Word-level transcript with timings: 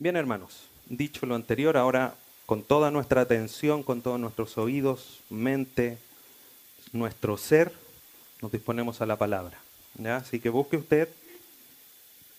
Bien, 0.00 0.16
hermanos, 0.16 0.62
dicho 0.86 1.26
lo 1.26 1.34
anterior, 1.34 1.76
ahora 1.76 2.14
con 2.46 2.62
toda 2.62 2.90
nuestra 2.90 3.20
atención, 3.20 3.82
con 3.82 4.00
todos 4.00 4.18
nuestros 4.18 4.56
oídos, 4.56 5.20
mente, 5.28 5.98
nuestro 6.92 7.36
ser, 7.36 7.70
nos 8.40 8.50
disponemos 8.50 9.02
a 9.02 9.06
la 9.06 9.16
palabra. 9.16 9.60
Así 10.06 10.40
que 10.40 10.48
busque 10.48 10.78
usted 10.78 11.10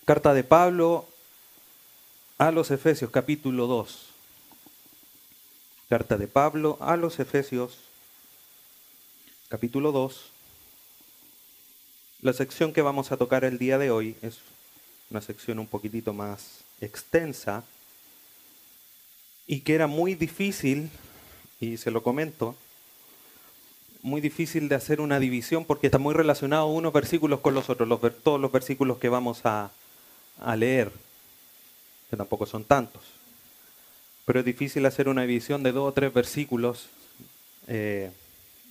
carta 0.04 0.34
de 0.34 0.42
Pablo 0.42 1.06
a 2.36 2.50
los 2.50 2.72
Efesios 2.72 3.12
capítulo 3.12 3.68
2. 3.68 4.08
Carta 5.88 6.18
de 6.18 6.26
Pablo 6.26 6.78
a 6.80 6.96
los 6.96 7.20
Efesios 7.20 7.78
capítulo 9.48 9.92
2. 9.92 10.32
La 12.22 12.32
sección 12.32 12.72
que 12.72 12.82
vamos 12.82 13.12
a 13.12 13.16
tocar 13.16 13.44
el 13.44 13.58
día 13.58 13.78
de 13.78 13.92
hoy 13.92 14.16
es 14.20 14.40
una 15.10 15.20
sección 15.20 15.60
un 15.60 15.68
poquitito 15.68 16.12
más 16.12 16.64
extensa 16.82 17.64
y 19.46 19.60
que 19.60 19.74
era 19.74 19.86
muy 19.86 20.14
difícil, 20.14 20.90
y 21.60 21.76
se 21.76 21.90
lo 21.90 22.02
comento, 22.02 22.54
muy 24.02 24.20
difícil 24.20 24.68
de 24.68 24.74
hacer 24.74 25.00
una 25.00 25.20
división 25.20 25.64
porque 25.64 25.86
está 25.86 25.98
muy 25.98 26.14
relacionado 26.14 26.66
unos 26.66 26.92
versículos 26.92 27.40
con 27.40 27.54
los 27.54 27.70
otros, 27.70 27.88
todos 28.22 28.40
los 28.40 28.50
versículos 28.50 28.98
que 28.98 29.08
vamos 29.08 29.42
a, 29.44 29.70
leer, 30.56 30.90
que 32.10 32.16
tampoco 32.16 32.46
son 32.46 32.64
tantos. 32.64 33.02
Pero 34.24 34.40
es 34.40 34.44
difícil 34.44 34.84
hacer 34.86 35.08
una 35.08 35.22
división 35.22 35.62
de 35.62 35.72
dos 35.72 35.88
o 35.88 35.92
tres 35.92 36.12
versículos 36.12 36.88
eh, 37.68 38.10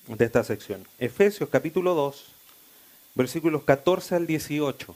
de 0.08 0.26
esta 0.26 0.44
sección. 0.44 0.86
Efesios 1.00 1.50
capítulo 1.50 1.94
2, 1.94 2.26
versículos 3.16 3.64
14 3.64 4.16
al 4.16 4.28
18. 4.28 4.96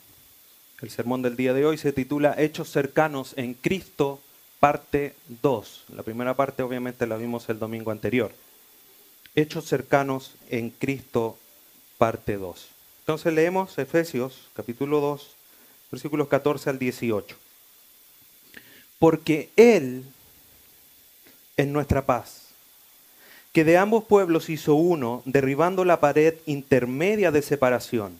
El 0.81 0.89
sermón 0.89 1.21
del 1.21 1.37
día 1.37 1.53
de 1.53 1.65
hoy 1.65 1.77
se 1.77 1.93
titula 1.93 2.35
Hechos 2.37 2.69
cercanos 2.69 3.33
en 3.37 3.53
Cristo, 3.53 4.19
parte 4.59 5.15
2. 5.41 5.85
La 5.95 6.03
primera 6.03 6.33
parte 6.33 6.63
obviamente 6.63 7.07
la 7.07 7.15
vimos 7.15 7.47
el 7.47 7.59
domingo 7.59 7.91
anterior. 7.91 8.33
Hechos 9.35 9.65
cercanos 9.65 10.35
en 10.49 10.69
Cristo, 10.71 11.37
parte 11.97 12.35
2. 12.35 12.67
Entonces 12.99 13.33
leemos 13.33 13.77
Efesios 13.77 14.49
capítulo 14.53 14.99
2, 14.99 15.31
versículos 15.91 16.27
14 16.27 16.69
al 16.71 16.79
18. 16.79 17.37
Porque 18.99 19.49
Él 19.55 20.03
es 21.55 21.67
nuestra 21.67 22.05
paz, 22.05 22.49
que 23.53 23.63
de 23.63 23.77
ambos 23.77 24.03
pueblos 24.03 24.49
hizo 24.49 24.75
uno, 24.75 25.21
derribando 25.23 25.85
la 25.85 26.01
pared 26.01 26.35
intermedia 26.45 27.31
de 27.31 27.41
separación, 27.41 28.19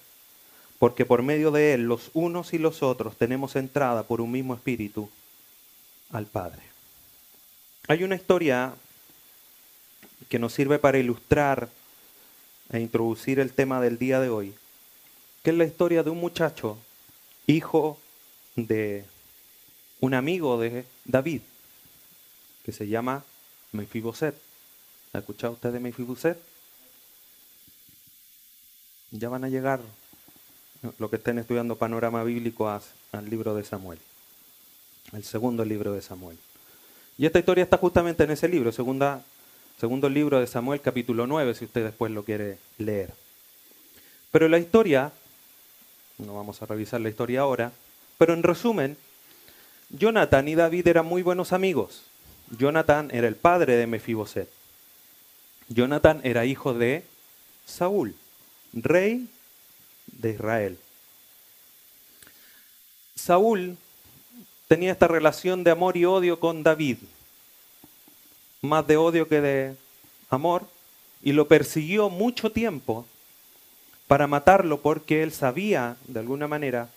porque 0.81 1.05
por 1.05 1.21
medio 1.21 1.51
de 1.51 1.75
él 1.75 1.83
los 1.83 2.09
unos 2.15 2.55
y 2.55 2.57
los 2.57 2.81
otros 2.81 3.15
tenemos 3.15 3.55
entrada 3.55 4.01
por 4.01 4.19
un 4.19 4.31
mismo 4.31 4.55
espíritu 4.55 5.11
al 6.09 6.25
Padre. 6.25 6.63
Hay 7.87 8.03
una 8.03 8.15
historia 8.15 8.73
que 10.27 10.39
nos 10.39 10.53
sirve 10.53 10.79
para 10.79 10.97
ilustrar 10.97 11.69
e 12.71 12.79
introducir 12.79 13.39
el 13.39 13.53
tema 13.53 13.79
del 13.79 13.99
día 13.99 14.19
de 14.19 14.29
hoy, 14.29 14.55
que 15.43 15.51
es 15.51 15.55
la 15.55 15.65
historia 15.65 16.01
de 16.01 16.09
un 16.09 16.17
muchacho, 16.17 16.79
hijo 17.45 17.99
de 18.55 19.05
un 19.99 20.15
amigo 20.15 20.59
de 20.59 20.85
David, 21.05 21.41
que 22.65 22.71
se 22.71 22.87
llama 22.87 23.23
Mefiboset. 23.71 24.35
¿Ha 25.13 25.19
escuchado 25.19 25.53
usted 25.53 25.73
de 25.73 25.79
Mefiboset? 25.79 26.41
Ya 29.11 29.29
van 29.29 29.43
a 29.43 29.49
llegar 29.49 29.79
lo 30.97 31.09
que 31.09 31.17
estén 31.17 31.37
estudiando 31.37 31.75
panorama 31.75 32.23
bíblico 32.23 32.69
al 32.69 33.29
libro 33.29 33.55
de 33.55 33.63
Samuel, 33.63 33.99
el 35.13 35.23
segundo 35.23 35.63
libro 35.63 35.93
de 35.93 36.01
Samuel. 36.01 36.37
Y 37.17 37.25
esta 37.25 37.39
historia 37.39 37.63
está 37.63 37.77
justamente 37.77 38.23
en 38.23 38.31
ese 38.31 38.47
libro, 38.47 38.71
segunda, 38.71 39.23
segundo 39.79 40.09
libro 40.09 40.39
de 40.39 40.47
Samuel, 40.47 40.81
capítulo 40.81 41.27
9, 41.27 41.53
si 41.55 41.65
usted 41.65 41.83
después 41.83 42.11
lo 42.11 42.23
quiere 42.23 42.57
leer. 42.77 43.13
Pero 44.31 44.47
la 44.47 44.57
historia, 44.57 45.11
no 46.17 46.35
vamos 46.35 46.61
a 46.61 46.65
revisar 46.65 47.01
la 47.01 47.09
historia 47.09 47.41
ahora, 47.41 47.71
pero 48.17 48.33
en 48.33 48.43
resumen, 48.43 48.97
Jonathan 49.89 50.47
y 50.47 50.55
David 50.55 50.87
eran 50.87 51.05
muy 51.05 51.21
buenos 51.21 51.53
amigos. 51.53 52.03
Jonathan 52.57 53.09
era 53.13 53.27
el 53.27 53.35
padre 53.35 53.75
de 53.75 53.87
Mefiboset. 53.87 54.49
Jonathan 55.69 56.21
era 56.23 56.45
hijo 56.45 56.73
de 56.73 57.03
Saúl, 57.65 58.15
rey 58.73 59.27
de 60.11 60.31
Israel. 60.31 60.77
Saúl 63.15 63.77
tenía 64.67 64.91
esta 64.91 65.07
relación 65.07 65.63
de 65.63 65.71
amor 65.71 65.97
y 65.97 66.05
odio 66.05 66.39
con 66.39 66.63
David, 66.63 66.97
más 68.61 68.87
de 68.87 68.97
odio 68.97 69.27
que 69.27 69.41
de 69.41 69.75
amor, 70.29 70.65
y 71.21 71.33
lo 71.33 71.47
persiguió 71.47 72.09
mucho 72.09 72.51
tiempo 72.51 73.05
para 74.07 74.27
matarlo 74.27 74.81
porque 74.81 75.23
él 75.23 75.31
sabía, 75.31 75.95
de 76.07 76.19
alguna 76.19 76.47
manera, 76.47 76.89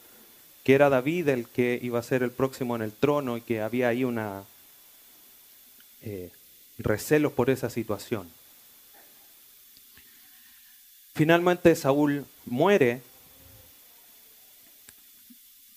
que 0.65 0.75
era 0.75 0.89
David 0.89 1.29
el 1.29 1.47
que 1.47 1.79
iba 1.83 1.99
a 1.99 2.03
ser 2.03 2.23
el 2.23 2.31
próximo 2.31 2.75
en 2.75 2.83
el 2.83 2.93
trono 2.93 3.37
y 3.37 3.43
que 3.43 3.61
había 3.61 3.89
ahí 3.89 4.03
una 4.03 4.45
eh, 6.03 6.31
recelos 6.79 7.33
por 7.33 7.51
esa 7.51 7.71
situación. 7.71 8.29
Finalmente 11.15 11.77
Saúl 11.77 12.27
muere 12.45 13.01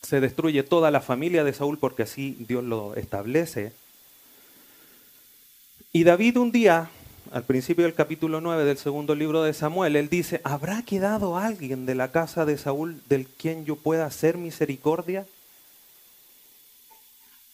se 0.01 0.19
destruye 0.19 0.63
toda 0.63 0.89
la 0.89 1.01
familia 1.01 1.43
de 1.43 1.53
Saúl 1.53 1.77
porque 1.77 2.03
así 2.03 2.37
Dios 2.47 2.63
lo 2.63 2.95
establece. 2.95 3.73
Y 5.91 6.05
David 6.05 6.37
un 6.37 6.51
día, 6.51 6.89
al 7.31 7.43
principio 7.43 7.83
del 7.83 7.93
capítulo 7.93 8.39
9 8.39 8.63
del 8.63 8.77
segundo 8.77 9.15
libro 9.15 9.43
de 9.43 9.53
Samuel, 9.53 9.95
él 9.95 10.09
dice, 10.09 10.41
¿habrá 10.43 10.81
quedado 10.81 11.37
alguien 11.37 11.85
de 11.85 11.95
la 11.95 12.11
casa 12.11 12.45
de 12.45 12.57
Saúl 12.57 13.01
del 13.09 13.27
quien 13.27 13.65
yo 13.65 13.75
pueda 13.75 14.05
hacer 14.05 14.37
misericordia? 14.37 15.25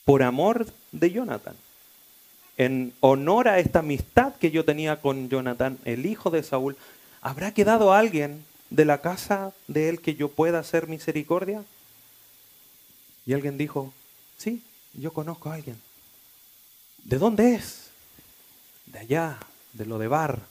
Por 0.05 0.23
amor 0.23 0.67
de 0.91 1.11
Jonathan, 1.11 1.55
en 2.57 2.93
honor 2.99 3.47
a 3.47 3.59
esta 3.59 3.79
amistad 3.79 4.35
que 4.35 4.51
yo 4.51 4.63
tenía 4.63 5.01
con 5.01 5.27
Jonathan, 5.27 5.79
el 5.85 6.05
hijo 6.05 6.29
de 6.29 6.43
Saúl, 6.43 6.77
¿habrá 7.23 7.53
quedado 7.53 7.93
alguien 7.93 8.45
de 8.69 8.85
la 8.85 8.99
casa 8.99 9.53
de 9.67 9.89
él 9.89 10.01
que 10.01 10.13
yo 10.13 10.29
pueda 10.29 10.59
hacer 10.59 10.87
misericordia? 10.87 11.63
Y 13.25 13.33
alguien 13.33 13.57
dijo, 13.57 13.93
sí, 14.37 14.61
yo 14.93 15.13
conozco 15.13 15.49
a 15.49 15.55
alguien. 15.55 15.81
¿De 17.05 17.17
dónde 17.17 17.55
es? 17.55 17.89
De 18.85 18.99
allá, 18.99 19.39
de 19.71 19.85
lo 19.85 19.97
de 19.97 20.09
Bar. 20.09 20.41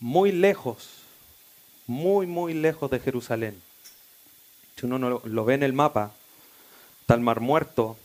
Muy 0.00 0.32
lejos, 0.32 0.88
muy, 1.86 2.26
muy 2.26 2.54
lejos 2.54 2.90
de 2.90 2.98
Jerusalén. 2.98 3.60
Si 4.76 4.86
uno 4.86 4.98
lo, 4.98 5.22
lo 5.24 5.44
ve 5.44 5.54
en 5.54 5.62
el 5.62 5.74
mapa, 5.74 6.12
tal 7.04 7.20
mar 7.20 7.40
muerto, 7.40 7.96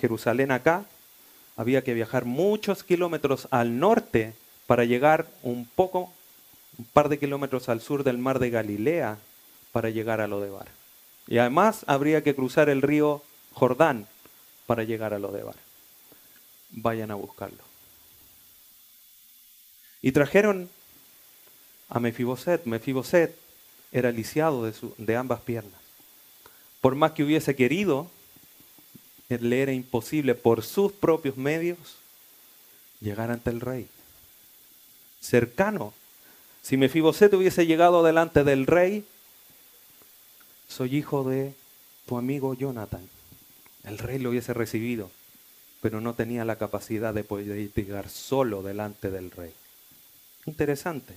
Jerusalén 0.00 0.50
acá, 0.50 0.86
había 1.56 1.84
que 1.84 1.92
viajar 1.92 2.24
muchos 2.24 2.84
kilómetros 2.84 3.48
al 3.50 3.78
norte 3.78 4.34
para 4.70 4.84
llegar 4.84 5.26
un 5.42 5.66
poco, 5.66 6.12
un 6.78 6.84
par 6.84 7.08
de 7.08 7.18
kilómetros 7.18 7.68
al 7.68 7.80
sur 7.80 8.04
del 8.04 8.18
mar 8.18 8.38
de 8.38 8.50
Galilea 8.50 9.18
para 9.72 9.90
llegar 9.90 10.20
a 10.20 10.28
lo 10.28 10.40
de 10.40 10.48
Bar. 10.48 10.68
Y 11.26 11.38
además 11.38 11.82
habría 11.88 12.22
que 12.22 12.36
cruzar 12.36 12.68
el 12.68 12.80
río 12.80 13.20
Jordán 13.52 14.06
para 14.66 14.84
llegar 14.84 15.12
a 15.12 15.18
Lodebar. 15.18 15.56
Vayan 16.70 17.10
a 17.10 17.16
buscarlo. 17.16 17.64
Y 20.02 20.12
trajeron 20.12 20.70
a 21.88 21.98
Mefiboset. 21.98 22.64
Mefiboset 22.64 23.36
era 23.90 24.12
lisiado 24.12 24.64
de, 24.64 24.72
de 24.98 25.16
ambas 25.16 25.40
piernas. 25.40 25.80
Por 26.80 26.94
más 26.94 27.10
que 27.10 27.24
hubiese 27.24 27.56
querido, 27.56 28.08
le 29.30 29.62
era 29.62 29.72
imposible 29.72 30.36
por 30.36 30.62
sus 30.62 30.92
propios 30.92 31.36
medios 31.36 31.96
llegar 33.00 33.32
ante 33.32 33.50
el 33.50 33.60
rey. 33.60 33.88
Cercano. 35.20 35.92
Si 36.62 36.76
Mefiboset 36.76 37.32
hubiese 37.34 37.66
llegado 37.66 38.02
delante 38.02 38.44
del 38.44 38.66
rey, 38.66 39.04
soy 40.68 40.96
hijo 40.96 41.28
de 41.28 41.54
tu 42.06 42.16
amigo 42.16 42.54
Jonathan. 42.54 43.08
el 43.84 43.98
rey 43.98 44.18
lo 44.18 44.30
hubiese 44.30 44.52
recibido, 44.52 45.10
pero 45.80 46.00
no 46.00 46.14
tenía 46.14 46.44
la 46.44 46.56
capacidad 46.56 47.14
de 47.14 47.24
poder 47.24 47.72
llegar 47.74 48.08
solo 48.08 48.62
delante 48.62 49.10
del 49.10 49.30
rey. 49.30 49.52
Interesante. 50.46 51.14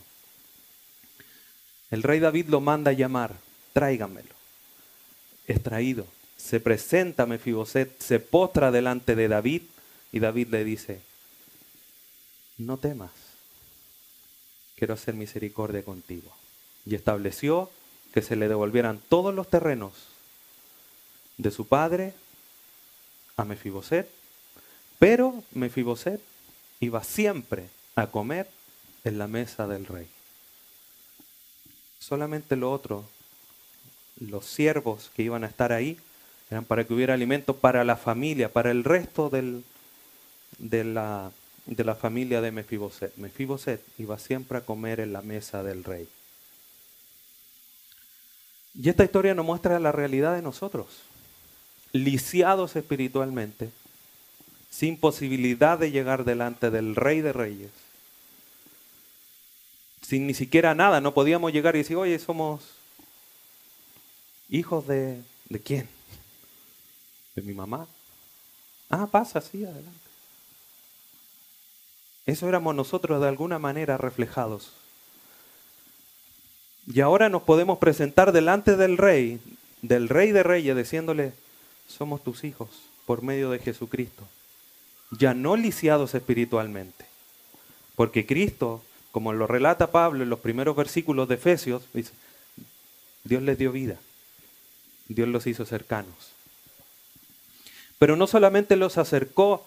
El 1.92 2.04
rey 2.04 2.20
David 2.20 2.48
lo 2.48 2.62
manda 2.62 2.92
a 2.92 2.94
llamar, 2.94 3.36
tráigamelo. 3.74 4.34
Es 5.48 5.62
traído. 5.62 6.08
Se 6.38 6.60
presenta 6.60 7.26
Mefiboset, 7.26 8.02
se 8.02 8.20
postra 8.20 8.72
delante 8.72 9.16
de 9.16 9.28
David 9.28 9.62
y 10.12 10.20
David 10.20 10.48
le 10.50 10.64
dice, 10.64 11.02
no 12.58 12.78
temas, 12.78 13.12
quiero 14.76 14.94
hacer 14.94 15.14
misericordia 15.14 15.84
contigo. 15.84 16.32
Y 16.86 16.96
estableció 16.96 17.70
que 18.14 18.22
se 18.22 18.36
le 18.36 18.48
devolvieran 18.48 19.02
todos 19.10 19.34
los 19.34 19.50
terrenos 19.50 19.94
de 21.38 21.52
su 21.52 21.68
padre 21.68 22.14
a 23.38 23.46
Mefiboset, 23.46 24.10
pero 25.00 25.44
Mefiboset 25.52 26.22
iba 26.80 27.04
siempre 27.04 27.70
a 27.96 28.08
comer 28.08 28.50
en 29.04 29.18
la 29.18 29.28
mesa 29.28 29.68
del 29.68 29.86
rey. 29.86 30.08
Solamente 32.00 32.56
lo 32.56 32.72
otro, 32.72 33.06
los 34.20 34.46
siervos 34.46 35.12
que 35.16 35.24
iban 35.24 35.44
a 35.44 35.48
estar 35.48 35.72
ahí, 35.72 35.98
eran 36.50 36.66
para 36.66 36.86
que 36.86 36.94
hubiera 36.94 37.14
alimento 37.14 37.56
para 37.56 37.84
la 37.84 37.96
familia, 37.96 38.52
para 38.52 38.72
el 38.72 38.84
resto 38.84 39.30
del, 39.30 39.64
de, 40.60 40.84
la, 40.84 41.32
de 41.66 41.84
la 41.84 41.96
familia 41.96 42.42
de 42.42 42.52
Mefiboset. 42.52 43.16
Mefiboset 43.18 43.82
iba 43.98 44.20
siempre 44.20 44.58
a 44.58 44.66
comer 44.66 45.00
en 45.00 45.14
la 45.14 45.22
mesa 45.22 45.64
del 45.64 45.84
rey. 45.84 46.08
Y 48.76 48.90
esta 48.90 49.04
historia 49.04 49.36
nos 49.36 49.46
muestra 49.46 49.80
la 49.80 49.92
realidad 49.92 50.36
de 50.36 50.42
nosotros, 50.42 50.88
lisiados 51.92 52.76
espiritualmente, 52.76 53.70
sin 54.72 54.98
posibilidad 54.98 55.78
de 55.78 55.92
llegar 55.92 56.26
delante 56.26 56.72
del 56.72 56.96
rey 56.96 57.22
de 57.22 57.34
reyes, 57.34 57.72
sin 60.02 60.26
ni 60.26 60.34
siquiera 60.34 60.74
nada, 60.74 61.00
no 61.00 61.14
podíamos 61.14 61.54
llegar 61.54 61.76
y 61.76 61.80
decir, 61.80 61.96
oye, 61.98 62.18
somos 62.18 62.64
hijos 64.50 64.88
de, 64.88 65.22
¿de 65.50 65.60
quién? 65.60 65.88
¿De 67.36 67.44
mi 67.44 67.54
mamá? 67.54 67.88
Ah, 68.90 69.08
pasa, 69.08 69.40
sí, 69.40 69.64
adelante. 69.64 70.03
Eso 72.26 72.48
éramos 72.48 72.74
nosotros 72.76 73.22
de 73.22 73.28
alguna 73.28 73.60
manera 73.60 73.98
reflejados. 73.98 74.72
Y 76.88 77.02
ahora 77.02 77.30
nos 77.30 77.44
podemos 77.44 77.80
presentar 77.80 78.32
delante 78.32 78.76
del 78.76 78.98
rey, 78.98 79.40
del 79.82 80.10
rey 80.10 80.32
de 80.32 80.44
reyes, 80.44 80.76
diciéndole, 80.76 81.34
somos 81.88 82.24
tus 82.24 82.44
hijos 82.44 82.70
por 83.06 83.22
medio 83.22 83.50
de 83.52 83.60
Jesucristo. 83.60 84.24
Ya 85.12 85.34
no 85.34 85.56
lisiados 85.56 86.16
espiritualmente. 86.16 87.06
Porque 87.96 88.26
Cristo, 88.26 88.82
como 89.12 89.34
lo 89.34 89.48
relata 89.48 89.92
Pablo 89.92 90.24
en 90.24 90.30
los 90.30 90.40
primeros 90.40 90.76
versículos 90.76 91.28
de 91.28 91.36
Efesios, 91.36 91.84
dice, 91.94 92.14
Dios 93.24 93.44
les 93.44 93.58
dio 93.58 93.72
vida. 93.72 93.98
Dios 95.08 95.28
los 95.28 95.46
hizo 95.48 95.66
cercanos. 95.66 96.32
Pero 98.00 98.16
no 98.16 98.28
solamente 98.28 98.76
los 98.76 98.98
acercó 98.98 99.66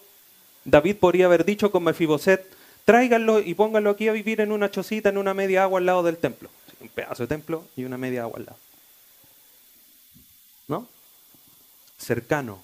David 0.67 0.97
podría 0.97 1.27
haber 1.27 1.45
dicho 1.45 1.71
con 1.71 1.85
Mefiboset, 1.85 2.45
tráiganlo 2.83 3.39
y 3.39 3.53
pónganlo 3.53 3.89
aquí 3.89 4.09
a 4.09 4.11
vivir 4.11 4.41
en 4.41 4.51
una 4.51 4.69
chocita, 4.69 5.07
en 5.07 5.17
una 5.17 5.33
media 5.33 5.63
agua 5.63 5.79
al 5.79 5.85
lado 5.85 6.03
del 6.03 6.17
templo. 6.17 6.49
Un 6.81 6.89
pedazo 6.89 7.23
de 7.23 7.27
templo 7.27 7.63
y 7.77 7.85
una 7.85 7.97
media 7.97 8.23
agua 8.23 8.39
al 8.39 8.45
lado. 8.47 8.57
¿No? 10.67 10.87
Cercano. 11.97 12.61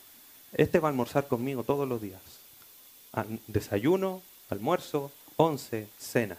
Este 0.51 0.79
va 0.79 0.89
a 0.89 0.91
almorzar 0.91 1.27
conmigo 1.29 1.63
todos 1.63 1.87
los 1.87 2.01
días. 2.01 2.19
Desayuno, 3.47 4.21
almuerzo, 4.49 5.09
once, 5.37 5.87
cena. 5.97 6.35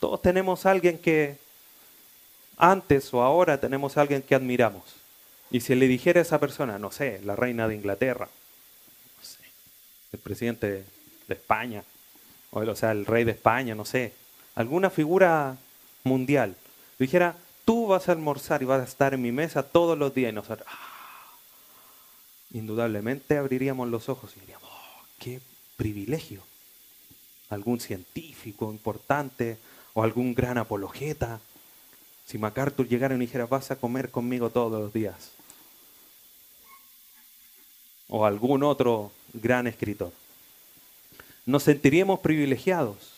Todos 0.00 0.20
tenemos 0.20 0.66
alguien 0.66 0.98
que 0.98 1.38
antes 2.56 3.14
o 3.14 3.22
ahora 3.22 3.60
tenemos 3.60 3.96
alguien 3.96 4.20
que 4.20 4.34
admiramos. 4.34 4.82
Y 5.52 5.60
si 5.60 5.76
le 5.76 5.86
dijera 5.86 6.18
a 6.18 6.22
esa 6.22 6.40
persona, 6.40 6.76
no 6.80 6.90
sé, 6.90 7.20
la 7.24 7.36
reina 7.36 7.68
de 7.68 7.76
Inglaterra, 7.76 8.28
el 10.14 10.20
presidente 10.20 10.84
de 11.26 11.34
España, 11.34 11.84
o, 12.50 12.76
sea, 12.76 12.92
el 12.92 13.04
rey 13.04 13.24
de 13.24 13.32
España, 13.32 13.74
no 13.74 13.84
sé, 13.84 14.12
alguna 14.54 14.88
figura 14.88 15.56
mundial, 16.04 16.56
dijera, 16.98 17.36
tú 17.64 17.88
vas 17.88 18.08
a 18.08 18.12
almorzar 18.12 18.62
y 18.62 18.66
vas 18.66 18.80
a 18.80 18.84
estar 18.84 19.12
en 19.12 19.22
mi 19.22 19.32
mesa 19.32 19.64
todos 19.64 19.98
los 19.98 20.14
días 20.14 20.30
y 20.30 20.34
nosotros, 20.34 20.68
indudablemente 22.52 23.36
abriríamos 23.36 23.88
los 23.88 24.08
ojos 24.08 24.32
y 24.36 24.40
diríamos, 24.40 24.68
oh, 24.72 25.02
qué 25.18 25.40
privilegio. 25.76 26.42
Algún 27.50 27.80
científico 27.80 28.70
importante 28.70 29.58
o 29.92 30.02
algún 30.02 30.34
gran 30.34 30.58
apologeta. 30.58 31.40
Si 32.26 32.38
MacArthur 32.38 32.88
llegara 32.88 33.14
y 33.14 33.18
dijera, 33.18 33.46
vas 33.46 33.70
a 33.70 33.76
comer 33.76 34.10
conmigo 34.10 34.50
todos 34.50 34.80
los 34.80 34.92
días. 34.92 35.32
O 38.08 38.24
algún 38.24 38.62
otro 38.62 39.12
gran 39.34 39.66
escritor. 39.66 40.12
Nos 41.46 41.64
sentiríamos 41.64 42.20
privilegiados. 42.20 43.12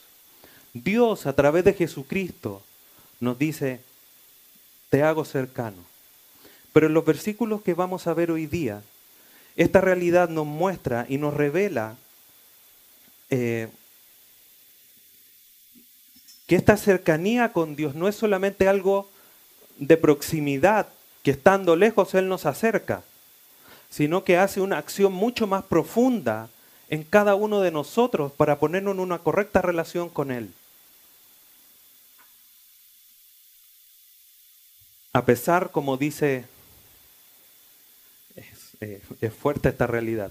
Dios 0.73 1.27
a 1.27 1.35
través 1.35 1.65
de 1.65 1.75
Jesucristo 1.75 2.63
nos 3.21 3.39
dice, 3.39 3.81
te 4.91 5.03
hago 5.03 5.25
cercano. 5.25 5.85
Pero 6.73 6.89
en 6.89 6.95
los 6.95 7.05
versículos 7.05 7.63
que 7.63 7.75
vamos 7.75 8.07
a 8.07 8.15
ver 8.15 8.31
hoy 8.31 8.47
día, 8.47 8.83
esta 9.57 9.81
realidad 9.81 10.29
nos 10.29 10.45
muestra 10.45 11.07
y 11.09 11.17
nos 11.17 11.33
revela 11.33 11.97
eh, 13.31 13.69
que 16.47 16.57
esta 16.57 16.77
cercanía 16.77 17.53
con 17.53 17.75
Dios 17.75 17.95
no 17.95 18.09
es 18.09 18.17
solamente 18.17 18.69
algo 18.69 19.09
de 19.79 19.97
proximidad, 19.97 20.89
que 21.23 21.33
estando 21.33 21.75
lejos 21.77 22.15
Él 22.15 22.29
nos 22.29 22.47
acerca, 22.47 23.03
sino 23.97 24.25
que 24.25 24.37
hace 24.37 24.61
una 24.61 24.77
acción 24.77 25.11
mucho 25.15 25.47
más 25.47 25.65
profunda 25.65 26.51
en 26.91 27.03
cada 27.03 27.35
uno 27.35 27.63
de 27.63 27.71
nosotros 27.71 28.31
para 28.31 28.59
ponernos 28.59 28.93
en 28.93 29.01
una 29.01 29.21
correcta 29.21 29.63
relación 29.63 30.11
con 30.11 30.31
Él. 30.31 30.53
A 35.15 35.25
pesar, 35.25 35.71
como 35.71 35.97
dice, 35.97 36.45
es, 38.35 38.77
eh, 38.83 39.31
fuerte 39.31 39.71
esta 39.71 39.87
realidad. 39.87 40.31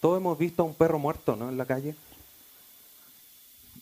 Todos 0.00 0.18
hemos 0.18 0.36
visto 0.36 0.64
a 0.64 0.66
un 0.66 0.74
perro 0.74 0.98
muerto, 0.98 1.36
¿no? 1.36 1.50
En 1.50 1.56
la 1.56 1.66
calle. 1.66 1.94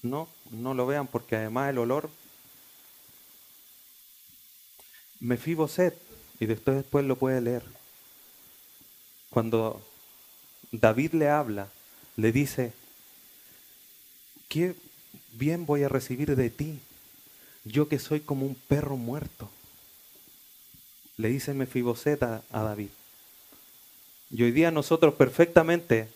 No, 0.02 0.29
no 0.50 0.75
lo 0.75 0.87
vean 0.87 1.07
porque 1.07 1.37
además 1.37 1.71
el 1.71 1.79
olor. 1.79 2.11
Me 5.21 5.38
fibo 5.38 5.69
sed 5.69 5.95
y 6.38 6.45
después, 6.45 6.76
después 6.76 7.07
lo 7.07 7.17
puede 7.17 7.40
leer 7.40 7.75
cuando 9.30 9.83
David 10.73 11.12
le 11.12 11.28
habla, 11.28 11.68
le 12.16 12.33
dice, 12.33 12.73
qué 14.49 14.75
bien 15.33 15.66
voy 15.66 15.83
a 15.83 15.88
recibir 15.88 16.35
de 16.37 16.50
ti, 16.50 16.80
yo 17.64 17.88
que 17.88 17.99
soy 17.99 18.21
como 18.21 18.47
un 18.47 18.54
perro 18.54 18.97
muerto. 18.97 19.50
Le 21.16 21.28
dice 21.28 21.54
Mefiboset 21.54 22.23
a, 22.23 22.42
a 22.50 22.62
David. 22.62 22.88
Y 24.30 24.42
hoy 24.42 24.50
día 24.50 24.71
nosotros 24.71 25.14
perfectamente, 25.14 26.09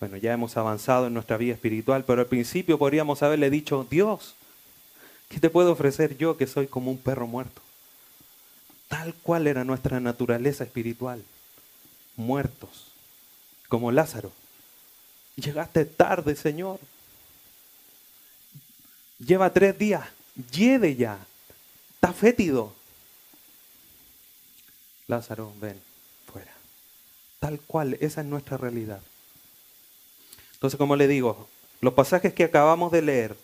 bueno, 0.00 0.16
ya 0.16 0.32
hemos 0.32 0.56
avanzado 0.56 1.06
en 1.06 1.14
nuestra 1.14 1.36
vida 1.36 1.54
espiritual, 1.54 2.04
pero 2.04 2.20
al 2.20 2.28
principio 2.28 2.78
podríamos 2.78 3.22
haberle 3.22 3.50
dicho, 3.50 3.86
Dios, 3.88 4.34
¿qué 5.28 5.40
te 5.40 5.50
puedo 5.50 5.72
ofrecer 5.72 6.16
yo 6.16 6.36
que 6.36 6.46
soy 6.46 6.66
como 6.66 6.90
un 6.90 6.98
perro 6.98 7.26
muerto? 7.26 7.62
Tal 8.88 9.14
cual 9.14 9.46
era 9.46 9.64
nuestra 9.64 10.00
naturaleza 10.00 10.64
espiritual 10.64 11.24
muertos, 12.16 12.88
como 13.68 13.92
Lázaro. 13.92 14.32
Llegaste 15.36 15.84
tarde, 15.84 16.34
Señor. 16.34 16.80
Lleva 19.18 19.52
tres 19.52 19.78
días. 19.78 20.08
Lleve 20.50 20.96
ya. 20.96 21.18
Está 21.94 22.12
fétido. 22.12 22.74
Lázaro, 25.06 25.52
ven, 25.60 25.80
fuera. 26.30 26.52
Tal 27.38 27.60
cual, 27.60 27.96
esa 28.00 28.22
es 28.22 28.26
nuestra 28.26 28.56
realidad. 28.56 29.00
Entonces, 30.54 30.78
como 30.78 30.96
le 30.96 31.06
digo, 31.06 31.48
los 31.80 31.94
pasajes 31.94 32.32
que 32.32 32.44
acabamos 32.44 32.90
de 32.90 33.02
leer 33.02 33.36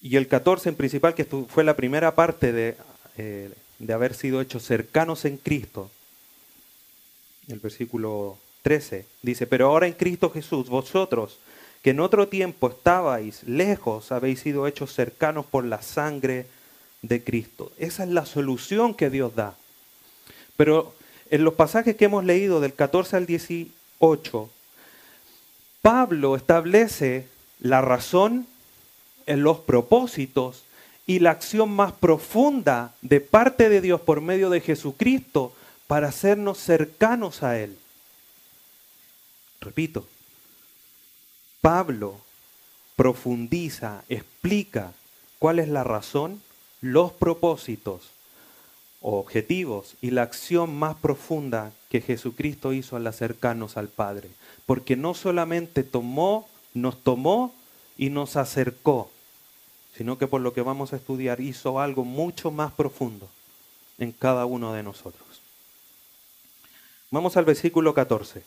y 0.00 0.16
el 0.16 0.28
14 0.28 0.70
en 0.70 0.76
principal, 0.76 1.14
que 1.14 1.24
fue 1.24 1.62
la 1.62 1.76
primera 1.76 2.14
parte 2.14 2.52
de 2.52 2.76
eh, 3.18 3.52
de 3.80 3.92
haber 3.92 4.14
sido 4.14 4.40
hechos 4.40 4.62
cercanos 4.62 5.24
en 5.24 5.38
Cristo. 5.38 5.90
El 7.48 7.58
versículo 7.58 8.38
13 8.62 9.06
dice, 9.22 9.46
pero 9.46 9.66
ahora 9.66 9.88
en 9.88 9.94
Cristo 9.94 10.30
Jesús, 10.30 10.68
vosotros 10.68 11.38
que 11.82 11.90
en 11.90 12.00
otro 12.00 12.28
tiempo 12.28 12.68
estabais 12.68 13.42
lejos, 13.44 14.12
habéis 14.12 14.40
sido 14.40 14.66
hechos 14.66 14.92
cercanos 14.92 15.46
por 15.46 15.64
la 15.64 15.80
sangre 15.80 16.46
de 17.00 17.24
Cristo. 17.24 17.72
Esa 17.78 18.04
es 18.04 18.10
la 18.10 18.26
solución 18.26 18.92
que 18.92 19.08
Dios 19.08 19.34
da. 19.34 19.56
Pero 20.58 20.94
en 21.30 21.42
los 21.42 21.54
pasajes 21.54 21.96
que 21.96 22.04
hemos 22.04 22.24
leído 22.24 22.60
del 22.60 22.74
14 22.74 23.16
al 23.16 23.24
18, 23.24 24.50
Pablo 25.80 26.36
establece 26.36 27.26
la 27.60 27.80
razón, 27.80 28.46
en 29.26 29.42
los 29.42 29.60
propósitos 29.60 30.64
y 31.10 31.18
la 31.18 31.32
acción 31.32 31.70
más 31.70 31.90
profunda 31.90 32.94
de 33.02 33.20
parte 33.20 33.68
de 33.68 33.80
Dios 33.80 34.00
por 34.00 34.20
medio 34.20 34.48
de 34.48 34.60
Jesucristo 34.60 35.52
para 35.88 36.06
hacernos 36.06 36.58
cercanos 36.58 37.42
a 37.42 37.58
Él. 37.58 37.76
Repito, 39.60 40.06
Pablo 41.60 42.20
profundiza, 42.94 44.04
explica 44.08 44.92
cuál 45.40 45.58
es 45.58 45.66
la 45.66 45.82
razón, 45.82 46.40
los 46.80 47.10
propósitos, 47.10 48.10
objetivos 49.00 49.96
y 50.00 50.12
la 50.12 50.22
acción 50.22 50.76
más 50.76 50.94
profunda 50.94 51.72
que 51.88 52.02
Jesucristo 52.02 52.72
hizo 52.72 52.94
al 52.94 53.08
acercarnos 53.08 53.76
al 53.76 53.88
Padre. 53.88 54.30
Porque 54.64 54.94
no 54.94 55.14
solamente 55.14 55.82
tomó, 55.82 56.48
nos 56.72 57.02
tomó 57.02 57.52
y 57.98 58.10
nos 58.10 58.36
acercó, 58.36 59.10
sino 59.96 60.18
que 60.18 60.26
por 60.26 60.40
lo 60.40 60.52
que 60.52 60.62
vamos 60.62 60.92
a 60.92 60.96
estudiar 60.96 61.40
hizo 61.40 61.80
algo 61.80 62.04
mucho 62.04 62.50
más 62.50 62.72
profundo 62.72 63.28
en 63.98 64.12
cada 64.12 64.46
uno 64.46 64.72
de 64.72 64.82
nosotros. 64.82 65.42
Vamos 67.10 67.36
al 67.36 67.44
versículo 67.44 67.92
14. 67.92 68.42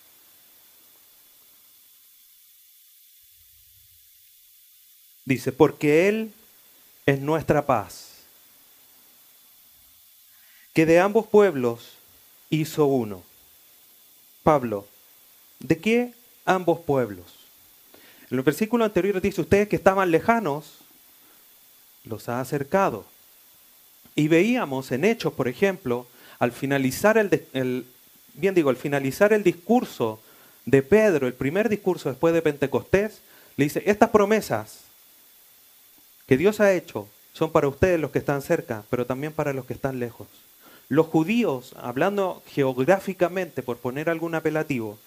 Dice, 5.26 5.52
porque 5.52 6.08
Él 6.08 6.34
es 7.06 7.20
nuestra 7.20 7.66
paz, 7.66 8.24
que 10.74 10.86
de 10.86 11.00
ambos 11.00 11.28
pueblos 11.28 11.94
hizo 12.50 12.86
uno. 12.86 13.24
Pablo, 14.44 14.88
¿de 15.60 15.78
qué 15.78 16.14
ambos 16.46 16.80
pueblos? 16.80 17.26
En 18.30 18.38
el 18.38 18.44
versículo 18.44 18.84
anterior 18.84 19.22
dice, 19.22 19.42
ustedes 19.42 19.70
que 19.70 19.76
estaban 19.76 20.12
lejanos, 20.12 20.83
los 22.04 22.30
ha 22.30 22.40
acercado. 22.40 23.06
Y 24.16 24.28
veíamos 24.28 24.92
en 24.92 25.06
Hechos, 25.06 25.34
por 25.34 25.48
ejemplo, 25.48 26.08
al 26.40 26.52
finalizar 26.52 27.18
el, 27.18 27.86
bien 28.34 28.56
digo, 28.56 28.70
al 28.70 28.76
finalizar 28.76 29.34
el 29.34 29.44
discurso 29.44 30.20
de 30.66 30.82
Pedro, 30.84 31.28
el 31.28 31.34
primer 31.34 31.70
discurso 31.70 32.10
después 32.10 32.34
de 32.34 32.42
Pentecostés, 32.42 33.22
le 33.56 33.66
dice, 33.66 33.84
estas 33.86 34.10
promesas 34.10 34.82
que 36.28 36.38
Dios 36.38 36.60
ha 36.60 36.74
hecho 36.74 37.08
son 37.34 37.52
para 37.52 37.68
ustedes 37.68 38.00
los 38.00 38.12
que 38.12 38.20
están 38.20 38.42
cerca, 38.42 38.84
pero 38.90 39.06
también 39.06 39.34
para 39.34 39.54
los 39.54 39.66
que 39.66 39.74
están 39.74 40.00
lejos. 40.00 40.28
Los 40.90 41.08
judíos, 41.08 41.74
hablando 41.80 42.44
geográficamente, 42.48 43.64
por 43.64 43.78
poner 43.78 44.10
algún 44.10 44.36
apelativo, 44.36 45.00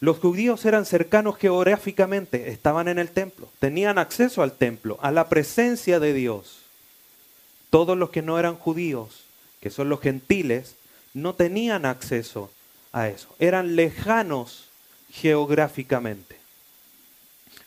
los 0.00 0.18
judíos 0.18 0.64
eran 0.64 0.86
cercanos 0.86 1.36
geográficamente, 1.36 2.48
estaban 2.48 2.88
en 2.88 2.98
el 2.98 3.10
templo, 3.10 3.50
tenían 3.58 3.98
acceso 3.98 4.42
al 4.42 4.52
templo, 4.52 4.98
a 5.02 5.10
la 5.10 5.28
presencia 5.28 6.00
de 6.00 6.14
Dios. 6.14 6.60
Todos 7.68 7.98
los 7.98 8.08
que 8.08 8.22
no 8.22 8.38
eran 8.38 8.56
judíos, 8.56 9.24
que 9.60 9.68
son 9.68 9.90
los 9.90 10.00
gentiles, 10.00 10.74
no 11.12 11.34
tenían 11.34 11.84
acceso 11.84 12.50
a 12.92 13.08
eso, 13.08 13.28
eran 13.38 13.76
lejanos 13.76 14.64
geográficamente. 15.12 16.36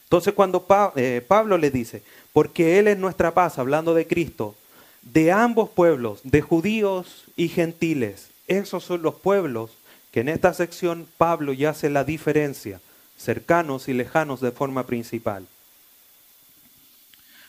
Entonces 0.06 0.34
cuando 0.34 0.66
eh, 0.96 1.24
Pablo 1.28 1.60
le 1.60 1.70
dice, 1.70 2.02
porque 2.34 2.80
Él 2.80 2.88
es 2.88 2.98
nuestra 2.98 3.36
paz, 3.36 3.60
hablando 3.60 3.94
de 3.94 4.08
Cristo, 4.08 4.56
de 5.04 5.32
ambos 5.32 5.70
pueblos, 5.70 6.22
de 6.24 6.42
judíos 6.42 7.26
y 7.36 7.50
gentiles, 7.50 8.30
esos 8.48 8.84
son 8.84 9.04
los 9.04 9.16
pueblos 9.16 9.72
que 10.14 10.20
en 10.20 10.30
esta 10.30 10.54
sección 10.54 11.08
Pablo 11.18 11.54
ya 11.54 11.72
hace 11.72 11.90
la 11.90 12.04
diferencia, 12.04 12.80
cercanos 13.18 13.88
y 13.88 13.94
lejanos 13.94 14.42
de 14.42 14.52
forma 14.52 14.86
principal. 14.86 15.48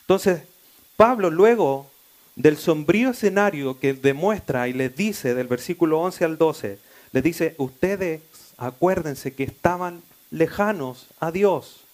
Entonces, 0.00 0.44
Pablo 0.96 1.30
luego 1.30 1.90
del 2.36 2.56
sombrío 2.56 3.10
escenario 3.10 3.78
que 3.78 3.92
demuestra 3.92 4.66
y 4.66 4.72
les 4.72 4.96
dice 4.96 5.34
del 5.34 5.46
versículo 5.46 6.00
11 6.00 6.24
al 6.24 6.38
12, 6.38 6.78
les 7.12 7.22
dice, 7.22 7.54
ustedes 7.58 8.22
acuérdense 8.56 9.34
que 9.34 9.44
estaban 9.44 10.02
lejanos 10.30 11.08
a 11.20 11.30
Dios 11.30 11.84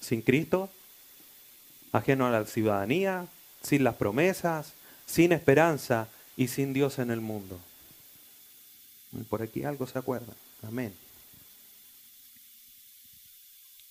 sin 0.00 0.22
Cristo, 0.22 0.70
ajeno 1.92 2.26
a 2.26 2.30
la 2.30 2.46
ciudadanía, 2.46 3.28
sin 3.62 3.84
las 3.84 3.94
promesas, 3.94 4.72
sin 5.06 5.30
esperanza 5.30 6.08
y 6.36 6.48
sin 6.48 6.72
Dios 6.72 6.98
en 6.98 7.12
el 7.12 7.20
mundo. 7.20 7.60
Por 9.28 9.42
aquí 9.42 9.64
algo 9.64 9.86
se 9.86 9.98
acuerda. 9.98 10.32
Amén. 10.62 10.94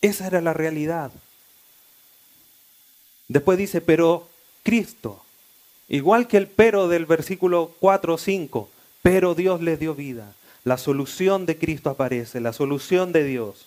Esa 0.01 0.27
era 0.27 0.41
la 0.41 0.53
realidad. 0.53 1.11
Después 3.27 3.57
dice, 3.57 3.81
pero 3.81 4.27
Cristo, 4.63 5.23
igual 5.87 6.27
que 6.27 6.37
el 6.37 6.47
pero 6.47 6.87
del 6.87 7.05
versículo 7.05 7.73
4 7.79 8.15
o 8.15 8.17
5, 8.17 8.69
pero 9.01 9.35
Dios 9.35 9.61
les 9.61 9.79
dio 9.79 9.95
vida. 9.95 10.33
La 10.63 10.77
solución 10.77 11.45
de 11.45 11.57
Cristo 11.57 11.89
aparece, 11.89 12.39
la 12.39 12.53
solución 12.53 13.11
de 13.11 13.23
Dios. 13.23 13.65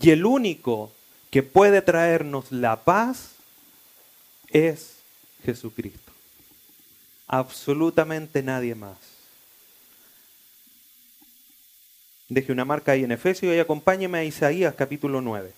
Y 0.00 0.10
el 0.10 0.24
único 0.24 0.92
que 1.30 1.42
puede 1.42 1.82
traernos 1.82 2.50
la 2.50 2.76
paz 2.76 3.32
es 4.48 4.96
Jesucristo. 5.44 6.12
Absolutamente 7.26 8.42
nadie 8.42 8.74
más. 8.74 8.96
Deje 12.30 12.52
una 12.52 12.64
marca 12.64 12.92
ahí 12.92 13.02
en 13.02 13.10
Efesios 13.10 13.52
y 13.52 13.58
acompáñeme 13.58 14.18
a 14.18 14.24
Isaías 14.24 14.76
capítulo 14.76 15.20
9. 15.20 15.52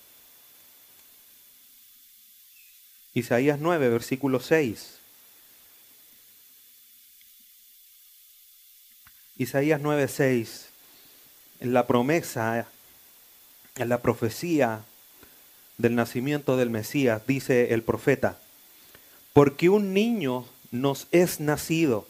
Isaías 3.12 3.59
9, 3.61 3.91
versículo 3.91 4.41
6. 4.41 4.99
Isaías 9.37 9.83
9, 9.83 10.09
6. 10.09 10.69
En 11.61 11.75
la 11.75 11.87
promesa, 11.87 12.67
la 13.76 14.00
profecía 14.00 14.83
del 15.76 15.95
nacimiento 15.95 16.57
del 16.57 16.71
Mesías, 16.71 17.21
dice 17.26 17.75
el 17.75 17.83
profeta, 17.83 18.38
porque 19.35 19.69
un 19.69 19.93
niño 19.93 20.47
nos 20.71 21.07
es 21.11 21.38
nacido, 21.38 22.09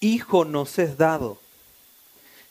hijo 0.00 0.46
nos 0.46 0.78
es 0.78 0.96
dado, 0.96 1.38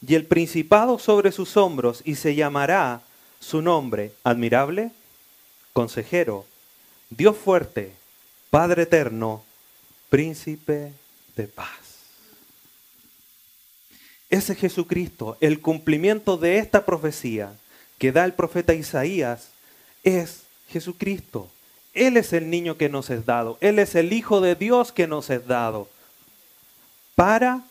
y 0.05 0.15
el 0.15 0.25
principado 0.25 0.99
sobre 0.99 1.31
sus 1.31 1.57
hombros, 1.57 2.01
y 2.05 2.15
se 2.15 2.35
llamará 2.35 3.01
su 3.39 3.61
nombre 3.61 4.11
admirable, 4.23 4.91
consejero, 5.73 6.45
Dios 7.09 7.37
fuerte, 7.37 7.93
Padre 8.49 8.83
eterno, 8.83 9.43
príncipe 10.09 10.93
de 11.35 11.47
paz. 11.47 11.87
Ese 14.29 14.55
Jesucristo, 14.55 15.37
el 15.39 15.61
cumplimiento 15.61 16.37
de 16.37 16.57
esta 16.57 16.85
profecía, 16.85 17.53
que 17.97 18.11
da 18.11 18.25
el 18.25 18.33
profeta 18.33 18.73
Isaías 18.73 19.49
es 20.03 20.43
Jesucristo. 20.69 21.49
Él 21.93 22.17
es 22.17 22.33
el 22.33 22.49
niño 22.49 22.77
que 22.77 22.89
nos 22.89 23.09
es 23.09 23.25
dado. 23.25 23.57
Él 23.61 23.79
es 23.79 23.95
el 23.95 24.13
Hijo 24.13 24.41
de 24.41 24.55
Dios 24.55 24.91
que 24.91 25.07
nos 25.07 25.29
es 25.29 25.47
dado. 25.47 25.89
Para, 27.15 27.63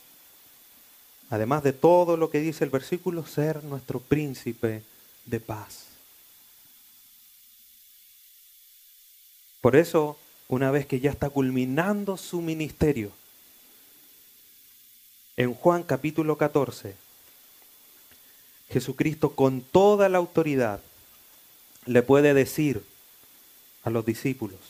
además 1.30 1.62
de 1.62 1.72
todo 1.72 2.16
lo 2.16 2.30
que 2.30 2.40
dice 2.40 2.64
el 2.64 2.70
versículo, 2.70 3.26
ser 3.26 3.64
nuestro 3.64 4.00
príncipe 4.00 4.82
de 5.24 5.40
paz. 5.40 5.86
Por 9.60 9.74
eso, 9.74 10.16
una 10.48 10.70
vez 10.70 10.86
que 10.86 11.00
ya 11.00 11.10
está 11.10 11.28
culminando 11.28 12.16
su 12.16 12.40
ministerio, 12.40 13.10
en 15.36 15.54
Juan 15.54 15.82
capítulo 15.82 16.38
14, 16.38 16.94
Jesucristo 18.70 19.34
con 19.34 19.60
toda 19.60 20.08
la 20.08 20.18
autoridad 20.18 20.80
le 21.84 22.02
puede 22.02 22.34
decir 22.34 22.82
a 23.82 23.90
los 23.90 24.06
discípulos, 24.06 24.60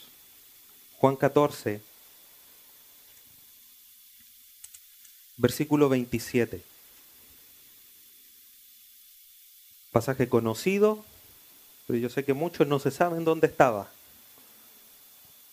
Juan 0.99 1.17
14, 1.17 1.83
versículo 5.37 5.89
27, 5.89 6.63
pasaje 9.93 10.29
conocido, 10.29 11.05
pero 11.87 11.99
yo 11.99 12.11
sé 12.11 12.25
que 12.25 12.35
muchos 12.35 12.67
no 12.67 12.79
se 12.79 12.91
saben 12.91 13.25
dónde 13.25 13.47
estaba. 13.47 13.91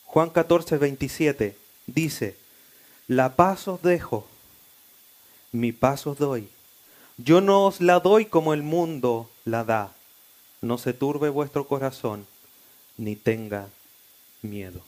Juan 0.06 0.30
14, 0.30 0.78
27 0.78 1.58
dice, 1.88 2.36
la 3.08 3.36
paz 3.36 3.68
os 3.68 3.82
dejo, 3.82 4.28
mi 5.52 5.72
paz 5.72 6.08
os 6.08 6.18
doy. 6.18 6.50
Yo 7.18 7.42
no 7.42 7.66
os 7.66 7.80
la 7.80 8.00
doy 8.00 8.26
como 8.26 8.54
el 8.54 8.64
mundo 8.64 9.30
la 9.46 9.64
da. 9.64 9.94
No 10.62 10.78
se 10.78 10.94
turbe 10.94 11.30
vuestro 11.30 11.68
corazón, 11.68 12.26
ni 12.98 13.16
tenga 13.16 13.70
miedo. 14.42 14.82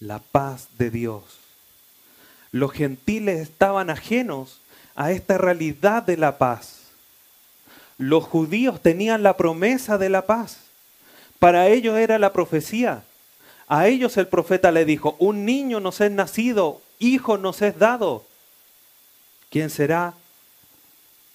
La 0.00 0.20
paz 0.20 0.68
de 0.78 0.90
Dios. 0.90 1.43
Los 2.54 2.70
gentiles 2.70 3.40
estaban 3.40 3.90
ajenos 3.90 4.60
a 4.94 5.10
esta 5.10 5.38
realidad 5.38 6.04
de 6.04 6.16
la 6.16 6.38
paz. 6.38 6.82
Los 7.98 8.22
judíos 8.22 8.80
tenían 8.80 9.24
la 9.24 9.36
promesa 9.36 9.98
de 9.98 10.08
la 10.08 10.24
paz. 10.26 10.58
Para 11.40 11.66
ellos 11.66 11.98
era 11.98 12.16
la 12.20 12.32
profecía. 12.32 13.02
A 13.66 13.88
ellos 13.88 14.16
el 14.18 14.28
profeta 14.28 14.70
le 14.70 14.84
dijo, 14.84 15.16
un 15.18 15.44
niño 15.44 15.80
nos 15.80 16.00
es 16.00 16.12
nacido, 16.12 16.80
hijo 17.00 17.38
nos 17.38 17.60
es 17.60 17.76
dado. 17.76 18.24
¿Quién 19.50 19.68
será? 19.68 20.14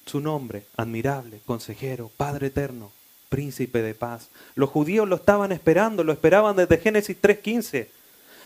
Su 0.06 0.22
nombre, 0.22 0.64
admirable, 0.78 1.42
consejero, 1.46 2.10
Padre 2.16 2.48
eterno, 2.48 2.94
príncipe 3.28 3.82
de 3.82 3.94
paz. 3.94 4.30
Los 4.56 4.70
judíos 4.70 5.06
lo 5.06 5.18
estaban 5.18 5.52
esperando, 5.52 6.06
lo 6.06 6.14
esperaban 6.14 6.56
desde 6.56 6.78
Génesis 6.78 7.18
3.15. 7.22 7.90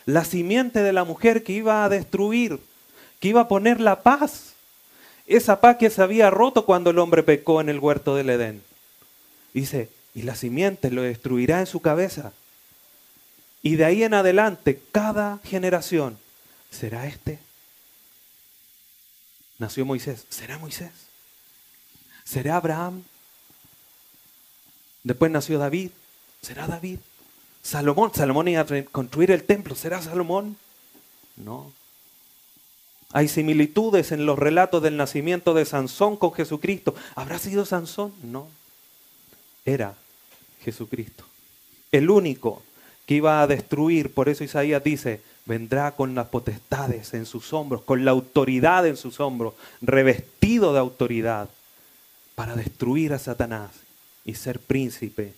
La 0.06 0.26
simiente 0.26 0.82
de 0.82 0.94
la 0.94 1.04
mujer 1.04 1.44
que 1.44 1.54
iba 1.54 1.84
a 1.84 1.90
destruir, 1.90 2.60
que 3.20 3.30
iba 3.30 3.42
a 3.42 3.48
poner 3.48 3.80
la 3.80 4.04
paz. 4.04 4.54
Esa 5.26 5.62
paz 5.62 5.78
que 5.78 5.90
se 5.90 6.02
había 6.02 6.30
roto 6.30 6.66
cuando 6.66 6.90
el 6.90 7.00
hombre 7.00 7.24
pecó 7.24 7.62
en 7.62 7.70
el 7.70 7.80
huerto 7.80 8.16
del 8.16 8.30
Edén. 8.30 8.62
Dice, 9.54 9.90
y 10.14 10.24
la 10.24 10.36
simiente 10.36 10.92
lo 10.92 11.02
destruirá 11.02 11.60
en 11.60 11.68
su 11.68 11.80
cabeza. 11.80 12.34
Y 13.62 13.78
de 13.78 13.86
ahí 13.86 14.04
en 14.04 14.14
adelante, 14.14 14.82
cada 14.92 15.40
generación, 15.46 16.18
¿será 16.70 17.08
este? 17.08 17.40
Nació 19.58 19.86
Moisés, 19.86 20.26
¿será 20.30 20.58
Moisés? 20.58 20.92
¿Será 22.26 22.58
Abraham? 22.58 23.04
Después 25.04 25.32
nació 25.32 25.60
David, 25.60 25.92
¿será 26.42 26.68
David? 26.68 27.00
Salomón, 27.64 28.12
Salomón 28.14 28.50
iba 28.50 28.62
a 28.62 28.84
construir 28.92 29.32
el 29.32 29.44
templo, 29.46 29.74
¿será 29.74 30.02
Salomón? 30.02 30.58
No. 31.38 31.72
Hay 33.14 33.28
similitudes 33.30 34.12
en 34.12 34.26
los 34.26 34.38
relatos 34.38 34.84
del 34.84 34.98
nacimiento 34.98 35.54
de 35.54 35.66
Sansón 35.66 36.18
con 36.18 36.34
Jesucristo. 36.34 36.94
¿Habrá 37.16 37.40
sido 37.40 37.66
Sansón? 37.66 38.14
No. 38.22 38.48
Era 39.66 39.96
Jesucristo. 40.64 41.24
El 41.92 42.10
único 42.10 42.62
que 43.06 43.16
iba 43.16 43.42
a 43.42 43.48
destruir, 43.48 44.14
por 44.14 44.30
eso 44.30 44.44
Isaías 44.44 44.84
dice, 44.84 45.22
vendrá 45.46 45.92
con 45.96 46.16
las 46.16 46.28
potestades 46.28 47.14
en 47.14 47.26
sus 47.26 47.54
hombros, 47.54 47.84
con 47.84 48.04
la 48.04 48.12
autoridad 48.12 48.86
en 48.88 48.98
sus 48.98 49.20
hombros, 49.20 49.54
revestido 49.82 50.74
de 50.74 50.80
autoridad, 50.80 51.50
para 52.36 52.56
destruir 52.56 53.14
a 53.14 53.20
Satanás 53.20 53.72
y 54.26 54.34
ser 54.36 54.60
príncipe 54.60 55.34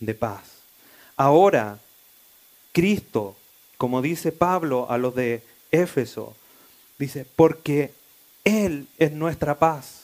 de 0.00 0.14
paz. 0.14 0.51
Ahora, 1.16 1.78
Cristo, 2.72 3.36
como 3.76 4.02
dice 4.02 4.32
Pablo 4.32 4.90
a 4.90 4.98
los 4.98 5.14
de 5.14 5.42
Éfeso, 5.70 6.34
dice, 6.98 7.26
porque 7.36 7.92
Él 8.44 8.86
es 8.98 9.12
nuestra 9.12 9.58
paz 9.58 10.02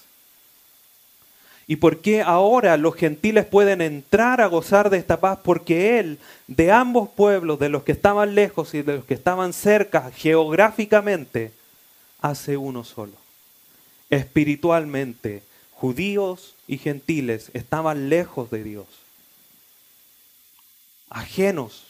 ¿Y 1.70 1.76
por 1.76 1.98
qué 1.98 2.22
ahora 2.22 2.78
los 2.78 2.94
gentiles 2.94 3.44
pueden 3.44 3.82
entrar 3.82 4.40
a 4.40 4.46
gozar 4.46 4.88
de 4.88 4.96
esta 4.96 5.20
paz? 5.20 5.38
Porque 5.44 5.98
Él, 6.00 6.18
de 6.46 6.72
ambos 6.72 7.10
pueblos, 7.10 7.58
de 7.58 7.68
los 7.68 7.82
que 7.82 7.92
estaban 7.92 8.34
lejos 8.34 8.72
y 8.72 8.80
de 8.80 8.96
los 8.96 9.04
que 9.04 9.12
estaban 9.12 9.52
cerca 9.52 10.10
geográficamente, 10.10 11.52
hace 12.22 12.56
uno 12.56 12.84
solo. 12.84 13.12
Espiritualmente, 14.08 15.42
judíos 15.72 16.54
y 16.66 16.78
gentiles 16.78 17.50
estaban 17.52 18.08
lejos 18.08 18.50
de 18.50 18.64
Dios, 18.64 18.86
ajenos. 21.10 21.84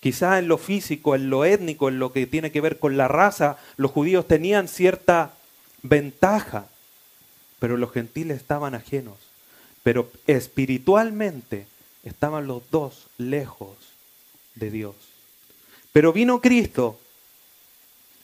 Quizá 0.00 0.38
en 0.38 0.48
lo 0.48 0.58
físico, 0.58 1.14
en 1.14 1.30
lo 1.30 1.44
étnico, 1.44 1.88
en 1.88 1.98
lo 1.98 2.12
que 2.12 2.26
tiene 2.26 2.50
que 2.50 2.60
ver 2.60 2.78
con 2.78 2.96
la 2.96 3.08
raza, 3.08 3.56
los 3.76 3.90
judíos 3.90 4.26
tenían 4.26 4.68
cierta 4.68 5.34
ventaja 5.82 6.66
pero 7.62 7.76
los 7.76 7.92
gentiles 7.92 8.38
estaban 8.38 8.74
ajenos. 8.74 9.14
Pero 9.84 10.10
espiritualmente 10.26 11.68
estaban 12.02 12.48
los 12.48 12.68
dos 12.72 13.06
lejos 13.18 13.76
de 14.56 14.72
Dios. 14.72 14.96
Pero 15.92 16.12
vino 16.12 16.40
Cristo, 16.40 16.98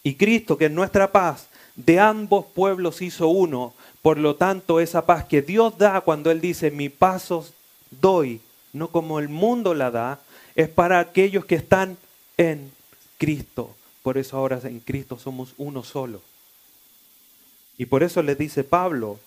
y 0.02 0.16
Cristo, 0.16 0.58
que 0.58 0.64
es 0.64 0.72
nuestra 0.72 1.12
paz, 1.12 1.46
de 1.76 2.00
ambos 2.00 2.46
pueblos 2.46 3.00
hizo 3.00 3.28
uno. 3.28 3.74
Por 4.02 4.18
lo 4.18 4.34
tanto, 4.34 4.80
esa 4.80 5.06
paz 5.06 5.26
que 5.26 5.40
Dios 5.40 5.78
da 5.78 6.00
cuando 6.00 6.32
Él 6.32 6.40
dice, 6.40 6.72
mi 6.72 6.88
paz 6.88 7.30
os 7.30 7.52
doy, 7.92 8.40
no 8.78 8.88
como 8.88 9.18
el 9.18 9.28
mundo 9.28 9.74
la 9.74 9.90
da, 9.90 10.20
es 10.54 10.68
para 10.68 11.00
aquellos 11.00 11.44
que 11.44 11.56
están 11.56 11.96
en 12.36 12.70
Cristo. 13.18 13.74
Por 14.02 14.16
eso 14.18 14.36
ahora 14.36 14.60
en 14.64 14.80
Cristo 14.80 15.18
somos 15.18 15.54
uno 15.58 15.84
solo. 15.84 16.22
Y 17.76 17.86
por 17.86 18.02
eso 18.02 18.22
le 18.22 18.34
dice 18.34 18.64
Pablo, 18.64 19.18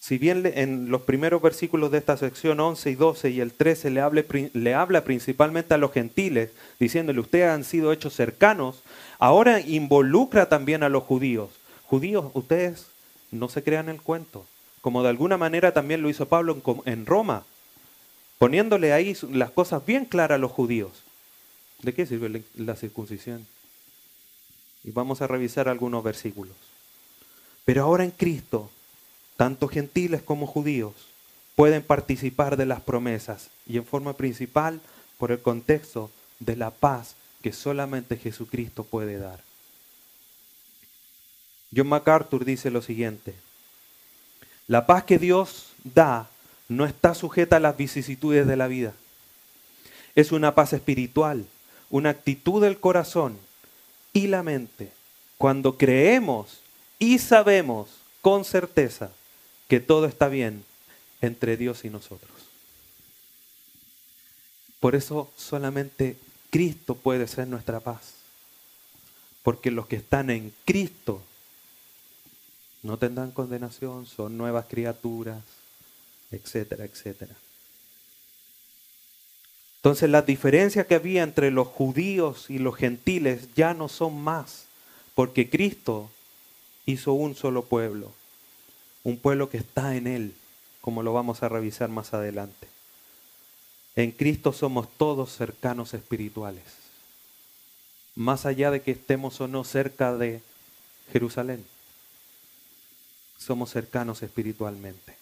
si 0.00 0.16
bien 0.16 0.50
en 0.54 0.90
los 0.90 1.02
primeros 1.02 1.42
versículos 1.42 1.90
de 1.90 1.98
esta 1.98 2.16
sección 2.16 2.58
11 2.58 2.90
y 2.90 2.94
12 2.94 3.30
y 3.30 3.40
el 3.40 3.52
13 3.52 3.90
le, 3.90 4.50
le 4.54 4.74
habla 4.74 5.04
principalmente 5.04 5.74
a 5.74 5.78
los 5.78 5.92
gentiles, 5.92 6.50
diciéndole, 6.78 7.20
ustedes 7.20 7.50
han 7.50 7.64
sido 7.64 7.92
hechos 7.92 8.14
cercanos, 8.14 8.82
ahora 9.18 9.60
involucra 9.60 10.48
también 10.48 10.82
a 10.82 10.88
los 10.88 11.02
judíos. 11.02 11.50
Judíos, 11.84 12.30
ustedes 12.32 12.86
no 13.30 13.50
se 13.50 13.62
crean 13.62 13.90
el 13.90 14.00
cuento, 14.00 14.46
como 14.80 15.02
de 15.02 15.08
alguna 15.08 15.36
manera 15.36 15.72
también 15.72 16.02
lo 16.02 16.10
hizo 16.10 16.28
Pablo 16.28 16.60
en 16.86 17.06
Roma, 17.06 17.44
poniéndole 18.38 18.92
ahí 18.92 19.16
las 19.30 19.50
cosas 19.50 19.84
bien 19.84 20.04
claras 20.04 20.36
a 20.36 20.38
los 20.38 20.50
judíos. 20.50 20.92
¿De 21.82 21.94
qué 21.94 22.06
sirve 22.06 22.42
la 22.56 22.76
circuncisión? 22.76 23.46
Y 24.84 24.90
vamos 24.90 25.22
a 25.22 25.26
revisar 25.26 25.68
algunos 25.68 26.02
versículos. 26.02 26.56
Pero 27.64 27.82
ahora 27.82 28.04
en 28.04 28.10
Cristo 28.10 28.70
tanto 29.40 29.68
gentiles 29.68 30.20
como 30.20 30.46
judíos, 30.46 30.92
pueden 31.56 31.82
participar 31.82 32.58
de 32.58 32.66
las 32.66 32.82
promesas 32.82 33.48
y 33.66 33.78
en 33.78 33.86
forma 33.86 34.12
principal 34.12 34.82
por 35.16 35.32
el 35.32 35.40
contexto 35.40 36.10
de 36.40 36.56
la 36.56 36.70
paz 36.70 37.14
que 37.42 37.54
solamente 37.54 38.18
Jesucristo 38.18 38.84
puede 38.84 39.16
dar. 39.16 39.40
John 41.74 41.86
MacArthur 41.86 42.44
dice 42.44 42.70
lo 42.70 42.82
siguiente, 42.82 43.34
la 44.70 44.86
paz 44.86 45.02
que 45.02 45.18
Dios 45.18 45.72
da 45.82 46.30
no 46.68 46.86
está 46.86 47.12
sujeta 47.16 47.56
a 47.56 47.60
las 47.60 47.76
vicisitudes 47.76 48.46
de 48.46 48.54
la 48.54 48.68
vida. 48.68 48.92
Es 50.14 50.30
una 50.30 50.54
paz 50.54 50.74
espiritual, 50.74 51.44
una 51.90 52.10
actitud 52.10 52.62
del 52.62 52.78
corazón 52.78 53.36
y 54.12 54.28
la 54.28 54.44
mente. 54.44 54.92
Cuando 55.38 55.76
creemos 55.76 56.60
y 57.00 57.18
sabemos 57.18 57.90
con 58.22 58.44
certeza 58.44 59.10
que 59.66 59.80
todo 59.80 60.06
está 60.06 60.28
bien 60.28 60.62
entre 61.20 61.56
Dios 61.56 61.84
y 61.84 61.90
nosotros. 61.90 62.30
Por 64.78 64.94
eso 64.94 65.32
solamente 65.36 66.16
Cristo 66.50 66.94
puede 66.94 67.26
ser 67.26 67.48
nuestra 67.48 67.80
paz. 67.80 68.14
Porque 69.42 69.72
los 69.72 69.88
que 69.88 69.96
están 69.96 70.30
en 70.30 70.54
Cristo 70.64 71.24
no 72.82 72.98
tendrán 72.98 73.30
condenación, 73.30 74.06
son 74.06 74.36
nuevas 74.36 74.66
criaturas, 74.68 75.42
etcétera, 76.30 76.84
etcétera. 76.84 77.34
Entonces 79.76 80.10
las 80.10 80.26
diferencias 80.26 80.86
que 80.86 80.94
había 80.94 81.22
entre 81.22 81.50
los 81.50 81.68
judíos 81.68 82.50
y 82.50 82.58
los 82.58 82.76
gentiles 82.76 83.48
ya 83.54 83.74
no 83.74 83.88
son 83.88 84.20
más, 84.20 84.66
porque 85.14 85.48
Cristo 85.48 86.10
hizo 86.86 87.12
un 87.12 87.34
solo 87.34 87.64
pueblo 87.64 88.12
un 89.04 89.18
pueblo 89.18 89.48
que 89.48 89.58
está 89.58 89.96
en 89.96 90.06
Él, 90.06 90.34
como 90.80 91.02
lo 91.02 91.12
vamos 91.12 91.42
a 91.42 91.48
revisar 91.48 91.88
más 91.88 92.14
adelante. 92.14 92.68
En 93.96 94.12
Cristo 94.12 94.52
somos 94.52 94.88
todos 94.96 95.34
cercanos 95.34 95.94
espirituales, 95.94 96.64
más 98.14 98.46
allá 98.46 98.70
de 98.70 98.82
que 98.82 98.92
estemos 98.92 99.40
o 99.40 99.48
no 99.48 99.64
cerca 99.64 100.16
de 100.16 100.42
Jerusalén, 101.12 101.64
somos 103.40 103.70
cercanos 103.70 104.22
espiritualmente. 104.22 105.16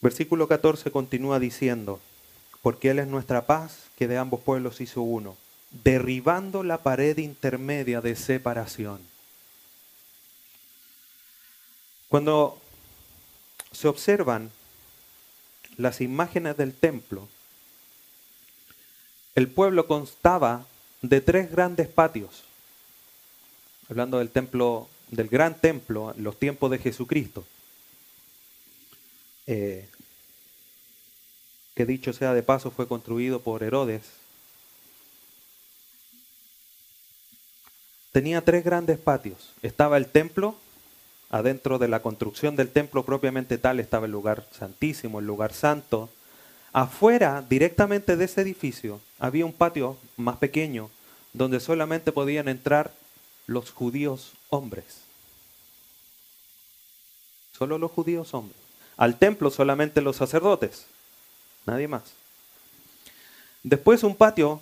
Versículo 0.00 0.48
14 0.48 0.90
continúa 0.90 1.38
diciendo, 1.38 2.00
porque 2.62 2.90
Él 2.90 2.98
es 2.98 3.06
nuestra 3.06 3.46
paz, 3.46 3.90
que 3.96 4.08
de 4.08 4.18
ambos 4.18 4.40
pueblos 4.40 4.80
hizo 4.80 5.02
uno, 5.02 5.36
derribando 5.84 6.64
la 6.64 6.82
pared 6.82 7.16
intermedia 7.18 8.00
de 8.00 8.16
separación 8.16 9.00
cuando 12.08 12.60
se 13.72 13.88
observan 13.88 14.50
las 15.76 16.00
imágenes 16.00 16.56
del 16.56 16.72
templo, 16.72 17.28
el 19.34 19.50
pueblo 19.50 19.86
constaba 19.86 20.66
de 21.02 21.20
tres 21.20 21.50
grandes 21.50 21.88
patios, 21.88 22.44
hablando 23.88 24.18
del 24.18 24.30
templo, 24.30 24.88
del 25.10 25.28
gran 25.28 25.60
templo, 25.60 26.14
en 26.16 26.24
los 26.24 26.38
tiempos 26.38 26.70
de 26.70 26.78
Jesucristo. 26.78 27.44
Eh, 29.46 29.88
que 31.74 31.86
dicho 31.86 32.12
sea 32.12 32.34
de 32.34 32.42
paso, 32.42 32.70
fue 32.70 32.88
construido 32.88 33.40
por 33.40 33.62
Herodes. 33.62 34.02
Tenía 38.12 38.40
tres 38.40 38.64
grandes 38.64 38.98
patios. 38.98 39.52
Estaba 39.60 39.98
el 39.98 40.06
templo, 40.06 40.56
adentro 41.28 41.78
de 41.78 41.88
la 41.88 42.00
construcción 42.00 42.56
del 42.56 42.70
templo 42.70 43.04
propiamente 43.04 43.58
tal 43.58 43.78
estaba 43.78 44.06
el 44.06 44.12
lugar 44.12 44.46
santísimo, 44.52 45.20
el 45.20 45.26
lugar 45.26 45.52
santo. 45.52 46.08
Afuera, 46.72 47.44
directamente 47.46 48.16
de 48.16 48.24
ese 48.24 48.40
edificio, 48.40 49.00
había 49.18 49.44
un 49.44 49.52
patio 49.52 49.98
más 50.16 50.38
pequeño 50.38 50.90
donde 51.34 51.60
solamente 51.60 52.10
podían 52.10 52.48
entrar 52.48 52.90
los 53.46 53.70
judíos 53.70 54.32
hombres. 54.50 55.02
Solo 57.56 57.78
los 57.78 57.90
judíos 57.90 58.34
hombres. 58.34 58.58
Al 58.96 59.18
templo 59.18 59.50
solamente 59.50 60.00
los 60.00 60.16
sacerdotes, 60.16 60.86
nadie 61.66 61.88
más. 61.88 62.02
Después 63.62 64.02
un 64.02 64.14
patio 64.14 64.60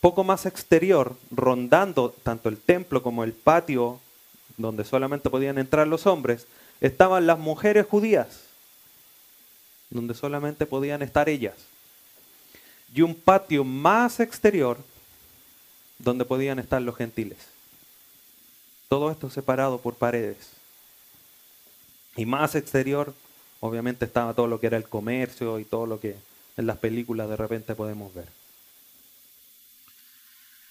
poco 0.00 0.24
más 0.24 0.46
exterior, 0.46 1.16
rondando 1.30 2.14
tanto 2.22 2.48
el 2.48 2.58
templo 2.58 3.02
como 3.02 3.24
el 3.24 3.32
patio 3.32 4.00
donde 4.56 4.84
solamente 4.84 5.30
podían 5.30 5.58
entrar 5.58 5.86
los 5.86 6.06
hombres, 6.06 6.46
estaban 6.80 7.26
las 7.26 7.38
mujeres 7.38 7.86
judías, 7.86 8.40
donde 9.90 10.14
solamente 10.14 10.66
podían 10.66 11.02
estar 11.02 11.28
ellas. 11.28 11.54
Y 12.94 13.02
un 13.02 13.14
patio 13.14 13.64
más 13.64 14.20
exterior, 14.20 14.78
donde 15.98 16.24
podían 16.24 16.58
estar 16.58 16.80
los 16.82 16.96
gentiles. 16.96 17.38
Todo 18.90 19.12
esto 19.12 19.30
separado 19.30 19.78
por 19.78 19.94
paredes. 19.94 20.50
Y 22.16 22.26
más 22.26 22.56
exterior, 22.56 23.14
obviamente 23.60 24.04
estaba 24.04 24.34
todo 24.34 24.48
lo 24.48 24.58
que 24.58 24.66
era 24.66 24.76
el 24.76 24.88
comercio 24.88 25.60
y 25.60 25.64
todo 25.64 25.86
lo 25.86 26.00
que 26.00 26.16
en 26.56 26.66
las 26.66 26.76
películas 26.76 27.28
de 27.28 27.36
repente 27.36 27.76
podemos 27.76 28.12
ver. 28.12 28.26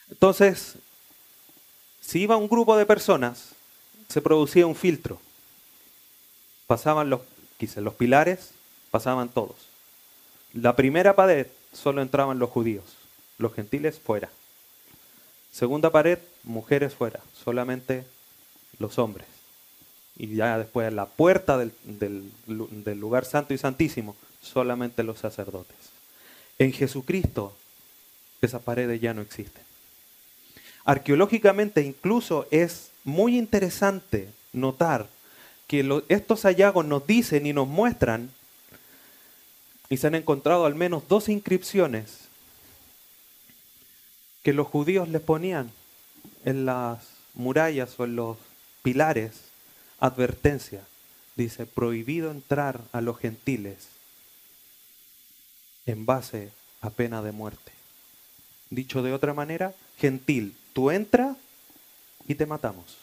Entonces, 0.09 0.75
si 2.01 2.23
iba 2.23 2.35
un 2.35 2.49
grupo 2.49 2.75
de 2.75 2.85
personas, 2.85 3.51
se 4.09 4.21
producía 4.21 4.67
un 4.67 4.75
filtro. 4.75 5.21
Pasaban 6.67 7.09
los, 7.09 7.21
quise, 7.57 7.79
los 7.79 7.93
pilares, 7.93 8.51
pasaban 8.91 9.29
todos. 9.29 9.55
La 10.51 10.75
primera 10.75 11.15
pared 11.15 11.47
solo 11.71 12.01
entraban 12.01 12.37
los 12.37 12.49
judíos, 12.49 12.83
los 13.37 13.53
gentiles 13.53 13.97
fuera. 13.97 14.29
Segunda 15.51 15.89
pared, 15.91 16.19
mujeres 16.43 16.93
fuera, 16.93 17.19
solamente 17.43 18.05
los 18.77 18.97
hombres. 18.99 19.27
Y 20.17 20.35
ya 20.35 20.57
después 20.57 20.91
la 20.93 21.05
puerta 21.05 21.57
del, 21.57 21.73
del 21.85 22.99
lugar 22.99 23.25
santo 23.25 23.53
y 23.53 23.57
santísimo, 23.57 24.15
solamente 24.41 25.03
los 25.03 25.19
sacerdotes. 25.19 25.77
En 26.57 26.73
Jesucristo 26.73 27.55
esas 28.41 28.61
paredes 28.61 29.01
ya 29.01 29.13
no 29.13 29.21
existen. 29.21 29.63
Arqueológicamente 30.85 31.81
incluso 31.81 32.47
es 32.51 32.91
muy 33.03 33.37
interesante 33.37 34.29
notar 34.53 35.07
que 35.67 36.03
estos 36.07 36.43
hallazgos 36.43 36.85
nos 36.85 37.05
dicen 37.05 37.45
y 37.45 37.53
nos 37.53 37.67
muestran, 37.67 38.31
y 39.89 39.97
se 39.97 40.07
han 40.07 40.15
encontrado 40.15 40.65
al 40.65 40.75
menos 40.75 41.07
dos 41.07 41.29
inscripciones 41.29 42.28
que 44.43 44.53
los 44.53 44.67
judíos 44.67 45.09
les 45.09 45.21
ponían 45.21 45.71
en 46.45 46.65
las 46.65 46.99
murallas 47.33 47.99
o 47.99 48.05
en 48.05 48.15
los 48.15 48.37
pilares 48.81 49.49
advertencia. 49.99 50.81
Dice, 51.35 51.65
prohibido 51.65 52.31
entrar 52.31 52.81
a 52.91 53.01
los 53.01 53.17
gentiles 53.17 53.87
en 55.85 56.05
base 56.05 56.51
a 56.81 56.89
pena 56.89 57.21
de 57.21 57.31
muerte. 57.31 57.71
Dicho 58.69 59.01
de 59.01 59.13
otra 59.13 59.33
manera, 59.33 59.73
gentil, 59.97 60.55
tú 60.73 60.91
entra 60.91 61.35
y 62.27 62.35
te 62.35 62.45
matamos. 62.45 62.97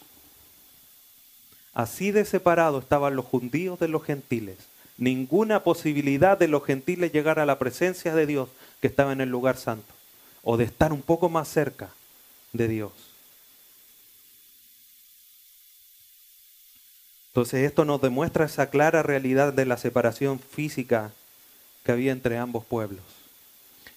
Así 1.73 2.11
de 2.11 2.25
separado 2.25 2.79
estaban 2.79 3.17
los 3.17 3.25
judíos 3.25 3.79
de 3.79 3.89
los 3.89 4.05
gentiles. 4.05 4.57
Ninguna 4.99 5.63
posibilidad 5.63 6.39
de 6.39 6.49
los 6.49 6.65
gentiles 6.65 7.13
llegar 7.13 7.39
a 7.39 7.47
la 7.47 7.59
presencia 7.59 8.15
de 8.15 8.27
Dios 8.27 8.49
que 8.81 8.87
estaba 8.87 9.13
en 9.13 9.21
el 9.21 9.29
lugar 9.29 9.57
santo 9.57 9.96
o 10.49 10.57
de 10.57 10.63
estar 10.63 10.93
un 10.93 11.03
poco 11.03 11.29
más 11.29 11.49
cerca 11.49 11.91
de 12.53 12.69
Dios. 12.69 12.93
Entonces 17.31 17.67
esto 17.67 17.85
nos 17.85 18.01
demuestra 18.01 18.45
esa 18.45 18.71
clara 18.71 19.03
realidad 19.03 19.53
de 19.53 19.67
la 19.67 19.77
separación 19.77 20.39
física 20.39 21.11
que 21.83 21.91
había 21.91 22.13
entre 22.13 22.39
ambos 22.39 22.65
pueblos. 22.65 23.03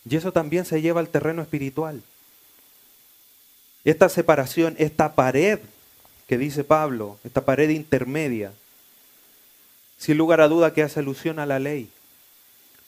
Y 0.09 0.15
eso 0.15 0.31
también 0.31 0.65
se 0.65 0.81
lleva 0.81 1.01
al 1.01 1.09
terreno 1.09 1.43
espiritual. 1.43 2.01
Esta 3.85 4.09
separación, 4.09 4.75
esta 4.79 5.13
pared 5.13 5.59
que 6.27 6.39
dice 6.39 6.63
Pablo, 6.63 7.19
esta 7.23 7.45
pared 7.45 7.69
intermedia, 7.69 8.53
sin 9.99 10.17
lugar 10.17 10.41
a 10.41 10.47
duda 10.47 10.73
que 10.73 10.81
hace 10.81 10.99
alusión 10.99 11.37
a 11.37 11.45
la 11.45 11.59
ley. 11.59 11.91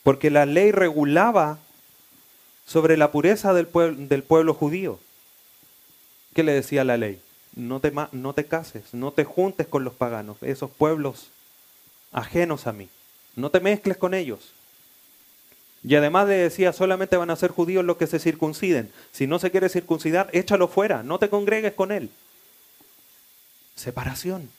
Porque 0.01 0.31
la 0.31 0.47
ley 0.47 0.71
regulaba 0.71 1.59
sobre 2.71 2.95
la 2.95 3.11
pureza 3.11 3.53
del 3.53 3.67
pueblo, 3.67 4.53
judío. 4.53 4.97
¿Qué 6.33 6.41
le 6.41 6.53
decía 6.53 6.85
la 6.85 6.95
ley? 6.95 7.21
No 7.53 7.81
te, 7.81 7.91
no 8.13 8.33
te 8.33 8.45
cases, 8.45 8.93
no 8.93 9.11
te 9.11 9.25
juntes 9.25 9.67
con 9.67 9.83
los 9.83 9.93
paganos, 9.93 10.37
esos 10.41 10.71
pueblos 10.71 11.27
ajenos 12.13 12.67
a 12.67 12.71
mí. 12.71 12.87
No 13.35 13.49
te 13.49 13.59
mezcles 13.59 13.97
con 13.97 14.13
ellos. 14.13 14.53
Y 15.83 15.95
además 15.95 16.29
le 16.29 16.35
decía, 16.35 16.71
solamente 16.71 17.17
van 17.17 17.29
a 17.29 17.35
ser 17.35 17.51
judíos 17.51 17.83
los 17.83 17.97
que 17.97 18.07
se 18.07 18.19
circunciden. 18.19 18.89
Si 19.11 19.27
no 19.27 19.37
se 19.37 19.51
quiere 19.51 19.67
circuncidar, 19.67 20.29
échalo 20.31 20.69
fuera, 20.69 21.03
no 21.03 21.19
te 21.19 21.27
congregues 21.27 21.73
con 21.73 21.91
él. 21.91 22.09
Separación. 23.75 24.49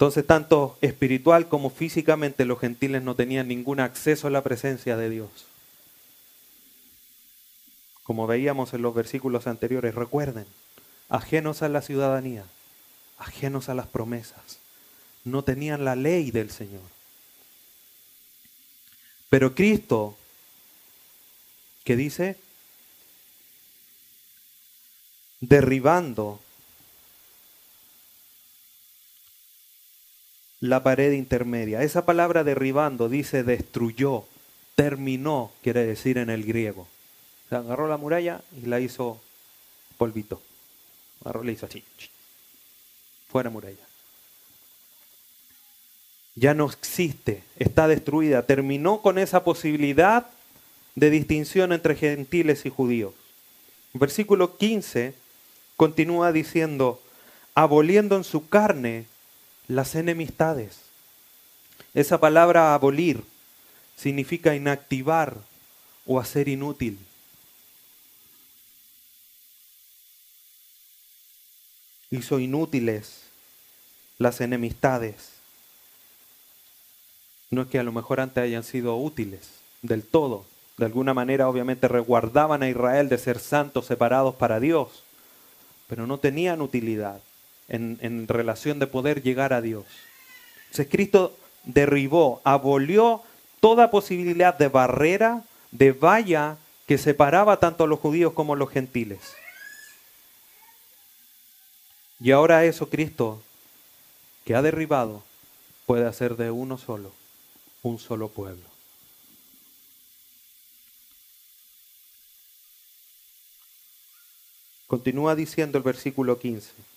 Entonces, 0.00 0.26
tanto 0.26 0.78
espiritual 0.80 1.50
como 1.50 1.68
físicamente, 1.68 2.46
los 2.46 2.58
gentiles 2.58 3.02
no 3.02 3.16
tenían 3.16 3.48
ningún 3.48 3.80
acceso 3.80 4.28
a 4.28 4.30
la 4.30 4.42
presencia 4.42 4.96
de 4.96 5.10
Dios. 5.10 5.28
Como 8.02 8.26
veíamos 8.26 8.72
en 8.72 8.80
los 8.80 8.94
versículos 8.94 9.46
anteriores, 9.46 9.94
recuerden, 9.94 10.46
ajenos 11.10 11.60
a 11.60 11.68
la 11.68 11.82
ciudadanía, 11.82 12.46
ajenos 13.18 13.68
a 13.68 13.74
las 13.74 13.88
promesas 13.88 14.58
no 15.24 15.44
tenían 15.44 15.84
la 15.84 15.96
ley 15.96 16.30
del 16.30 16.50
Señor. 16.50 16.80
Pero 19.28 19.54
Cristo, 19.54 20.16
¿qué 21.84 21.94
dice? 21.94 22.38
Derribando 25.40 26.40
la 30.60 30.82
pared 30.82 31.12
intermedia. 31.12 31.82
Esa 31.82 32.04
palabra 32.04 32.44
derribando 32.44 33.08
dice 33.08 33.42
destruyó, 33.42 34.24
terminó, 34.74 35.52
quiere 35.62 35.84
decir 35.84 36.18
en 36.18 36.30
el 36.30 36.44
griego. 36.44 36.86
Se 37.48 37.56
agarró 37.56 37.88
la 37.88 37.96
muralla 37.96 38.42
y 38.62 38.66
la 38.66 38.80
hizo 38.80 39.20
polvito. 39.98 40.40
Agarró, 41.22 41.42
le 41.42 41.52
hizo 41.52 41.66
así. 41.66 41.82
Fuera 43.28 43.50
muralla 43.50 43.90
ya 46.40 46.54
no 46.54 46.66
existe, 46.66 47.42
está 47.58 47.86
destruida, 47.86 48.46
terminó 48.46 49.02
con 49.02 49.18
esa 49.18 49.44
posibilidad 49.44 50.26
de 50.94 51.10
distinción 51.10 51.72
entre 51.72 51.94
gentiles 51.96 52.64
y 52.64 52.70
judíos. 52.70 53.12
Versículo 53.92 54.56
15 54.56 55.14
continúa 55.76 56.32
diciendo, 56.32 57.00
aboliendo 57.54 58.16
en 58.16 58.24
su 58.24 58.48
carne 58.48 59.06
las 59.70 59.94
enemistades. 59.94 60.80
Esa 61.94 62.18
palabra 62.18 62.74
abolir 62.74 63.22
significa 63.96 64.54
inactivar 64.54 65.36
o 66.06 66.18
hacer 66.18 66.48
inútil. 66.48 66.98
Hizo 72.10 72.40
inútiles 72.40 73.22
las 74.18 74.40
enemistades 74.40 75.40
no 77.50 77.62
es 77.62 77.68
que 77.68 77.80
a 77.80 77.82
lo 77.82 77.90
mejor 77.90 78.20
antes 78.20 78.44
hayan 78.44 78.62
sido 78.62 78.96
útiles 78.96 79.50
del 79.82 80.04
todo. 80.04 80.44
De 80.76 80.86
alguna 80.86 81.14
manera 81.14 81.48
obviamente 81.48 81.88
resguardaban 81.88 82.62
a 82.62 82.68
Israel 82.68 83.08
de 83.08 83.18
ser 83.18 83.40
santos 83.40 83.86
separados 83.86 84.36
para 84.36 84.60
Dios, 84.60 85.02
pero 85.88 86.06
no 86.06 86.18
tenían 86.18 86.60
utilidad 86.60 87.20
en, 87.70 88.28
relación 88.28 88.78
de 88.78 88.86
poder 88.86 89.22
llegar 89.22 89.52
a 89.52 89.62
Dios. 89.62 89.84
Entonces 90.64 90.88
Cristo 90.90 91.36
derribó, 91.64 92.40
abolió 92.44 93.22
toda 93.60 93.90
posibilidad 93.90 94.56
de 94.56 94.68
barrera, 94.68 95.44
de 95.70 95.92
valla 95.92 96.58
que 96.86 96.98
separaba 96.98 97.58
tanto 97.58 97.84
a 97.84 97.86
los 97.86 98.00
judíos 98.00 98.32
como 98.32 98.54
a 98.54 98.56
los 98.56 98.70
gentiles. 98.70 99.20
Y 102.18 102.32
ahora 102.32 102.64
eso 102.64 102.90
Cristo, 102.90 103.40
que 104.44 104.54
ha 104.54 104.62
derribado, 104.62 105.22
puede 105.86 106.06
hacer 106.06 106.36
de 106.36 106.50
uno 106.50 106.76
solo 106.76 107.12
un 107.82 107.98
solo 107.98 108.28
pueblo. 108.28 108.68
Continúa 114.86 115.34
diciendo 115.34 115.78
el 115.78 115.84
versículo 115.84 116.38
15. 116.38 116.89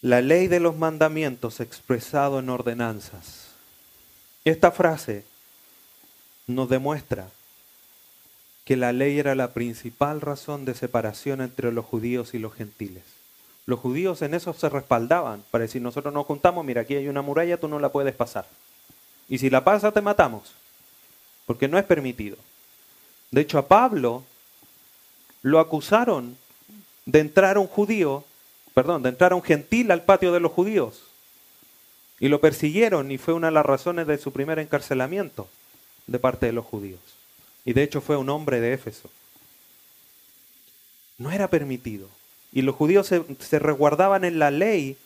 La 0.00 0.20
ley 0.20 0.46
de 0.46 0.60
los 0.60 0.76
mandamientos 0.76 1.60
expresado 1.60 2.38
en 2.38 2.50
ordenanzas. 2.50 3.48
Esta 4.44 4.70
frase 4.70 5.24
nos 6.46 6.68
demuestra 6.68 7.28
que 8.64 8.76
la 8.76 8.92
ley 8.92 9.18
era 9.18 9.34
la 9.34 9.52
principal 9.52 10.20
razón 10.20 10.64
de 10.64 10.74
separación 10.74 11.40
entre 11.40 11.72
los 11.72 11.84
judíos 11.84 12.34
y 12.34 12.38
los 12.38 12.54
gentiles. 12.54 13.02
Los 13.66 13.80
judíos 13.80 14.22
en 14.22 14.34
eso 14.34 14.54
se 14.54 14.68
respaldaban 14.68 15.42
para 15.50 15.62
decir, 15.62 15.82
nosotros 15.82 16.14
nos 16.14 16.26
juntamos, 16.26 16.64
mira, 16.64 16.82
aquí 16.82 16.94
hay 16.94 17.08
una 17.08 17.22
muralla, 17.22 17.58
tú 17.58 17.66
no 17.66 17.78
la 17.78 17.90
puedes 17.90 18.14
pasar. 18.14 18.46
Y 19.28 19.38
si 19.38 19.50
la 19.50 19.64
pasas, 19.64 19.92
te 19.92 20.00
matamos, 20.00 20.52
porque 21.44 21.66
no 21.66 21.76
es 21.76 21.84
permitido. 21.84 22.36
De 23.30 23.40
hecho, 23.40 23.58
a 23.58 23.66
Pablo 23.66 24.22
lo 25.42 25.60
acusaron 25.60 26.36
de 27.04 27.20
entrar 27.20 27.58
un 27.58 27.66
judío, 27.66 28.24
perdón, 28.78 29.02
de 29.02 29.08
entrar 29.08 29.34
un 29.34 29.42
gentil 29.42 29.90
al 29.90 30.04
patio 30.04 30.30
de 30.30 30.38
los 30.38 30.52
judíos. 30.52 31.02
Y 32.20 32.28
lo 32.28 32.40
persiguieron 32.40 33.10
y 33.10 33.18
fue 33.18 33.34
una 33.34 33.48
de 33.48 33.52
las 33.54 33.66
razones 33.66 34.06
de 34.06 34.18
su 34.18 34.32
primer 34.32 34.60
encarcelamiento 34.60 35.48
de 36.06 36.20
parte 36.20 36.46
de 36.46 36.52
los 36.52 36.64
judíos. 36.64 37.00
Y 37.64 37.72
de 37.72 37.82
hecho 37.82 38.00
fue 38.00 38.16
un 38.16 38.28
hombre 38.28 38.60
de 38.60 38.74
Éfeso. 38.74 39.10
No 41.18 41.32
era 41.32 41.50
permitido. 41.50 42.08
Y 42.52 42.62
los 42.62 42.76
judíos 42.76 43.08
se, 43.08 43.24
se 43.40 43.58
resguardaban 43.58 44.22
en 44.22 44.38
la 44.38 44.52
ley 44.52 44.96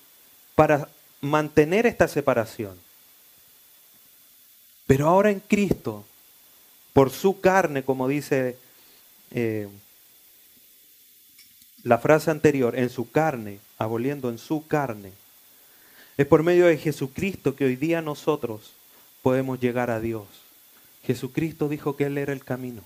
para 0.55 0.91
mantener 1.23 1.87
esta 1.87 2.09
separación. 2.09 2.79
Pero 4.87 5.09
ahora 5.09 5.31
en 5.31 5.41
Cristo, 5.41 6.05
por 6.93 7.09
su 7.09 7.41
carne, 7.41 7.85
como 7.85 8.07
dice 8.07 8.59
eh, 9.31 9.67
la 11.85 11.99
frase 11.99 12.31
anterior, 12.31 12.79
en 12.79 12.90
su 12.90 13.11
carne, 13.11 13.59
aboliendo 13.79 14.31
en 14.31 14.38
su 14.38 14.66
carne, 14.66 15.12
es 16.16 16.27
por 16.27 16.42
medio 16.42 16.66
de 16.66 16.79
Jesucristo 16.79 17.57
que 17.57 17.64
hoy 17.64 17.77
día 17.77 18.03
nosotros 18.03 18.73
podemos 19.23 19.59
llegar 19.61 19.90
a 19.90 20.01
Dios. 20.01 20.27
Jesucristo 21.05 21.68
dijo 21.68 21.97
que 21.97 22.05
Él 22.05 22.18
era 22.18 22.33
el 22.33 22.45
camino. 22.45 22.83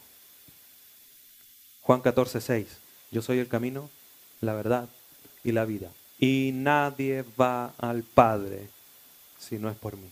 Juan 1.82 2.00
14, 2.00 2.40
6. 2.40 2.66
Yo 3.10 3.22
soy 3.22 3.38
el 3.38 3.48
camino, 3.48 3.90
la 4.40 4.54
verdad 4.54 4.88
y 5.44 5.52
la 5.52 5.64
vida. 5.64 5.90
Y 6.18 6.52
nadie 6.54 7.24
va 7.38 7.74
al 7.78 8.02
Padre 8.02 8.68
si 9.38 9.58
no 9.58 9.68
es 9.68 9.76
por 9.76 9.96
mí. 9.96 10.10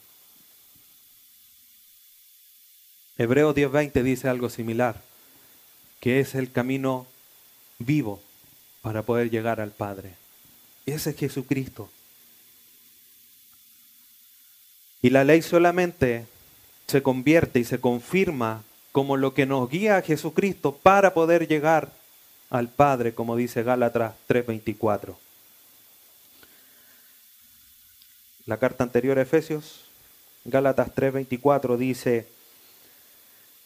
Hebreo 3.16 3.55
10:20 3.55 4.03
dice 4.03 4.29
algo 4.29 4.51
similar, 4.51 5.01
que 6.01 6.20
es 6.20 6.35
el 6.35 6.51
camino 6.51 7.07
vivo 7.79 8.20
para 8.85 9.01
poder 9.01 9.31
llegar 9.31 9.62
al 9.62 9.70
Padre. 9.70 10.14
Ese 10.85 11.09
es 11.09 11.16
Jesucristo. 11.16 11.88
Y 15.01 15.09
la 15.09 15.25
ley 15.25 15.40
solamente 15.40 16.27
se 16.87 17.03
convierte 17.03 17.61
y 17.61 17.64
se 17.64 17.81
confirma 17.81 18.62
como 18.92 19.16
lo 19.16 19.33
que 19.33 19.47
nos 19.47 19.70
guía 19.70 19.97
a 19.97 20.03
Jesucristo 20.03 20.77
para 20.77 21.14
poder 21.14 21.49
llegar 21.49 21.92
al 22.51 22.68
Padre, 22.68 23.14
como 23.14 23.37
dice 23.37 23.62
Gálatas 23.62 24.16
3:24. 24.29 25.16
La 28.44 28.59
carta 28.59 28.85
anterior 28.85 29.18
a 29.18 29.23
Efesios, 29.23 29.81
Gálatas 30.44 30.94
3:24 30.94 31.79
dice, 31.79 32.29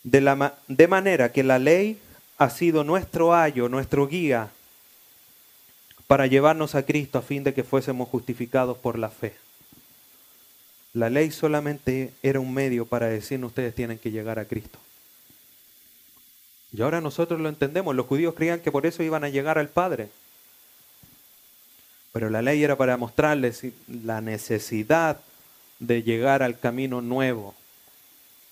de, 0.04 0.20
la, 0.20 0.54
de 0.68 0.86
manera 0.86 1.32
que 1.32 1.42
la 1.42 1.58
ley 1.58 1.98
ha 2.38 2.50
sido 2.50 2.84
nuestro 2.84 3.34
ayo, 3.34 3.68
nuestro 3.68 4.06
guía, 4.06 4.52
para 6.08 6.26
llevarnos 6.26 6.74
a 6.74 6.84
Cristo 6.84 7.18
a 7.18 7.22
fin 7.22 7.44
de 7.44 7.54
que 7.54 7.62
fuésemos 7.62 8.08
justificados 8.08 8.76
por 8.78 8.98
la 8.98 9.10
fe. 9.10 9.34
La 10.94 11.10
ley 11.10 11.30
solamente 11.30 12.14
era 12.22 12.40
un 12.40 12.52
medio 12.52 12.86
para 12.86 13.06
decirnos 13.06 13.50
ustedes 13.50 13.74
tienen 13.74 13.98
que 13.98 14.10
llegar 14.10 14.38
a 14.38 14.46
Cristo. 14.46 14.78
Y 16.72 16.80
ahora 16.80 17.02
nosotros 17.02 17.38
lo 17.40 17.50
entendemos. 17.50 17.94
Los 17.94 18.06
judíos 18.06 18.34
creían 18.34 18.60
que 18.60 18.72
por 18.72 18.86
eso 18.86 19.02
iban 19.02 19.22
a 19.22 19.28
llegar 19.28 19.58
al 19.58 19.68
Padre. 19.68 20.08
Pero 22.12 22.30
la 22.30 22.40
ley 22.40 22.64
era 22.64 22.76
para 22.76 22.96
mostrarles 22.96 23.66
la 23.86 24.22
necesidad 24.22 25.20
de 25.78 26.02
llegar 26.02 26.42
al 26.42 26.58
camino 26.58 27.02
nuevo, 27.02 27.54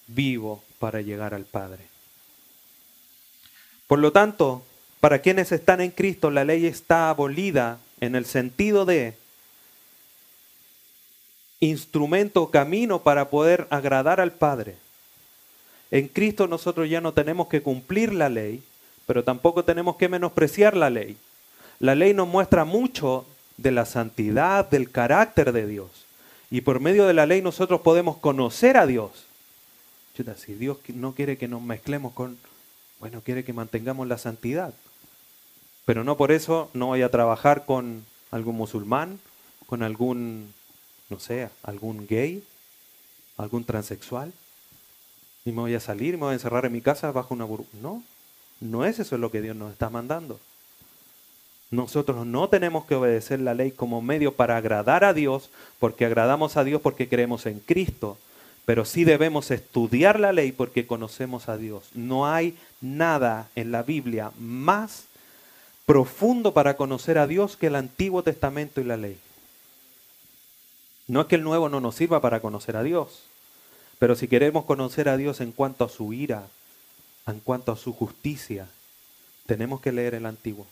vivo, 0.07 0.63
para 0.79 1.01
llegar 1.01 1.33
al 1.33 1.47
Padre. 1.47 1.87
Por 3.87 3.99
lo 3.99 4.13
tanto, 4.13 4.63
para 5.01 5.21
quienes 5.21 5.53
están 5.53 5.81
en 5.81 5.91
Cristo, 5.91 6.31
la 6.31 6.45
ley 6.45 6.67
está 6.67 7.11
abolida 7.11 7.79
en 8.01 8.15
el 8.15 8.27
sentido 8.27 8.85
de 8.85 9.15
instrumento 11.61 12.51
camino 12.51 13.03
para 13.03 13.31
poder 13.31 13.67
agradar 13.71 14.21
al 14.21 14.33
Padre. 14.33 14.77
En 15.91 16.09
Cristo 16.09 16.47
nosotros 16.47 16.89
ya 16.89 17.01
no 17.01 17.13
tenemos 17.13 17.49
que 17.49 17.63
cumplir 17.63 18.13
la 18.13 18.29
ley, 18.29 18.63
pero 19.07 19.23
tampoco 19.23 19.65
tenemos 19.65 19.97
que 19.97 20.09
menospreciar 20.09 20.77
la 20.77 20.91
ley. 20.91 21.17
La 21.79 21.95
ley 21.95 22.15
nos 22.15 22.29
muestra 22.29 22.65
mucho 22.65 23.27
de 23.57 23.71
la 23.71 23.87
santidad, 23.87 24.69
del 24.69 24.91
carácter 24.91 25.53
de 25.53 25.67
Dios. 25.67 25.91
Y 26.51 26.63
por 26.63 26.81
medio 26.81 27.07
de 27.07 27.15
la 27.15 27.27
ley 27.27 27.43
nosotros 27.43 27.81
podemos 27.81 28.17
conocer 28.17 28.77
a 28.77 28.87
Dios. 28.87 29.27
si 30.37 30.55
Dios 30.55 30.79
no 30.89 31.15
quiere 31.15 31.37
que 31.37 31.49
nos 31.49 31.63
mezclemos 31.63 32.13
con, 32.13 32.39
bueno, 33.01 33.21
quiere 33.21 33.45
que 33.45 33.53
mantengamos 33.53 34.07
la 34.09 34.19
santidad. 34.19 34.75
Pero 35.87 36.05
no 36.05 36.19
por 36.19 36.33
eso 36.33 36.69
no 36.75 36.89
voy 36.89 37.01
a 37.01 37.11
trabajar 37.11 37.65
con 37.65 38.05
algún 38.31 38.57
musulmán, 38.57 39.19
con 39.67 39.83
algún 39.83 40.53
no 41.09 41.19
sé, 41.19 41.49
algún 41.63 42.07
gay, 42.07 42.43
algún 43.37 43.65
transexual, 43.65 44.33
y 45.45 45.53
me 45.53 45.61
voy 45.61 45.75
a 45.75 45.81
salir, 45.81 46.15
me 46.15 46.25
voy 46.25 46.31
a 46.31 46.35
encerrar 46.35 46.67
en 46.67 46.73
mi 46.73 46.81
casa 46.81 47.13
bajo 47.13 47.35
una 47.35 47.45
burbuja. 47.45 47.71
No, 47.81 48.03
no 48.61 48.85
es 48.85 48.99
eso 48.99 49.17
lo 49.17 49.31
que 49.31 49.43
Dios 49.43 49.55
nos 49.55 49.73
está 49.73 49.91
mandando. 49.91 50.41
Nosotros 51.71 52.27
no 52.27 52.49
tenemos 52.49 52.85
que 52.87 52.95
obedecer 52.95 53.41
la 53.41 53.55
ley 53.55 53.71
como 53.71 54.03
medio 54.03 54.35
para 54.35 54.57
agradar 54.57 55.05
a 55.05 55.15
Dios, 55.15 55.51
porque 55.79 56.05
agradamos 56.05 56.57
a 56.57 56.65
Dios 56.65 56.81
porque 56.81 57.09
creemos 57.09 57.47
en 57.47 57.61
Cristo, 57.61 58.19
pero 58.65 58.85
sí 58.85 59.05
debemos 59.05 59.53
estudiar 59.53 60.19
la 60.19 60.33
ley 60.33 60.51
porque 60.51 60.87
conocemos 60.87 61.49
a 61.49 61.57
Dios. 61.57 61.91
No 61.95 62.27
hay 62.27 62.57
nada 62.81 63.49
en 63.55 63.71
la 63.71 63.85
Biblia 63.85 64.33
más 64.39 65.05
profundo 65.87 66.53
para 66.53 66.77
conocer 66.77 67.17
a 67.17 67.27
Dios 67.27 67.57
que 67.57 67.69
el 67.69 67.77
Antiguo 67.77 68.23
Testamento 68.23 68.81
y 68.81 68.85
la 68.85 68.97
ley. 68.97 69.19
No 71.07 71.21
es 71.21 71.27
que 71.29 71.37
el 71.37 71.45
nuevo 71.45 71.69
no 71.69 71.81
nos 71.81 71.95
sirva 71.95 72.21
para 72.21 72.41
conocer 72.41 72.77
a 72.77 72.83
Dios, 72.83 73.23
pero 74.01 74.17
si 74.17 74.27
queremos 74.27 74.65
conocer 74.65 75.09
a 75.09 75.17
Dios 75.17 75.41
en 75.41 75.53
cuanto 75.53 75.85
a 75.85 75.89
su 75.89 76.13
ira, 76.13 76.49
en 77.27 77.39
cuanto 77.39 77.71
a 77.71 77.77
su 77.77 77.93
justicia, 77.93 78.69
tenemos 79.47 79.81
que 79.81 79.93
leer 79.93 80.15
el 80.15 80.27
antiguo, 80.27 80.67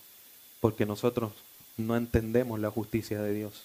porque 0.61 0.85
nosotros 0.85 1.33
no 1.77 1.97
entendemos 1.97 2.59
la 2.59 2.71
justicia 2.71 3.23
de 3.23 3.33
Dios, 3.33 3.63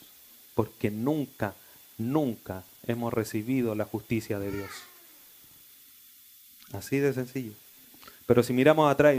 porque 0.53 0.91
nunca, 0.91 1.55
nunca 1.97 2.63
hemos 2.85 3.12
recibido 3.12 3.73
la 3.73 3.85
justicia 3.85 4.38
de 4.38 4.51
Dios. 4.51 4.69
Así 6.73 6.99
de 6.99 7.13
sencillo. 7.13 7.53
Pero 8.27 8.43
si 8.43 8.53
miramos 8.53 8.91
atrás, 8.91 9.15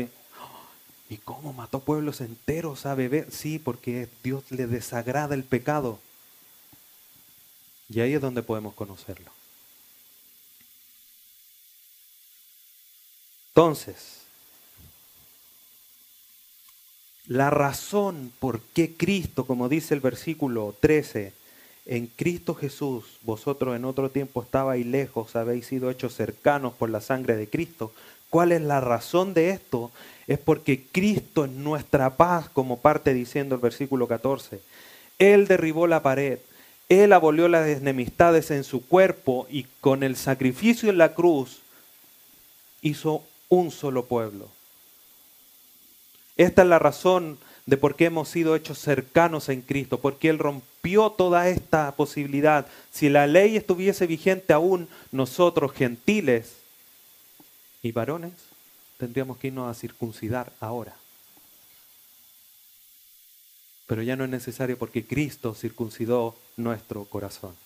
¿y 1.11 1.19
cómo 1.19 1.53
mató 1.53 1.81
pueblos 1.81 2.21
enteros 2.21 2.87
a 2.87 2.95
beber? 2.95 3.31
Sí, 3.31 3.59
porque 3.59 4.09
Dios 4.23 4.45
le 4.51 4.67
desagrada 4.67 5.35
el 5.35 5.45
pecado. 5.45 5.99
Y 7.91 8.01
ahí 8.01 8.15
es 8.15 8.21
donde 8.21 8.43
podemos 8.43 8.73
conocerlo. 8.75 9.31
Entonces, 13.49 14.21
la 17.27 17.51
razón 17.51 18.33
por 18.39 18.61
qué 18.61 18.95
Cristo, 18.97 19.45
como 19.45 19.69
dice 19.69 19.95
el 19.95 20.01
versículo 20.01 20.75
13, 20.81 21.33
en 21.87 22.07
Cristo 22.07 22.55
Jesús, 22.55 23.19
vosotros 23.23 23.75
en 23.75 23.85
otro 23.85 24.11
tiempo 24.11 24.43
estabais 24.43 24.87
lejos, 24.87 25.35
habéis 25.35 25.67
sido 25.67 25.91
hechos 25.91 26.15
cercanos 26.15 26.75
por 26.75 26.89
la 26.89 27.01
sangre 27.01 27.37
de 27.37 27.51
Cristo. 27.51 27.93
¿Cuál 28.31 28.53
es 28.53 28.63
la 28.63 28.81
razón 28.81 29.35
de 29.35 29.51
esto? 29.51 29.91
Es 30.29 30.39
porque 30.39 30.87
Cristo 30.91 31.45
es 31.45 31.51
nuestra 31.51 32.17
paz, 32.17 32.49
como 32.49 32.79
parte 32.79 33.13
diciendo 33.13 33.57
el 33.57 33.61
versículo 33.61 34.07
14. 34.07 34.61
Él 35.19 35.49
derribó 35.49 35.89
la 35.89 36.03
pared, 36.03 36.39
él 36.89 37.13
abolió 37.13 37.49
las 37.49 37.69
enemistades 37.69 38.51
en 38.51 38.65
su 38.65 38.87
cuerpo 38.87 39.47
y 39.51 39.65
con 39.81 40.03
el 40.03 40.17
sacrificio 40.17 40.89
en 40.91 40.99
la 40.99 41.15
cruz 41.15 41.61
hizo 42.83 43.23
un 43.49 43.71
solo 43.71 44.07
pueblo. 44.07 44.49
Esta 46.37 46.63
es 46.63 46.69
la 46.69 46.79
razón 46.79 47.39
de 47.67 47.77
por 47.77 47.97
qué 47.97 48.07
hemos 48.07 48.29
sido 48.29 48.57
hechos 48.57 48.79
cercanos 48.79 49.49
en 49.49 49.61
Cristo, 49.61 50.01
porque 50.01 50.29
Él 50.29 50.39
rompió 50.39 51.11
toda 51.11 51.49
esta 51.49 51.93
posibilidad. 51.93 52.67
Si 52.91 53.09
la 53.09 53.27
ley 53.27 53.57
estuviese 53.57 54.07
vigente 54.07 54.53
aún, 54.53 54.89
nosotros 55.13 55.73
gentiles 55.73 56.60
y 57.83 57.93
varones 57.93 58.33
tendríamos 58.99 59.39
que 59.39 59.49
irnos 59.49 59.71
a 59.71 59.79
circuncidar 59.79 60.53
ahora. 60.61 60.95
Pero 63.87 64.03
ya 64.03 64.15
no 64.15 64.25
es 64.25 64.31
necesario 64.31 64.79
porque 64.79 65.05
Cristo 65.05 65.55
circuncidó 65.55 66.37
nuestro 66.57 67.05
corazón. 67.07 67.57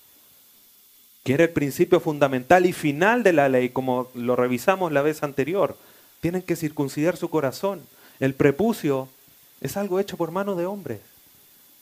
Que 1.22 1.34
era 1.34 1.44
el 1.44 1.50
principio 1.50 2.00
fundamental 2.00 2.66
y 2.66 2.72
final 2.72 3.22
de 3.22 3.32
la 3.32 3.48
ley, 3.48 3.70
como 3.70 4.10
lo 4.14 4.36
revisamos 4.36 4.92
la 4.92 5.02
vez 5.02 5.22
anterior. 5.22 5.76
Tienen 6.20 6.42
que 6.42 6.56
circuncidar 6.56 7.16
su 7.16 7.28
corazón. 7.28 7.82
El 8.20 8.34
prepucio 8.34 9.08
es 9.60 9.76
algo 9.76 10.00
hecho 10.00 10.16
por 10.16 10.30
mano 10.30 10.54
de 10.54 10.66
hombres. 10.66 11.00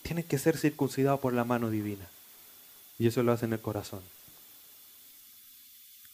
Tienen 0.03 0.25
que 0.25 0.39
ser 0.39 0.57
circuncidados 0.57 1.21
por 1.21 1.35
la 1.35 1.45
mano 1.45 1.71
divina. 1.71 2.09
Y 2.99 3.07
eso 3.07 3.23
lo 3.23 3.33
hace 3.33 3.47
en 3.47 3.53
el 3.53 3.61
corazón. 3.61 4.01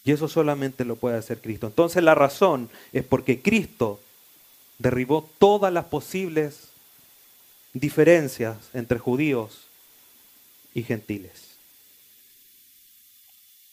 Y 0.05 0.13
eso 0.13 0.29
solamente 0.29 0.85
lo 0.85 0.97
puede 0.97 1.19
hacer 1.19 1.41
Cristo. 1.41 1.67
Entonces 1.67 2.03
la 2.03 2.15
razón 2.15 2.71
es 2.93 3.05
porque 3.05 3.41
Cristo 3.43 4.01
derribó 4.79 5.29
todas 5.39 5.73
las 5.73 5.87
posibles 5.87 6.69
diferencias 7.73 8.57
entre 8.73 8.99
judíos 8.99 9.67
y 10.75 10.83
gentiles. 10.83 11.49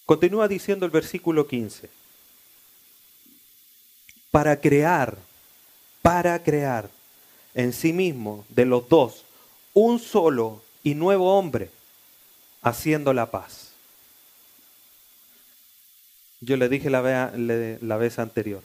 Continúa 0.05 0.47
diciendo 0.47 0.85
el 0.85 0.91
versículo 0.91 1.47
15. 1.47 1.89
Para 4.31 4.59
crear, 4.59 5.17
para 6.01 6.43
crear 6.43 6.89
en 7.53 7.73
sí 7.73 7.93
mismo 7.93 8.45
de 8.49 8.65
los 8.65 8.87
dos 8.89 9.23
un 9.73 9.99
solo 9.99 10.61
y 10.83 10.93
nuevo 10.93 11.37
hombre, 11.37 11.71
haciendo 12.61 13.13
la 13.13 13.31
paz. 13.31 13.64
Yo 16.45 16.57
le 16.57 16.69
dije 16.69 16.91
la 16.91 17.01
vez, 17.01 17.81
la 17.81 17.97
vez 17.97 18.19
anterior, 18.19 18.61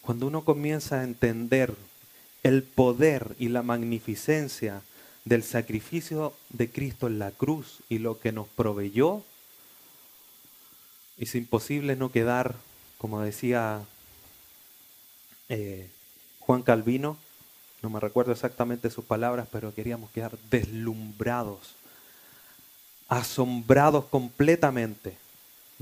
cuando 0.00 0.26
uno 0.26 0.44
comienza 0.44 0.98
a 0.98 1.04
entender 1.04 1.76
el 2.42 2.64
poder 2.64 3.36
y 3.38 3.50
la 3.50 3.62
magnificencia 3.62 4.82
del 5.24 5.44
sacrificio 5.44 6.34
de 6.48 6.68
Cristo 6.68 7.06
en 7.06 7.20
la 7.20 7.30
cruz 7.30 7.84
y 7.88 7.98
lo 7.98 8.18
que 8.18 8.32
nos 8.32 8.48
proveyó, 8.48 9.22
es 11.18 11.36
imposible 11.36 11.94
no 11.94 12.10
quedar, 12.10 12.56
como 12.98 13.20
decía 13.20 13.84
eh, 15.48 15.88
Juan 16.40 16.62
Calvino, 16.62 17.16
no 17.80 17.90
me 17.90 18.00
recuerdo 18.00 18.32
exactamente 18.32 18.90
sus 18.90 19.04
palabras, 19.04 19.46
pero 19.52 19.72
queríamos 19.72 20.10
quedar 20.10 20.36
deslumbrados, 20.50 21.76
asombrados 23.06 24.06
completamente 24.06 25.21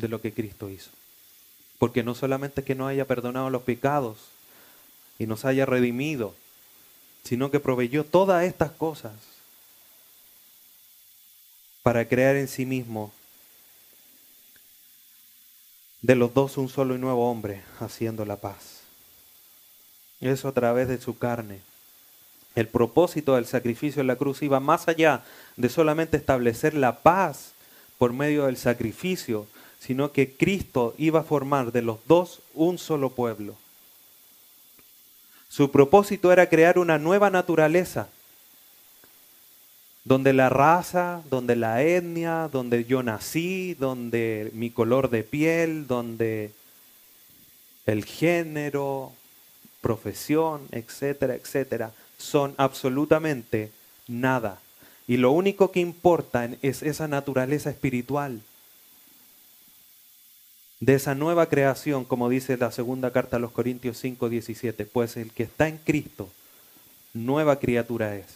de 0.00 0.08
lo 0.08 0.20
que 0.20 0.32
Cristo 0.32 0.68
hizo. 0.68 0.90
Porque 1.78 2.02
no 2.02 2.14
solamente 2.14 2.64
que 2.64 2.74
no 2.74 2.86
haya 2.86 3.06
perdonado 3.06 3.50
los 3.50 3.62
pecados 3.62 4.18
y 5.18 5.26
nos 5.26 5.44
haya 5.44 5.66
redimido, 5.66 6.34
sino 7.24 7.50
que 7.50 7.60
proveyó 7.60 8.04
todas 8.04 8.44
estas 8.44 8.70
cosas 8.72 9.12
para 11.82 12.06
crear 12.06 12.36
en 12.36 12.48
sí 12.48 12.66
mismo 12.66 13.12
de 16.02 16.14
los 16.14 16.32
dos 16.32 16.56
un 16.56 16.68
solo 16.68 16.94
y 16.94 16.98
nuevo 16.98 17.30
hombre, 17.30 17.62
haciendo 17.78 18.24
la 18.24 18.36
paz. 18.36 18.80
Eso 20.20 20.48
a 20.48 20.52
través 20.52 20.88
de 20.88 21.00
su 21.00 21.18
carne. 21.18 21.60
El 22.54 22.68
propósito 22.68 23.36
del 23.36 23.46
sacrificio 23.46 24.00
en 24.00 24.06
la 24.06 24.16
cruz 24.16 24.42
iba 24.42 24.60
más 24.60 24.88
allá 24.88 25.22
de 25.56 25.68
solamente 25.68 26.16
establecer 26.16 26.74
la 26.74 26.98
paz 26.98 27.52
por 27.98 28.12
medio 28.12 28.46
del 28.46 28.56
sacrificio, 28.56 29.46
sino 29.80 30.12
que 30.12 30.34
Cristo 30.34 30.94
iba 30.98 31.20
a 31.20 31.24
formar 31.24 31.72
de 31.72 31.82
los 31.82 31.98
dos 32.06 32.40
un 32.54 32.78
solo 32.78 33.10
pueblo. 33.10 33.56
Su 35.48 35.70
propósito 35.70 36.30
era 36.32 36.48
crear 36.48 36.78
una 36.78 36.98
nueva 36.98 37.30
naturaleza, 37.30 38.08
donde 40.04 40.32
la 40.32 40.48
raza, 40.48 41.22
donde 41.28 41.56
la 41.56 41.82
etnia, 41.82 42.48
donde 42.52 42.84
yo 42.84 43.02
nací, 43.02 43.74
donde 43.74 44.50
mi 44.54 44.70
color 44.70 45.10
de 45.10 45.24
piel, 45.24 45.86
donde 45.86 46.52
el 47.86 48.04
género, 48.04 49.12
profesión, 49.80 50.68
etcétera, 50.72 51.34
etcétera, 51.34 51.92
son 52.18 52.54
absolutamente 52.58 53.72
nada. 54.06 54.60
Y 55.08 55.16
lo 55.16 55.32
único 55.32 55.72
que 55.72 55.80
importa 55.80 56.48
es 56.62 56.82
esa 56.82 57.08
naturaleza 57.08 57.70
espiritual 57.70 58.42
de 60.80 60.94
esa 60.94 61.14
nueva 61.14 61.46
creación, 61.46 62.04
como 62.04 62.30
dice 62.30 62.56
la 62.56 62.72
segunda 62.72 63.12
carta 63.12 63.36
a 63.36 63.40
los 63.40 63.52
Corintios 63.52 63.98
5, 63.98 64.30
17. 64.30 64.86
Pues 64.86 65.16
el 65.18 65.30
que 65.30 65.42
está 65.42 65.68
en 65.68 65.76
Cristo, 65.76 66.30
nueva 67.12 67.58
criatura 67.58 68.16
es. 68.16 68.26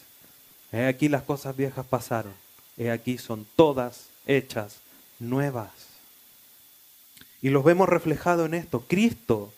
He 0.71 0.87
aquí 0.87 1.09
las 1.09 1.23
cosas 1.23 1.57
viejas 1.57 1.87
pasaron. 1.87 2.35
He 2.77 2.91
aquí 2.91 3.17
son 3.17 3.47
todas 3.57 4.09
hechas 4.27 4.77
nuevas. 5.19 5.71
Y 7.41 7.49
los 7.49 7.65
vemos 7.65 7.89
reflejado 7.89 8.45
en 8.45 8.55
esto. 8.55 8.85
Cristo 8.87 9.53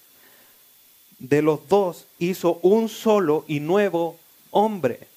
de 1.19 1.43
los 1.43 1.69
dos 1.69 2.07
hizo 2.19 2.61
un 2.63 2.89
solo 2.89 3.45
y 3.49 3.61
nuevo 3.61 4.19
hombre. 4.51 5.09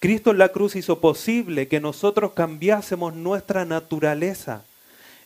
Cristo 0.00 0.32
en 0.32 0.38
la 0.38 0.48
cruz 0.50 0.76
hizo 0.76 1.00
posible 1.00 1.68
que 1.68 1.80
nosotros 1.80 2.32
cambiásemos 2.32 3.14
nuestra 3.14 3.64
naturaleza 3.64 4.64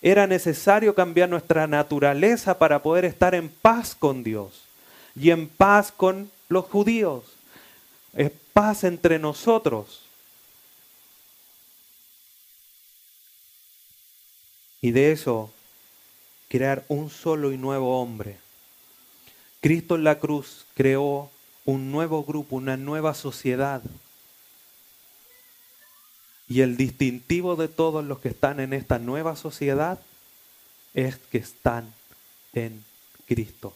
era 0.04 0.26
necesario 0.26 0.94
cambiar 0.94 1.30
nuestra 1.30 1.66
naturaleza 1.66 2.58
para 2.58 2.82
poder 2.82 3.06
estar 3.06 3.34
en 3.34 3.48
paz 3.48 3.94
con 3.94 4.22
Dios 4.22 4.64
y 5.16 5.30
en 5.30 5.48
paz 5.48 5.90
con 5.90 6.30
los 6.50 6.66
judíos. 6.66 7.24
Es 8.12 8.30
paz 8.52 8.84
entre 8.84 9.18
nosotros. 9.18 10.02
Y 14.82 14.90
de 14.90 15.10
eso, 15.12 15.50
crear 16.50 16.84
un 16.88 17.08
solo 17.08 17.50
y 17.50 17.56
nuevo 17.56 17.98
hombre. 17.98 18.36
Cristo 19.62 19.94
en 19.94 20.04
la 20.04 20.18
cruz 20.18 20.66
creó 20.74 21.30
un 21.64 21.90
nuevo 21.90 22.24
grupo, 22.24 22.56
una 22.56 22.76
nueva 22.76 23.14
sociedad 23.14 23.80
y 26.48 26.60
el 26.60 26.76
distintivo 26.76 27.56
de 27.56 27.68
todos 27.68 28.04
los 28.04 28.18
que 28.18 28.28
están 28.28 28.60
en 28.60 28.72
esta 28.72 28.98
nueva 28.98 29.36
sociedad 29.36 29.98
es 30.92 31.16
que 31.16 31.38
están 31.38 31.92
en 32.52 32.84
Cristo. 33.26 33.74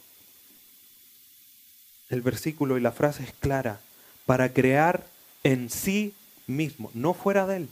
El 2.11 2.22
versículo 2.22 2.78
y 2.78 2.81
la 2.81 2.92
frase 2.92 3.22
es 3.22 3.33
clara, 3.33 3.81
para 4.26 4.52
crear 4.52 5.07
en 5.42 5.70
sí 5.70 6.14
mismo, 6.46 6.90
no 6.94 7.14
fuera 7.14 7.46
de 7.46 7.57
él. 7.57 7.68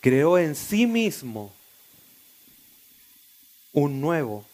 Creó 0.00 0.38
en 0.38 0.54
sí 0.54 0.86
mismo 0.86 1.52
un 3.72 4.00
nuevo 4.00 4.44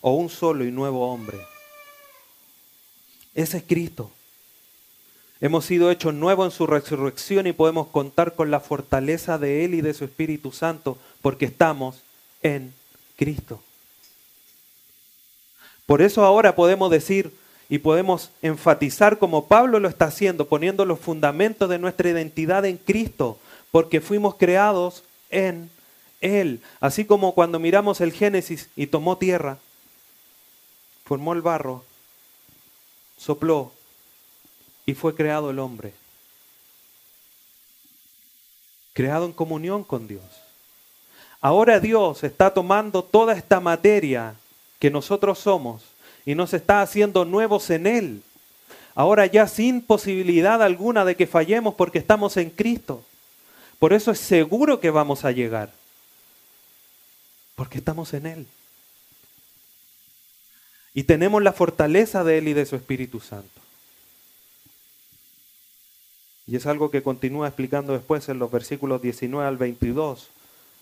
o 0.00 0.12
un 0.14 0.28
solo 0.28 0.64
y 0.64 0.70
nuevo 0.70 1.12
hombre. 1.12 1.38
Ese 3.34 3.58
es 3.58 3.64
Cristo. 3.64 4.12
Hemos 5.42 5.64
sido 5.64 5.90
hechos 5.90 6.14
nuevos 6.14 6.46
en 6.46 6.56
su 6.56 6.68
resurrección 6.68 7.48
y 7.48 7.52
podemos 7.52 7.88
contar 7.88 8.36
con 8.36 8.52
la 8.52 8.60
fortaleza 8.60 9.38
de 9.38 9.64
Él 9.64 9.74
y 9.74 9.80
de 9.80 9.92
su 9.92 10.04
Espíritu 10.04 10.52
Santo 10.52 10.96
porque 11.20 11.46
estamos 11.46 12.00
en 12.44 12.72
Cristo. 13.16 13.60
Por 15.84 16.00
eso 16.00 16.24
ahora 16.24 16.54
podemos 16.54 16.92
decir 16.92 17.34
y 17.68 17.78
podemos 17.78 18.30
enfatizar 18.40 19.18
como 19.18 19.48
Pablo 19.48 19.80
lo 19.80 19.88
está 19.88 20.04
haciendo, 20.04 20.46
poniendo 20.46 20.84
los 20.84 21.00
fundamentos 21.00 21.68
de 21.68 21.80
nuestra 21.80 22.08
identidad 22.08 22.64
en 22.64 22.76
Cristo, 22.76 23.36
porque 23.72 24.00
fuimos 24.00 24.36
creados 24.36 25.02
en 25.28 25.70
Él. 26.20 26.60
Así 26.78 27.04
como 27.04 27.34
cuando 27.34 27.58
miramos 27.58 28.00
el 28.00 28.12
Génesis 28.12 28.68
y 28.76 28.86
tomó 28.86 29.18
tierra, 29.18 29.58
formó 31.04 31.32
el 31.32 31.42
barro, 31.42 31.82
sopló, 33.16 33.72
y 34.86 34.94
fue 34.94 35.14
creado 35.14 35.50
el 35.50 35.58
hombre. 35.58 35.94
Creado 38.92 39.24
en 39.24 39.32
comunión 39.32 39.84
con 39.84 40.06
Dios. 40.06 40.22
Ahora 41.40 41.80
Dios 41.80 42.22
está 42.24 42.52
tomando 42.52 43.02
toda 43.02 43.34
esta 43.34 43.58
materia 43.60 44.34
que 44.78 44.90
nosotros 44.90 45.38
somos 45.38 45.82
y 46.24 46.34
nos 46.34 46.54
está 46.54 46.82
haciendo 46.82 47.24
nuevos 47.24 47.70
en 47.70 47.86
Él. 47.86 48.22
Ahora 48.94 49.26
ya 49.26 49.48
sin 49.48 49.80
posibilidad 49.80 50.62
alguna 50.62 51.04
de 51.04 51.16
que 51.16 51.26
fallemos 51.26 51.74
porque 51.74 51.98
estamos 51.98 52.36
en 52.36 52.50
Cristo. 52.50 53.02
Por 53.78 53.92
eso 53.92 54.10
es 54.10 54.18
seguro 54.18 54.80
que 54.80 54.90
vamos 54.90 55.24
a 55.24 55.32
llegar. 55.32 55.70
Porque 57.54 57.78
estamos 57.78 58.12
en 58.14 58.26
Él. 58.26 58.46
Y 60.94 61.04
tenemos 61.04 61.42
la 61.42 61.52
fortaleza 61.52 62.22
de 62.22 62.38
Él 62.38 62.48
y 62.48 62.52
de 62.52 62.66
su 62.66 62.76
Espíritu 62.76 63.18
Santo. 63.18 63.61
Y 66.52 66.56
es 66.56 66.66
algo 66.66 66.90
que 66.90 67.02
continúa 67.02 67.48
explicando 67.48 67.94
después 67.94 68.28
en 68.28 68.38
los 68.38 68.50
versículos 68.50 69.00
19 69.00 69.48
al 69.48 69.56
22, 69.56 70.28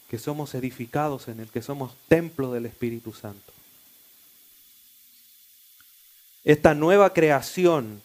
que 0.09 0.19
somos 0.19 0.57
edificados 0.57 1.29
en 1.29 1.39
el 1.39 1.47
que 1.47 1.63
somos 1.63 1.95
templo 2.09 2.51
del 2.51 2.67
Espíritu 2.67 3.13
Santo. 3.13 3.53
Esta 6.43 6.75
nueva 6.75 7.13
creación 7.13 8.03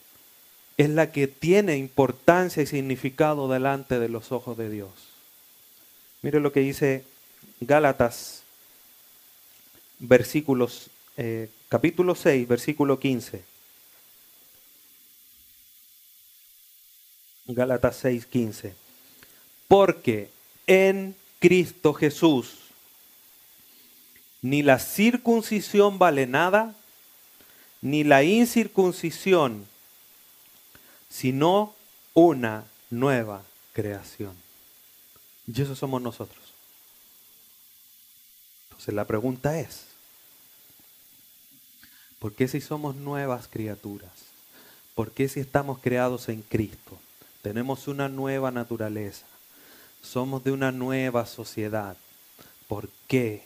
es 0.77 0.91
la 0.91 1.11
que 1.11 1.27
tiene 1.27 1.75
importancia 1.77 2.61
y 2.61 2.67
significado 2.67 3.47
delante 3.47 3.97
de 3.97 4.09
los 4.09 4.31
ojos 4.31 4.55
de 4.59 4.69
Dios. 4.69 4.91
Mire 6.21 6.41
lo 6.41 6.51
que 6.51 6.59
dice 6.59 7.03
Gálatas, 7.61 8.43
versículos, 9.97 10.91
eh, 11.17 11.49
capítulo 11.69 12.13
6, 12.13 12.47
versículo 12.47 12.99
15. 12.99 13.54
Gálatas 17.47 17.97
6, 17.97 18.25
15. 18.25 18.75
Porque 19.67 20.29
en 20.67 21.15
Cristo 21.39 21.93
Jesús 21.93 22.65
ni 24.41 24.61
la 24.61 24.77
circuncisión 24.77 25.97
vale 25.97 26.27
nada, 26.27 26.75
ni 27.81 28.03
la 28.03 28.23
incircuncisión, 28.23 29.65
sino 31.09 31.73
una 32.13 32.65
nueva 32.91 33.43
creación. 33.73 34.35
Y 35.47 35.61
eso 35.61 35.75
somos 35.75 35.99
nosotros. 36.01 36.43
Entonces 38.69 38.93
la 38.93 39.05
pregunta 39.05 39.59
es, 39.59 39.85
¿por 42.19 42.33
qué 42.33 42.47
si 42.47 42.61
somos 42.61 42.95
nuevas 42.95 43.47
criaturas? 43.47 44.11
¿Por 44.93 45.11
qué 45.11 45.27
si 45.27 45.39
estamos 45.39 45.79
creados 45.79 46.29
en 46.29 46.43
Cristo? 46.43 46.99
Tenemos 47.45 47.87
una 47.87 48.09
nueva 48.09 48.49
naturaleza. 48.49 49.27
Somos 50.01 50.43
de 50.43 50.51
una 50.51 50.71
nueva 50.71 51.27
sociedad. 51.27 51.95
¿Por 52.67 52.89
qué 53.07 53.43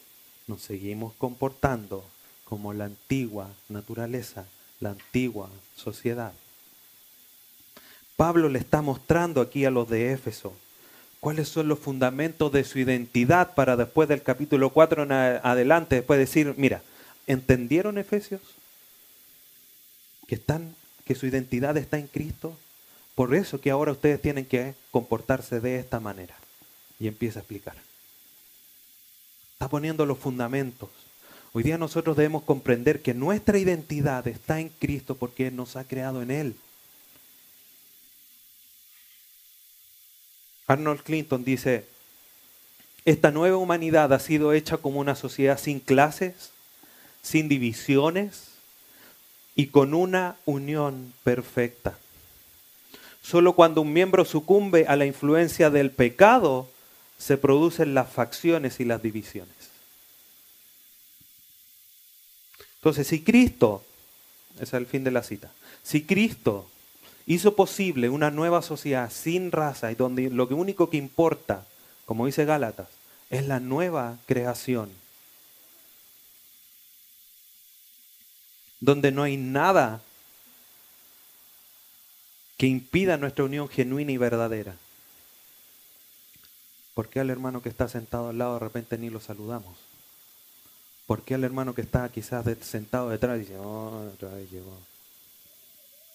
nos 0.47 0.61
seguimos 0.61 1.13
comportando 1.15 2.05
como 2.45 2.71
la 2.71 2.85
antigua 2.85 3.49
naturaleza, 3.67 4.45
la 4.79 4.91
antigua 4.91 5.49
sociedad? 5.75 6.31
Pablo 8.15 8.47
le 8.47 8.59
está 8.59 8.81
mostrando 8.81 9.41
aquí 9.41 9.65
a 9.65 9.69
los 9.69 9.89
de 9.89 10.13
Éfeso 10.13 10.53
cuáles 11.19 11.49
son 11.49 11.67
los 11.67 11.79
fundamentos 11.79 12.53
de 12.53 12.63
su 12.63 12.79
identidad 12.79 13.53
para 13.53 13.75
después 13.75 14.07
del 14.07 14.23
capítulo 14.23 14.69
4 14.69 15.03
en 15.03 15.11
adelante, 15.11 15.97
después 15.97 16.19
decir, 16.19 16.53
mira, 16.55 16.83
¿entendieron 17.27 17.97
Efesios? 17.97 18.39
Que, 20.25 20.35
están, 20.35 20.73
que 21.03 21.15
su 21.15 21.25
identidad 21.25 21.75
está 21.75 21.99
en 21.99 22.07
Cristo. 22.07 22.55
Por 23.19 23.35
eso 23.35 23.59
que 23.59 23.69
ahora 23.69 23.91
ustedes 23.91 24.21
tienen 24.21 24.45
que 24.45 24.75
comportarse 24.91 25.59
de 25.59 25.77
esta 25.77 25.99
manera. 25.99 26.37
Y 27.01 27.09
empieza 27.09 27.39
a 27.39 27.41
explicar. 27.41 27.75
Está 29.51 29.67
poniendo 29.67 30.05
los 30.05 30.17
fundamentos. 30.17 30.87
Hoy 31.51 31.63
día 31.63 31.77
nosotros 31.77 32.15
debemos 32.15 32.43
comprender 32.43 33.01
que 33.01 33.13
nuestra 33.13 33.57
identidad 33.57 34.25
está 34.29 34.61
en 34.61 34.69
Cristo 34.69 35.15
porque 35.15 35.51
nos 35.51 35.75
ha 35.75 35.83
creado 35.83 36.21
en 36.21 36.31
Él. 36.31 36.55
Arnold 40.67 41.01
Clinton 41.03 41.43
dice, 41.43 41.85
esta 43.03 43.31
nueva 43.31 43.57
humanidad 43.57 44.13
ha 44.13 44.19
sido 44.19 44.53
hecha 44.53 44.77
como 44.77 45.01
una 45.01 45.15
sociedad 45.15 45.59
sin 45.59 45.81
clases, 45.81 46.51
sin 47.21 47.49
divisiones 47.49 48.51
y 49.57 49.67
con 49.67 49.93
una 49.93 50.37
unión 50.45 51.13
perfecta. 51.25 51.99
Solo 53.29 53.53
cuando 53.53 53.81
un 53.81 53.93
miembro 53.93 54.25
sucumbe 54.25 54.87
a 54.87 54.95
la 54.95 55.05
influencia 55.05 55.69
del 55.69 55.91
pecado 55.91 56.67
se 57.19 57.37
producen 57.37 57.93
las 57.93 58.09
facciones 58.09 58.79
y 58.79 58.85
las 58.85 59.03
divisiones. 59.03 59.53
Entonces, 62.77 63.05
si 63.05 63.21
Cristo, 63.21 63.83
ese 64.55 64.63
es 64.63 64.73
el 64.73 64.87
fin 64.87 65.03
de 65.03 65.11
la 65.11 65.21
cita, 65.21 65.51
si 65.83 66.05
Cristo 66.05 66.67
hizo 67.27 67.55
posible 67.55 68.09
una 68.09 68.31
nueva 68.31 68.63
sociedad 68.63 69.11
sin 69.11 69.51
raza 69.51 69.91
y 69.91 69.95
donde 69.95 70.31
lo 70.31 70.47
único 70.47 70.89
que 70.89 70.97
importa, 70.97 71.67
como 72.07 72.25
dice 72.25 72.45
Gálatas, 72.45 72.87
es 73.29 73.45
la 73.45 73.59
nueva 73.59 74.17
creación. 74.25 74.89
Donde 78.79 79.11
no 79.11 79.21
hay 79.21 79.37
nada 79.37 80.01
que 82.59 82.67
impida 82.67 83.15
nuestra 83.15 83.45
unión 83.45 83.69
genuina 83.69 84.11
y 84.11 84.17
verdadera. 84.17 84.75
¿Por 86.93 87.07
qué 87.07 87.21
al 87.21 87.29
hermano 87.29 87.61
que 87.61 87.69
está 87.69 87.87
sentado 87.87 88.27
al 88.27 88.37
lado 88.37 88.55
de 88.55 88.59
repente 88.59 88.97
ni 88.97 89.09
lo 89.09 89.21
saludamos? 89.21 89.77
¿Por 91.07 91.23
qué 91.23 91.35
al 91.35 91.45
hermano 91.45 91.73
que 91.73 91.81
está 91.81 92.09
quizás 92.09 92.45
sentado 92.61 93.09
detrás 93.09 93.39
dice, 93.39 93.57
oh, 93.57 94.11
otra 94.13 94.33
vez 94.33 94.51
llegó? 94.51 94.77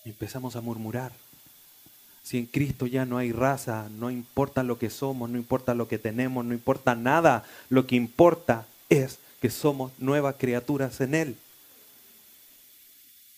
empezamos 0.04 0.54
a 0.54 0.60
murmurar. 0.60 1.12
Si 2.22 2.36
en 2.36 2.44
Cristo 2.44 2.86
ya 2.86 3.06
no 3.06 3.16
hay 3.16 3.32
raza, 3.32 3.88
no 3.88 4.10
importa 4.10 4.62
lo 4.62 4.78
que 4.78 4.90
somos, 4.90 5.30
no 5.30 5.38
importa 5.38 5.72
lo 5.72 5.88
que 5.88 5.98
tenemos, 5.98 6.44
no 6.44 6.52
importa 6.52 6.94
nada, 6.94 7.44
lo 7.70 7.86
que 7.86 7.96
importa 7.96 8.66
es 8.90 9.18
que 9.40 9.48
somos 9.48 9.92
nuevas 9.98 10.34
criaturas 10.38 11.00
en 11.00 11.14
Él. 11.14 11.36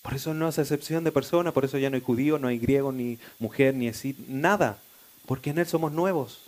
Por 0.06 0.14
eso 0.14 0.34
no 0.34 0.46
hace 0.46 0.60
excepción 0.60 1.02
de 1.02 1.10
persona, 1.10 1.50
por 1.50 1.64
eso 1.64 1.78
ya 1.78 1.90
no 1.90 1.96
hay 1.96 2.00
judío, 2.00 2.38
no 2.38 2.46
hay 2.46 2.60
griego, 2.60 2.92
ni 2.92 3.18
mujer, 3.40 3.74
ni 3.74 3.88
así, 3.88 4.14
nada, 4.28 4.78
porque 5.26 5.50
en 5.50 5.58
Él 5.58 5.66
somos 5.66 5.90
nuevos. 5.90 6.42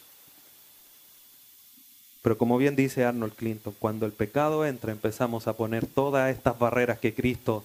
Pero 2.22 2.38
como 2.38 2.56
bien 2.56 2.76
dice 2.76 3.04
Arnold 3.04 3.34
Clinton, 3.34 3.74
cuando 3.80 4.06
el 4.06 4.12
pecado 4.12 4.64
entra 4.64 4.92
empezamos 4.92 5.48
a 5.48 5.54
poner 5.54 5.86
todas 5.86 6.30
estas 6.30 6.56
barreras 6.56 7.00
que 7.00 7.12
Cristo 7.12 7.64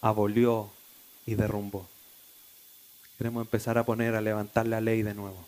abolió 0.00 0.70
y 1.26 1.34
derrumbó. 1.34 1.88
Queremos 3.18 3.44
empezar 3.44 3.78
a 3.78 3.84
poner, 3.84 4.14
a 4.14 4.20
levantar 4.20 4.68
la 4.68 4.80
ley 4.80 5.02
de 5.02 5.14
nuevo. 5.14 5.44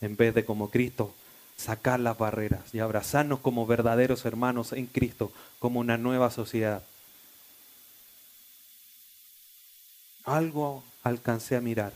En 0.00 0.16
vez 0.16 0.34
de 0.34 0.44
como 0.44 0.70
Cristo, 0.70 1.14
sacar 1.56 2.00
las 2.00 2.18
barreras 2.18 2.74
y 2.74 2.80
abrazarnos 2.80 3.38
como 3.38 3.64
verdaderos 3.64 4.24
hermanos 4.24 4.72
en 4.72 4.86
Cristo, 4.86 5.30
como 5.60 5.78
una 5.78 5.98
nueva 5.98 6.32
sociedad. 6.32 6.82
Algo 10.28 10.84
alcancé 11.02 11.56
a 11.56 11.60
mirar. 11.60 11.92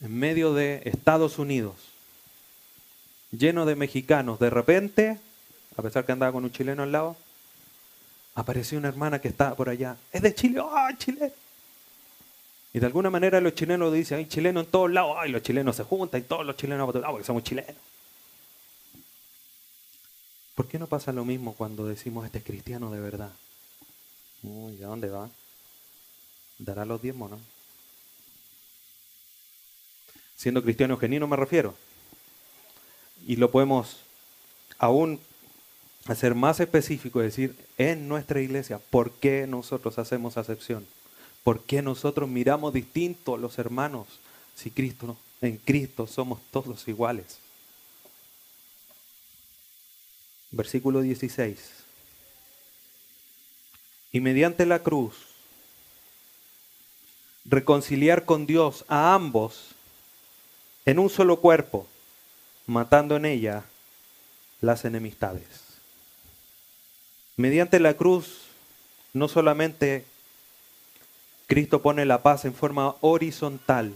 En 0.00 0.16
medio 0.18 0.54
de 0.54 0.82
Estados 0.84 1.38
Unidos, 1.38 1.74
lleno 3.32 3.66
de 3.66 3.76
mexicanos, 3.76 4.38
de 4.38 4.48
repente, 4.48 5.18
a 5.76 5.82
pesar 5.82 6.06
que 6.06 6.12
andaba 6.12 6.32
con 6.32 6.44
un 6.44 6.52
chileno 6.52 6.84
al 6.84 6.92
lado, 6.92 7.16
apareció 8.34 8.78
una 8.78 8.88
hermana 8.88 9.20
que 9.20 9.28
estaba 9.28 9.54
por 9.56 9.68
allá. 9.68 9.96
Es 10.12 10.22
de 10.22 10.34
Chile, 10.34 10.62
¡ah, 10.62 10.90
Chile! 10.96 11.32
Y 12.72 12.78
de 12.78 12.86
alguna 12.86 13.10
manera 13.10 13.40
los 13.40 13.54
chilenos 13.54 13.92
dicen, 13.92 14.18
hay 14.18 14.26
chilenos 14.26 14.64
en 14.64 14.70
todos 14.70 14.90
lados, 14.90 15.16
ay, 15.18 15.30
los 15.32 15.42
chilenos 15.42 15.76
se 15.76 15.84
juntan 15.84 16.20
y 16.20 16.24
todos 16.24 16.46
los 16.46 16.56
chilenos, 16.56 16.88
ah, 16.88 17.10
porque 17.10 17.26
somos 17.26 17.42
chilenos. 17.42 17.74
¿Por 20.54 20.66
qué 20.66 20.78
no 20.78 20.86
pasa 20.86 21.12
lo 21.12 21.24
mismo 21.24 21.54
cuando 21.54 21.86
decimos 21.86 22.24
este 22.24 22.38
es 22.38 22.44
cristiano 22.44 22.90
de 22.90 23.00
verdad? 23.00 23.32
Uy, 24.42 24.82
¿a 24.82 24.86
dónde 24.86 25.08
va? 25.08 25.28
Dará 26.58 26.84
los 26.84 27.00
diezmos, 27.00 27.30
¿no? 27.30 27.40
Siendo 30.36 30.62
cristiano 30.62 30.96
genuino 30.96 31.26
me 31.26 31.36
refiero. 31.36 31.74
Y 33.26 33.36
lo 33.36 33.50
podemos 33.50 33.98
aún 34.78 35.20
a 36.06 36.14
ser 36.14 36.34
más 36.34 36.60
específico, 36.60 37.20
decir, 37.20 37.54
en 37.76 38.08
nuestra 38.08 38.40
iglesia, 38.40 38.78
¿por 38.90 39.12
qué 39.12 39.46
nosotros 39.46 39.98
hacemos 39.98 40.36
acepción? 40.36 40.86
¿Por 41.44 41.62
qué 41.62 41.82
nosotros 41.82 42.28
miramos 42.28 42.72
distinto 42.72 43.34
a 43.34 43.38
los 43.38 43.58
hermanos 43.58 44.06
si 44.54 44.70
Cristo, 44.70 45.16
en 45.40 45.56
Cristo 45.58 46.06
somos 46.06 46.40
todos 46.50 46.86
iguales? 46.88 47.38
Versículo 50.50 51.02
16. 51.02 51.58
Y 54.12 54.20
mediante 54.20 54.64
la 54.64 54.78
cruz, 54.82 55.14
reconciliar 57.48 58.24
con 58.24 58.46
Dios 58.46 58.84
a 58.88 59.14
ambos 59.14 59.74
en 60.84 60.98
un 60.98 61.08
solo 61.08 61.40
cuerpo, 61.40 61.86
matando 62.66 63.16
en 63.16 63.24
ella 63.24 63.64
las 64.60 64.84
enemistades. 64.84 65.46
Mediante 67.36 67.80
la 67.80 67.94
cruz, 67.94 68.48
no 69.12 69.28
solamente 69.28 70.04
Cristo 71.46 71.80
pone 71.80 72.04
la 72.04 72.22
paz 72.22 72.44
en 72.44 72.54
forma 72.54 72.96
horizontal, 73.00 73.94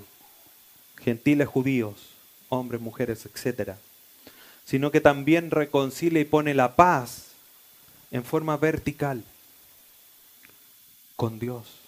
gentiles 0.99 1.49
judíos, 1.49 2.11
hombres, 2.49 2.81
mujeres, 2.81 3.27
etc., 3.27 3.73
sino 4.65 4.91
que 4.91 5.01
también 5.01 5.51
reconcilia 5.51 6.21
y 6.21 6.25
pone 6.25 6.55
la 6.55 6.77
paz 6.77 7.33
en 8.11 8.25
forma 8.25 8.57
vertical 8.57 9.25
con 11.17 11.39
Dios. 11.39 11.82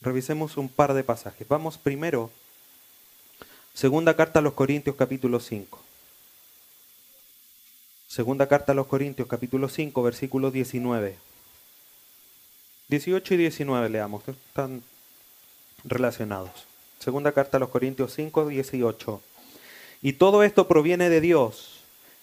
Revisemos 0.00 0.56
un 0.56 0.68
par 0.68 0.94
de 0.94 1.04
pasajes. 1.04 1.46
Vamos 1.48 1.78
primero, 1.78 2.30
segunda 3.74 4.14
carta 4.14 4.38
a 4.38 4.42
los 4.42 4.52
Corintios 4.52 4.96
capítulo 4.96 5.40
5. 5.40 5.78
Segunda 8.06 8.46
carta 8.46 8.72
a 8.72 8.74
los 8.74 8.86
Corintios, 8.86 9.26
capítulo 9.28 9.68
5, 9.68 10.02
versículo 10.02 10.50
19. 10.50 11.16
18 12.88 13.34
y 13.34 13.36
19 13.36 13.90
leamos, 13.90 14.22
están 14.28 14.82
relacionados. 15.84 16.66
Segunda 16.98 17.32
carta 17.32 17.56
a 17.56 17.60
los 17.60 17.68
Corintios 17.68 18.14
5, 18.14 18.46
18. 18.46 19.20
Y 20.02 20.14
todo 20.14 20.44
esto 20.44 20.68
proviene 20.68 21.08
de 21.10 21.20
Dios, 21.20 21.80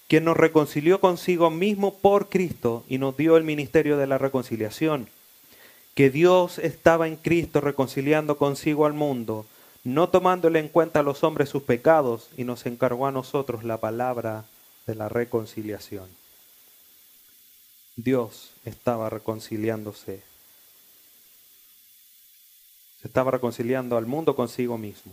quien 0.08 0.24
nos 0.24 0.36
reconcilió 0.36 1.00
consigo 1.00 1.50
mismo 1.50 1.94
por 1.98 2.28
Cristo 2.28 2.84
y 2.88 2.98
nos 2.98 3.16
dio 3.16 3.36
el 3.36 3.44
ministerio 3.44 3.96
de 3.98 4.06
la 4.06 4.18
reconciliación. 4.18 5.08
Que 5.94 6.10
Dios 6.10 6.58
estaba 6.58 7.06
en 7.06 7.16
Cristo 7.16 7.60
reconciliando 7.60 8.36
consigo 8.36 8.86
al 8.86 8.92
mundo, 8.94 9.46
no 9.84 10.08
tomándole 10.08 10.58
en 10.58 10.68
cuenta 10.68 11.00
a 11.00 11.02
los 11.02 11.22
hombres 11.22 11.48
sus 11.48 11.62
pecados, 11.62 12.30
y 12.36 12.44
nos 12.44 12.66
encargó 12.66 13.06
a 13.06 13.12
nosotros 13.12 13.64
la 13.64 13.78
palabra 13.78 14.44
de 14.86 14.94
la 14.96 15.08
reconciliación. 15.08 16.08
Dios 17.96 18.50
estaba 18.64 19.08
reconciliándose. 19.08 20.22
Se 23.00 23.08
estaba 23.08 23.30
reconciliando 23.30 23.96
al 23.96 24.06
mundo 24.06 24.34
consigo 24.34 24.78
mismo. 24.78 25.12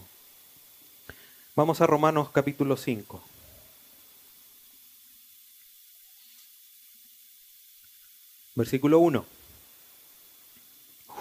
Vamos 1.55 1.81
a 1.81 1.87
Romanos 1.87 2.29
capítulo 2.31 2.75
5. 2.75 3.21
Versículo 8.55 8.99
1. 8.99 9.40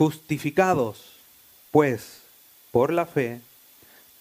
Justificados, 0.01 1.03
pues, 1.71 2.23
por 2.71 2.91
la 2.91 3.05
fe, 3.05 3.43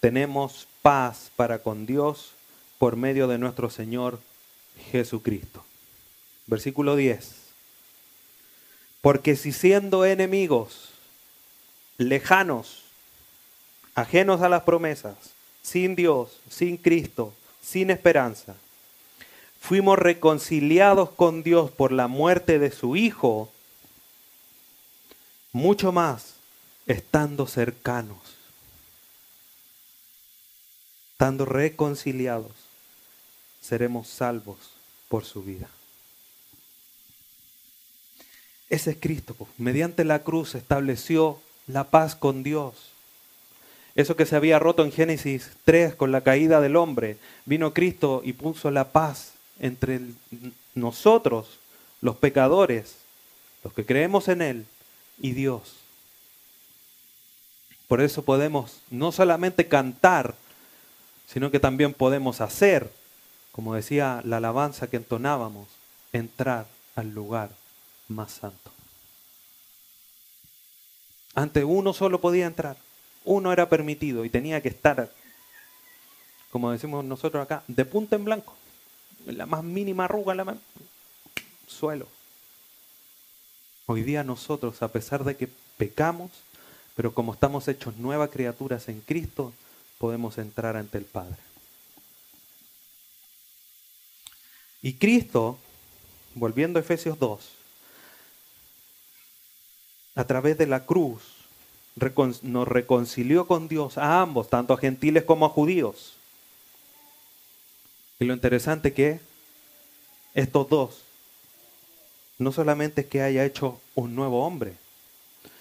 tenemos 0.00 0.68
paz 0.82 1.30
para 1.36 1.60
con 1.60 1.86
Dios 1.86 2.32
por 2.76 2.96
medio 2.96 3.28
de 3.28 3.38
nuestro 3.38 3.70
Señor 3.70 4.20
Jesucristo. 4.92 5.64
Versículo 6.46 6.96
10. 6.96 7.34
Porque 9.00 9.36
si 9.36 9.52
siendo 9.52 10.04
enemigos, 10.04 10.90
lejanos, 11.96 12.82
ajenos 13.94 14.42
a 14.42 14.50
las 14.50 14.64
promesas, 14.64 15.16
sin 15.62 15.96
Dios, 15.96 16.40
sin 16.50 16.76
Cristo, 16.76 17.32
sin 17.62 17.88
esperanza, 17.88 18.54
fuimos 19.58 19.98
reconciliados 19.98 21.08
con 21.08 21.42
Dios 21.42 21.70
por 21.70 21.90
la 21.90 22.06
muerte 22.06 22.58
de 22.58 22.70
su 22.70 22.96
Hijo, 22.96 23.50
mucho 25.52 25.92
más 25.92 26.34
estando 26.86 27.46
cercanos, 27.46 28.18
estando 31.12 31.44
reconciliados, 31.44 32.52
seremos 33.60 34.08
salvos 34.08 34.58
por 35.08 35.24
su 35.24 35.42
vida. 35.42 35.68
Ese 38.70 38.92
es 38.92 38.96
Cristo. 39.00 39.36
Mediante 39.58 40.04
la 40.04 40.20
cruz 40.20 40.54
estableció 40.54 41.40
la 41.66 41.90
paz 41.90 42.14
con 42.14 42.42
Dios. 42.42 42.74
Eso 43.96 44.14
que 44.14 44.26
se 44.26 44.36
había 44.36 44.60
roto 44.60 44.84
en 44.84 44.92
Génesis 44.92 45.50
3 45.64 45.96
con 45.96 46.12
la 46.12 46.22
caída 46.22 46.60
del 46.60 46.76
hombre, 46.76 47.18
vino 47.44 47.74
Cristo 47.74 48.22
y 48.24 48.32
puso 48.32 48.70
la 48.70 48.92
paz 48.92 49.32
entre 49.58 50.00
nosotros, 50.74 51.58
los 52.00 52.16
pecadores, 52.16 52.94
los 53.64 53.74
que 53.74 53.84
creemos 53.84 54.28
en 54.28 54.42
Él, 54.42 54.66
y 55.20 55.32
Dios. 55.32 55.76
Por 57.88 58.00
eso 58.00 58.24
podemos 58.24 58.80
no 58.90 59.12
solamente 59.12 59.68
cantar, 59.68 60.34
sino 61.26 61.50
que 61.50 61.60
también 61.60 61.92
podemos 61.92 62.40
hacer, 62.40 62.90
como 63.52 63.74
decía 63.74 64.20
la 64.24 64.38
alabanza 64.38 64.88
que 64.88 64.96
entonábamos, 64.96 65.68
entrar 66.12 66.66
al 66.96 67.10
lugar 67.10 67.50
más 68.08 68.32
santo. 68.32 68.70
Antes 71.34 71.64
uno 71.66 71.92
solo 71.92 72.20
podía 72.20 72.46
entrar, 72.46 72.76
uno 73.24 73.52
era 73.52 73.68
permitido 73.68 74.24
y 74.24 74.30
tenía 74.30 74.60
que 74.60 74.68
estar, 74.68 75.10
como 76.50 76.72
decimos 76.72 77.04
nosotros 77.04 77.42
acá, 77.42 77.62
de 77.68 77.84
punta 77.84 78.16
en 78.16 78.24
blanco, 78.24 78.54
la 79.26 79.46
más 79.46 79.62
mínima 79.62 80.04
arruga, 80.04 80.34
la 80.34 80.44
más 80.44 80.56
suelo. 81.66 82.06
Hoy 83.92 84.04
día 84.04 84.22
nosotros, 84.22 84.84
a 84.84 84.92
pesar 84.92 85.24
de 85.24 85.36
que 85.36 85.48
pecamos, 85.76 86.30
pero 86.94 87.12
como 87.12 87.32
estamos 87.32 87.66
hechos 87.66 87.96
nuevas 87.96 88.30
criaturas 88.30 88.88
en 88.88 89.00
Cristo, 89.00 89.52
podemos 89.98 90.38
entrar 90.38 90.76
ante 90.76 90.96
el 90.96 91.04
Padre. 91.04 91.38
Y 94.80 94.92
Cristo, 94.92 95.58
volviendo 96.36 96.78
a 96.78 96.82
Efesios 96.82 97.18
2, 97.18 97.50
a 100.14 100.24
través 100.24 100.56
de 100.56 100.68
la 100.68 100.86
cruz 100.86 101.22
nos 102.42 102.68
reconcilió 102.68 103.48
con 103.48 103.66
Dios 103.66 103.98
a 103.98 104.20
ambos, 104.20 104.48
tanto 104.48 104.72
a 104.72 104.78
gentiles 104.78 105.24
como 105.24 105.46
a 105.46 105.48
judíos. 105.48 106.14
Y 108.20 108.24
lo 108.24 108.34
interesante 108.34 108.92
que 108.92 109.18
estos 110.34 110.68
dos, 110.68 111.09
no 112.40 112.52
solamente 112.52 113.02
es 113.02 113.06
que 113.06 113.20
haya 113.20 113.44
hecho 113.44 113.78
un 113.94 114.14
nuevo 114.14 114.46
hombre, 114.46 114.74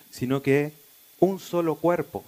sino 0.09 0.41
que 0.41 0.71
un 1.19 1.39
solo 1.39 1.75
cuerpo. 1.75 2.23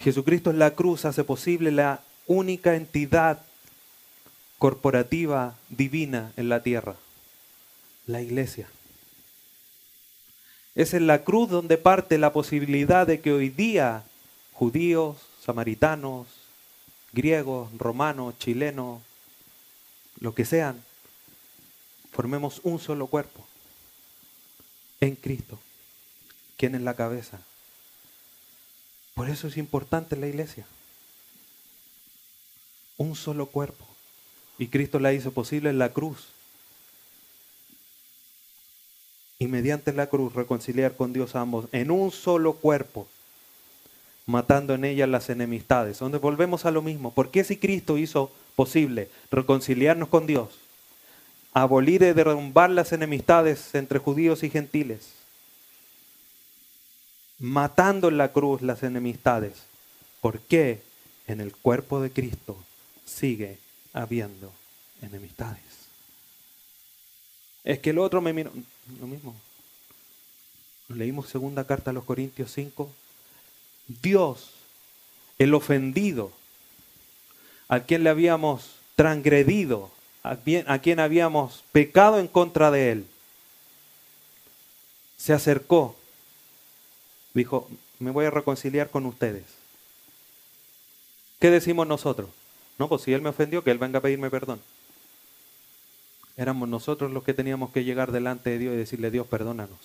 Jesucristo 0.00 0.50
en 0.50 0.58
la 0.58 0.72
cruz 0.72 1.04
hace 1.04 1.22
posible 1.22 1.70
la 1.70 2.02
única 2.26 2.74
entidad 2.74 3.40
corporativa 4.58 5.54
divina 5.68 6.32
en 6.36 6.48
la 6.48 6.64
tierra, 6.64 6.96
la 8.06 8.20
iglesia. 8.20 8.68
Es 10.74 10.92
en 10.92 11.06
la 11.06 11.22
cruz 11.22 11.48
donde 11.48 11.78
parte 11.78 12.18
la 12.18 12.32
posibilidad 12.32 13.06
de 13.06 13.20
que 13.20 13.32
hoy 13.32 13.48
día 13.48 14.02
judíos, 14.54 15.18
samaritanos, 15.40 16.26
griegos, 17.12 17.70
romanos, 17.78 18.34
chilenos, 18.40 19.00
lo 20.18 20.34
que 20.34 20.44
sean, 20.44 20.82
formemos 22.12 22.60
un 22.62 22.78
solo 22.78 23.06
cuerpo 23.06 23.44
en 25.00 25.16
Cristo, 25.16 25.58
quien 26.56 26.74
es 26.74 26.82
la 26.82 26.94
cabeza. 26.94 27.40
Por 29.14 29.28
eso 29.28 29.48
es 29.48 29.56
importante 29.56 30.16
la 30.16 30.28
iglesia. 30.28 30.66
Un 32.96 33.16
solo 33.16 33.46
cuerpo. 33.46 33.86
Y 34.58 34.68
Cristo 34.68 35.00
la 35.00 35.12
hizo 35.12 35.32
posible 35.32 35.70
en 35.70 35.78
la 35.78 35.92
cruz 35.92 36.28
y 39.38 39.48
mediante 39.48 39.92
la 39.92 40.06
cruz 40.06 40.34
reconciliar 40.34 40.94
con 40.94 41.12
Dios 41.12 41.34
ambos 41.34 41.66
en 41.72 41.90
un 41.90 42.12
solo 42.12 42.52
cuerpo, 42.52 43.08
matando 44.24 44.74
en 44.74 44.84
ella 44.84 45.08
las 45.08 45.30
enemistades. 45.30 45.98
Donde 45.98 46.18
volvemos 46.18 46.64
a 46.64 46.70
lo 46.70 46.80
mismo. 46.80 47.12
¿Por 47.12 47.32
qué 47.32 47.42
si 47.42 47.56
Cristo 47.56 47.98
hizo 47.98 48.30
posible 48.54 49.10
reconciliarnos 49.32 50.08
con 50.08 50.28
Dios, 50.28 50.61
abolir 51.52 52.02
y 52.02 52.12
derrumbar 52.12 52.70
las 52.70 52.92
enemistades 52.92 53.74
entre 53.74 53.98
judíos 53.98 54.42
y 54.42 54.50
gentiles, 54.50 55.12
matando 57.38 58.08
en 58.08 58.18
la 58.18 58.32
cruz 58.32 58.62
las 58.62 58.82
enemistades? 58.82 59.64
¿Por 60.20 60.40
qué 60.40 60.82
en 61.26 61.40
el 61.40 61.54
cuerpo 61.54 62.00
de 62.00 62.10
Cristo 62.10 62.56
sigue 63.04 63.58
habiendo 63.92 64.52
enemistades? 65.02 65.62
Es 67.64 67.78
que 67.78 67.90
el 67.90 67.98
otro 67.98 68.20
me 68.20 68.32
miró. 68.32 68.52
Lo 69.00 69.06
mismo. 69.06 69.34
Leímos 70.88 71.28
segunda 71.28 71.64
carta 71.64 71.90
a 71.90 71.94
los 71.94 72.04
Corintios 72.04 72.52
5. 72.52 72.90
Dios, 74.02 74.50
el 75.38 75.54
ofendido, 75.54 76.32
a 77.68 77.80
quien 77.80 78.04
le 78.04 78.10
habíamos 78.10 78.76
transgredido, 78.96 79.90
a 80.22 80.36
quien, 80.78 81.00
habíamos 81.00 81.64
pecado 81.72 82.18
en 82.18 82.28
contra 82.28 82.70
de 82.70 82.92
él, 82.92 83.06
se 85.16 85.32
acercó, 85.32 85.96
dijo, 87.34 87.68
me 87.98 88.10
voy 88.10 88.26
a 88.26 88.30
reconciliar 88.30 88.90
con 88.90 89.06
ustedes. 89.06 89.44
¿Qué 91.38 91.50
decimos 91.50 91.86
nosotros? 91.86 92.30
No, 92.78 92.88
pues 92.88 93.02
si 93.02 93.12
él 93.12 93.22
me 93.22 93.30
ofendió, 93.30 93.64
que 93.64 93.70
él 93.70 93.78
venga 93.78 93.98
a 93.98 94.02
pedirme 94.02 94.30
perdón. 94.30 94.60
Éramos 96.36 96.68
nosotros 96.68 97.10
los 97.10 97.24
que 97.24 97.34
teníamos 97.34 97.70
que 97.70 97.84
llegar 97.84 98.10
delante 98.10 98.50
de 98.50 98.58
Dios 98.58 98.74
y 98.74 98.78
decirle, 98.78 99.10
Dios, 99.10 99.26
perdónanos. 99.26 99.78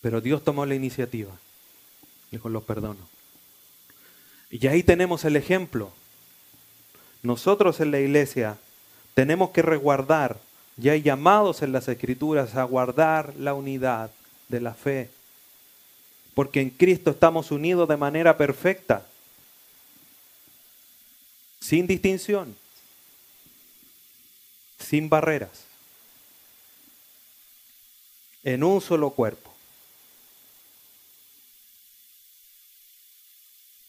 Pero 0.00 0.20
Dios 0.20 0.44
tomó 0.44 0.66
la 0.66 0.74
iniciativa. 0.74 1.32
Dijo, 2.30 2.48
los 2.48 2.62
perdono. 2.64 3.08
Y 4.50 4.66
ahí 4.66 4.82
tenemos 4.82 5.24
el 5.24 5.36
ejemplo. 5.36 5.92
Nosotros 7.24 7.80
en 7.80 7.90
la 7.90 7.98
iglesia 7.98 8.56
tenemos 9.14 9.50
que 9.50 9.62
resguardar, 9.62 10.38
ya 10.76 10.92
hay 10.92 11.02
llamados 11.02 11.62
en 11.62 11.72
las 11.72 11.88
escrituras 11.88 12.54
a 12.54 12.62
guardar 12.62 13.34
la 13.36 13.54
unidad 13.54 14.12
de 14.48 14.60
la 14.60 14.74
fe. 14.74 15.10
Porque 16.34 16.60
en 16.60 16.70
Cristo 16.70 17.10
estamos 17.10 17.50
unidos 17.50 17.88
de 17.88 17.96
manera 17.96 18.36
perfecta, 18.36 19.04
sin 21.58 21.88
distinción 21.88 22.54
sin 24.84 25.08
barreras. 25.08 25.64
en 28.46 28.62
un 28.62 28.82
solo 28.82 29.08
cuerpo. 29.08 29.50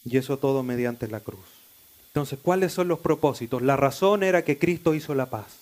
Y 0.06 0.16
eso 0.16 0.38
todo 0.38 0.62
mediante 0.62 1.06
la 1.08 1.20
cruz. 1.20 1.55
Entonces, 2.16 2.38
¿cuáles 2.42 2.72
son 2.72 2.88
los 2.88 3.00
propósitos? 3.00 3.60
La 3.60 3.76
razón 3.76 4.22
era 4.22 4.42
que 4.42 4.56
Cristo 4.56 4.94
hizo 4.94 5.14
la 5.14 5.26
paz. 5.26 5.58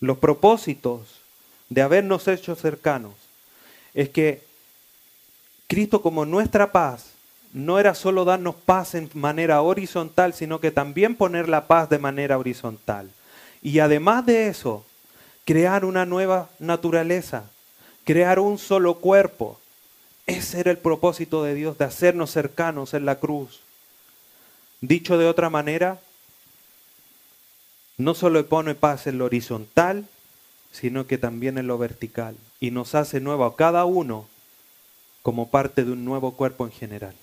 Los 0.00 0.16
propósitos 0.16 1.20
de 1.68 1.82
habernos 1.82 2.26
hecho 2.28 2.54
cercanos 2.54 3.12
es 3.92 4.08
que 4.08 4.42
Cristo 5.66 6.00
como 6.00 6.24
nuestra 6.24 6.72
paz 6.72 7.10
no 7.52 7.78
era 7.78 7.94
solo 7.94 8.24
darnos 8.24 8.54
paz 8.54 8.94
en 8.94 9.10
manera 9.12 9.60
horizontal, 9.60 10.32
sino 10.32 10.60
que 10.60 10.70
también 10.70 11.14
poner 11.14 11.50
la 11.50 11.66
paz 11.66 11.90
de 11.90 11.98
manera 11.98 12.38
horizontal. 12.38 13.10
Y 13.60 13.80
además 13.80 14.24
de 14.24 14.48
eso, 14.48 14.86
crear 15.44 15.84
una 15.84 16.06
nueva 16.06 16.48
naturaleza, 16.58 17.50
crear 18.04 18.38
un 18.38 18.56
solo 18.56 18.94
cuerpo. 18.94 19.60
Ese 20.26 20.58
era 20.58 20.70
el 20.70 20.78
propósito 20.78 21.44
de 21.44 21.54
Dios, 21.54 21.76
de 21.76 21.84
hacernos 21.84 22.30
cercanos 22.30 22.94
en 22.94 23.04
la 23.04 23.16
cruz. 23.16 23.60
Dicho 24.80 25.18
de 25.18 25.26
otra 25.26 25.50
manera, 25.50 26.00
no 27.98 28.14
solo 28.14 28.46
pone 28.46 28.74
paz 28.74 29.06
en 29.06 29.18
lo 29.18 29.26
horizontal, 29.26 30.08
sino 30.72 31.06
que 31.06 31.18
también 31.18 31.58
en 31.58 31.66
lo 31.66 31.76
vertical. 31.76 32.36
Y 32.60 32.70
nos 32.70 32.94
hace 32.94 33.20
nuevo 33.20 33.44
a 33.44 33.56
cada 33.56 33.84
uno 33.84 34.26
como 35.22 35.50
parte 35.50 35.84
de 35.84 35.92
un 35.92 36.04
nuevo 36.04 36.32
cuerpo 36.32 36.64
en 36.64 36.72
general. 36.72 37.14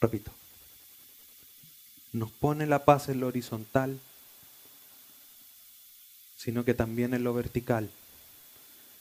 Repito, 0.00 0.30
nos 2.12 2.30
pone 2.30 2.66
la 2.66 2.84
paz 2.84 3.08
en 3.08 3.20
lo 3.20 3.28
horizontal, 3.28 3.98
sino 6.36 6.64
que 6.64 6.74
también 6.74 7.14
en 7.14 7.24
lo 7.24 7.32
vertical. 7.32 7.90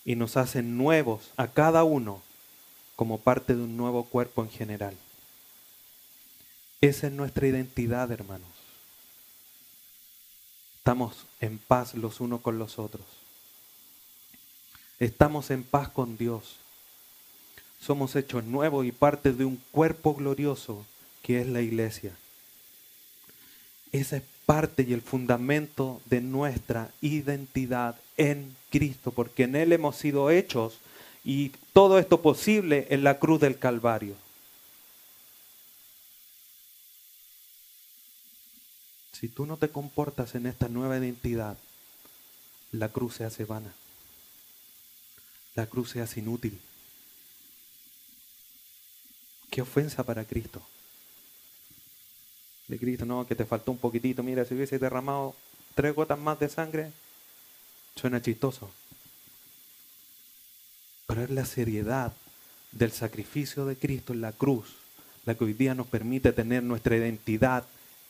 Y 0.06 0.16
nos 0.16 0.38
hace 0.38 0.62
nuevos 0.62 1.32
a 1.36 1.48
cada 1.48 1.84
uno 1.84 2.22
como 2.96 3.20
parte 3.20 3.56
de 3.56 3.64
un 3.64 3.76
nuevo 3.76 4.06
cuerpo 4.06 4.42
en 4.42 4.50
general. 4.50 4.96
Esa 6.82 7.08
es 7.08 7.14
nuestra 7.14 7.48
identidad, 7.48 8.12
hermanos. 8.12 8.50
Estamos 10.78 11.26
en 11.42 11.58
paz 11.58 11.96
los 11.96 12.20
unos 12.20 12.42
con 12.42 12.60
los 12.60 12.78
otros. 12.78 13.06
Estamos 15.00 15.50
en 15.52 15.64
paz 15.64 15.90
con 15.90 16.18
Dios. 16.18 16.58
Somos 17.82 18.16
hechos 18.16 18.44
nuevos 18.44 18.86
y 18.86 18.92
parte 18.92 19.34
de 19.34 19.46
un 19.46 19.62
cuerpo 19.72 20.16
glorioso 20.16 20.86
que 21.22 21.42
es 21.42 21.48
la 21.48 21.62
iglesia. 21.62 22.12
Esa 23.92 24.18
es 24.18 24.24
parte 24.46 24.86
y 24.88 24.94
el 24.94 25.02
fundamento 25.02 26.02
de 26.06 26.22
nuestra 26.22 26.92
identidad 27.02 27.96
en 28.18 28.56
Cristo, 28.70 29.12
porque 29.12 29.44
en 29.44 29.56
Él 29.56 29.74
hemos 29.74 29.96
sido 29.96 30.30
hechos 30.30 30.78
y 31.24 31.52
todo 31.74 31.98
esto 31.98 32.22
posible 32.22 32.88
en 32.90 33.04
la 33.04 33.18
cruz 33.20 33.40
del 33.40 33.58
Calvario. 33.58 34.16
Si 39.18 39.30
tú 39.30 39.46
no 39.46 39.56
te 39.56 39.70
comportas 39.70 40.36
en 40.36 40.46
esta 40.46 40.68
nueva 40.68 40.98
identidad, 40.98 41.58
la 42.74 42.90
cruz 42.90 43.16
se 43.16 43.24
hace 43.24 43.46
vana. 43.46 43.74
La 45.56 45.68
cruz 45.68 45.92
se 45.92 46.02
hace 46.02 46.20
inútil. 46.20 46.60
Qué 49.50 49.62
ofensa 49.62 50.04
para 50.04 50.26
Cristo. 50.26 50.62
De 52.68 52.78
Cristo, 52.78 53.06
no, 53.06 53.26
que 53.26 53.36
te 53.36 53.46
faltó 53.46 53.72
un 53.72 53.78
poquitito. 53.78 54.22
Mira, 54.22 54.44
si 54.44 54.54
hubiese 54.54 54.80
derramado 54.80 55.34
tres 55.76 55.96
gotas 55.96 56.20
más 56.20 56.38
de 56.40 56.50
sangre, 56.50 56.92
suena 57.96 58.22
chistoso. 58.22 58.70
Pero 61.08 61.24
es 61.24 61.30
la 61.30 61.46
seriedad 61.46 62.12
del 62.74 62.92
sacrificio 62.92 63.66
de 63.66 63.78
Cristo 63.78 64.12
en 64.12 64.20
la 64.20 64.34
cruz 64.34 64.76
la 65.26 65.36
que 65.36 65.44
hoy 65.46 65.54
día 65.54 65.74
nos 65.74 65.88
permite 65.88 66.34
tener 66.34 66.64
nuestra 66.64 66.96
identidad 66.96 67.66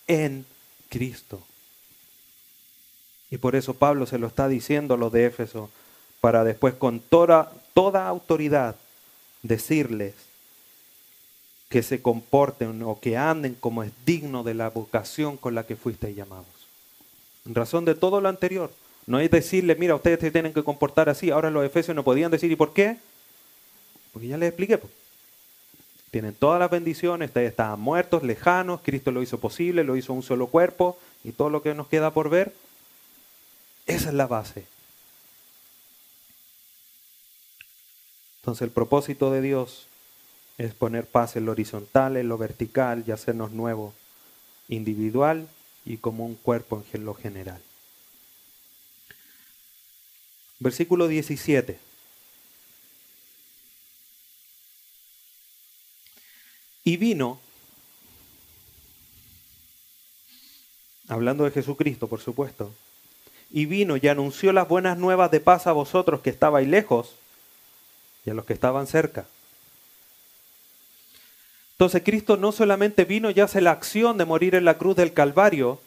en 0.07 0.45
Cristo. 0.89 1.41
Y 3.31 3.37
por 3.37 3.55
eso 3.55 3.73
Pablo 3.73 4.05
se 4.05 4.17
lo 4.17 4.27
está 4.27 4.47
diciendo 4.47 4.93
a 4.93 4.97
los 4.97 5.11
de 5.11 5.25
Éfeso, 5.25 5.69
para 6.21 6.43
después 6.43 6.73
con 6.73 6.99
toda, 6.99 7.51
toda 7.73 8.07
autoridad 8.07 8.75
decirles 9.43 10.13
que 11.69 11.83
se 11.83 12.01
comporten 12.01 12.81
o 12.83 12.99
que 12.99 13.17
anden 13.17 13.55
como 13.55 13.83
es 13.83 13.91
digno 14.05 14.43
de 14.43 14.53
la 14.53 14.69
vocación 14.69 15.37
con 15.37 15.55
la 15.55 15.65
que 15.65 15.75
fuisteis 15.75 16.15
llamados. 16.15 16.45
En 17.45 17.53
razón 17.53 17.85
de 17.85 17.95
todo 17.95 18.21
lo 18.21 18.29
anterior, 18.29 18.71
no 19.07 19.19
es 19.19 19.29
decirles, 19.29 19.77
mira, 19.77 19.95
ustedes 19.95 20.19
se 20.19 20.31
tienen 20.31 20.53
que 20.53 20.63
comportar 20.63 21.09
así. 21.09 21.29
Ahora 21.29 21.51
los 21.51 21.65
efesios 21.65 21.95
no 21.95 22.03
podían 22.03 22.31
decir, 22.31 22.51
¿y 22.51 22.55
por 22.55 22.73
qué? 22.73 22.97
Porque 24.13 24.27
ya 24.27 24.37
les 24.37 24.49
expliqué. 24.49 24.79
Tienen 26.15 26.33
todas 26.33 26.61
las 26.61 26.71
bendiciones, 26.71 27.27
ustedes 27.27 27.49
estaban 27.49 27.81
muertos, 27.81 28.23
lejanos, 28.23 28.79
Cristo 28.81 29.11
lo 29.11 29.21
hizo 29.21 29.37
posible, 29.41 29.83
lo 29.83 29.97
hizo 29.97 30.13
un 30.13 30.23
solo 30.23 30.47
cuerpo 30.47 30.97
y 31.25 31.33
todo 31.33 31.49
lo 31.49 31.61
que 31.61 31.73
nos 31.73 31.87
queda 31.87 32.11
por 32.11 32.29
ver. 32.29 32.53
Esa 33.85 34.07
es 34.07 34.13
la 34.13 34.25
base. 34.25 34.65
Entonces 38.39 38.61
el 38.61 38.71
propósito 38.71 39.29
de 39.29 39.41
Dios 39.41 39.87
es 40.57 40.73
poner 40.73 41.05
paz 41.05 41.35
en 41.35 41.43
lo 41.43 41.51
horizontal, 41.51 42.15
en 42.15 42.29
lo 42.29 42.37
vertical 42.37 43.03
y 43.05 43.11
hacernos 43.11 43.51
nuevo, 43.51 43.93
individual 44.69 45.49
y 45.83 45.97
como 45.97 46.25
un 46.25 46.35
cuerpo 46.35 46.85
en 46.93 47.03
lo 47.03 47.13
general. 47.13 47.59
Versículo 50.59 51.09
17. 51.09 51.77
Y 56.87 56.97
vino, 56.97 57.39
hablando 61.07 61.43
de 61.43 61.51
Jesucristo, 61.51 62.07
por 62.07 62.21
supuesto, 62.21 62.71
y 63.49 63.65
vino 63.65 63.97
y 63.97 64.07
anunció 64.07 64.53
las 64.53 64.67
buenas 64.67 64.95
nuevas 64.95 65.31
de 65.31 65.39
paz 65.39 65.65
a 65.65 65.71
vosotros 65.71 66.21
que 66.21 66.29
estabais 66.29 66.67
lejos 66.67 67.15
y 68.23 68.29
a 68.29 68.35
los 68.35 68.45
que 68.45 68.53
estaban 68.53 68.85
cerca. 68.85 69.25
Entonces 71.71 72.03
Cristo 72.05 72.37
no 72.37 72.51
solamente 72.51 73.03
vino 73.03 73.31
y 73.31 73.39
hace 73.39 73.61
la 73.61 73.71
acción 73.71 74.19
de 74.19 74.25
morir 74.25 74.53
en 74.53 74.65
la 74.65 74.77
cruz 74.77 74.95
del 74.95 75.11
Calvario, 75.11 75.81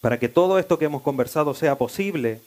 para 0.00 0.18
que 0.18 0.30
todo 0.30 0.58
esto 0.58 0.78
que 0.78 0.86
hemos 0.86 1.02
conversado 1.02 1.52
sea 1.52 1.76
posible, 1.76 2.40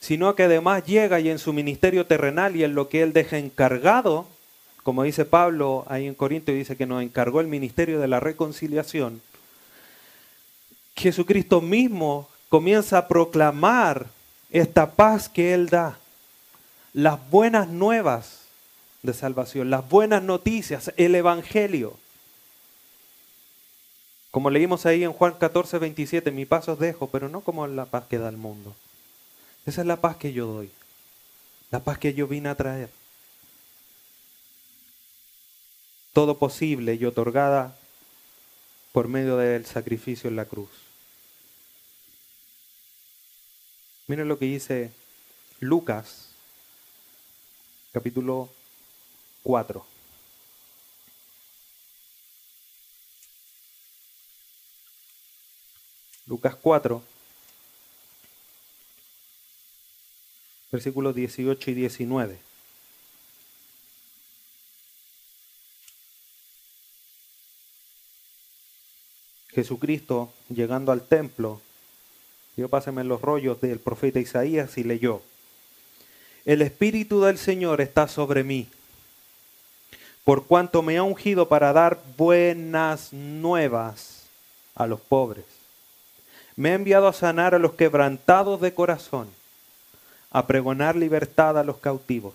sino 0.00 0.34
que 0.34 0.44
además 0.44 0.86
llega 0.86 1.20
y 1.20 1.28
en 1.28 1.38
su 1.38 1.52
ministerio 1.52 2.06
terrenal 2.06 2.56
y 2.56 2.64
en 2.64 2.74
lo 2.74 2.88
que 2.88 3.02
Él 3.02 3.12
deja 3.12 3.36
encargado, 3.36 4.26
como 4.86 5.02
dice 5.02 5.24
Pablo 5.24 5.84
ahí 5.88 6.06
en 6.06 6.14
Corinto, 6.14 6.52
dice 6.52 6.76
que 6.76 6.86
nos 6.86 7.02
encargó 7.02 7.40
el 7.40 7.48
ministerio 7.48 7.98
de 7.98 8.06
la 8.06 8.20
reconciliación, 8.20 9.20
Jesucristo 10.94 11.60
mismo 11.60 12.28
comienza 12.50 12.98
a 12.98 13.08
proclamar 13.08 14.06
esta 14.48 14.92
paz 14.92 15.28
que 15.28 15.54
Él 15.54 15.70
da, 15.70 15.98
las 16.92 17.18
buenas 17.30 17.66
nuevas 17.66 18.42
de 19.02 19.12
salvación, 19.12 19.70
las 19.70 19.88
buenas 19.88 20.22
noticias, 20.22 20.92
el 20.96 21.16
Evangelio. 21.16 21.96
Como 24.30 24.50
leímos 24.50 24.86
ahí 24.86 25.02
en 25.02 25.12
Juan 25.12 25.34
14, 25.34 25.80
27, 25.80 26.30
mi 26.30 26.46
paz 26.46 26.68
os 26.68 26.78
dejo, 26.78 27.08
pero 27.08 27.28
no 27.28 27.40
como 27.40 27.66
la 27.66 27.86
paz 27.86 28.04
que 28.08 28.18
da 28.18 28.28
el 28.28 28.36
mundo. 28.36 28.72
Esa 29.66 29.80
es 29.80 29.86
la 29.88 29.96
paz 29.96 30.16
que 30.16 30.32
yo 30.32 30.46
doy, 30.46 30.70
la 31.72 31.80
paz 31.80 31.98
que 31.98 32.14
yo 32.14 32.28
vine 32.28 32.50
a 32.50 32.54
traer. 32.54 32.88
Todo 36.16 36.38
posible 36.38 36.94
y 36.94 37.04
otorgada 37.04 37.76
por 38.92 39.06
medio 39.06 39.36
del 39.36 39.66
sacrificio 39.66 40.30
en 40.30 40.36
la 40.36 40.46
cruz. 40.46 40.70
Miren 44.06 44.26
lo 44.26 44.38
que 44.38 44.46
dice 44.46 44.92
Lucas, 45.60 46.30
capítulo 47.92 48.48
4. 49.42 49.84
Lucas 56.26 56.56
4, 56.56 57.02
versículos 60.72 61.14
18 61.14 61.70
y 61.72 61.74
19. 61.74 62.55
Jesucristo, 69.56 70.30
llegando 70.50 70.92
al 70.92 71.00
templo, 71.00 71.62
yo 72.58 72.68
páseme 72.68 73.04
los 73.04 73.22
rollos 73.22 73.58
del 73.62 73.78
profeta 73.78 74.20
Isaías 74.20 74.76
y 74.76 74.84
leyó, 74.84 75.22
el 76.44 76.60
Espíritu 76.60 77.22
del 77.22 77.38
Señor 77.38 77.80
está 77.80 78.06
sobre 78.06 78.44
mí, 78.44 78.68
por 80.24 80.44
cuanto 80.44 80.82
me 80.82 80.98
ha 80.98 81.02
ungido 81.02 81.48
para 81.48 81.72
dar 81.72 82.02
buenas 82.18 83.14
nuevas 83.14 84.26
a 84.74 84.86
los 84.86 85.00
pobres. 85.00 85.46
Me 86.54 86.72
ha 86.72 86.74
enviado 86.74 87.08
a 87.08 87.14
sanar 87.14 87.54
a 87.54 87.58
los 87.58 87.72
quebrantados 87.72 88.60
de 88.60 88.74
corazón, 88.74 89.26
a 90.30 90.46
pregonar 90.46 90.96
libertad 90.96 91.58
a 91.58 91.64
los 91.64 91.78
cautivos 91.78 92.34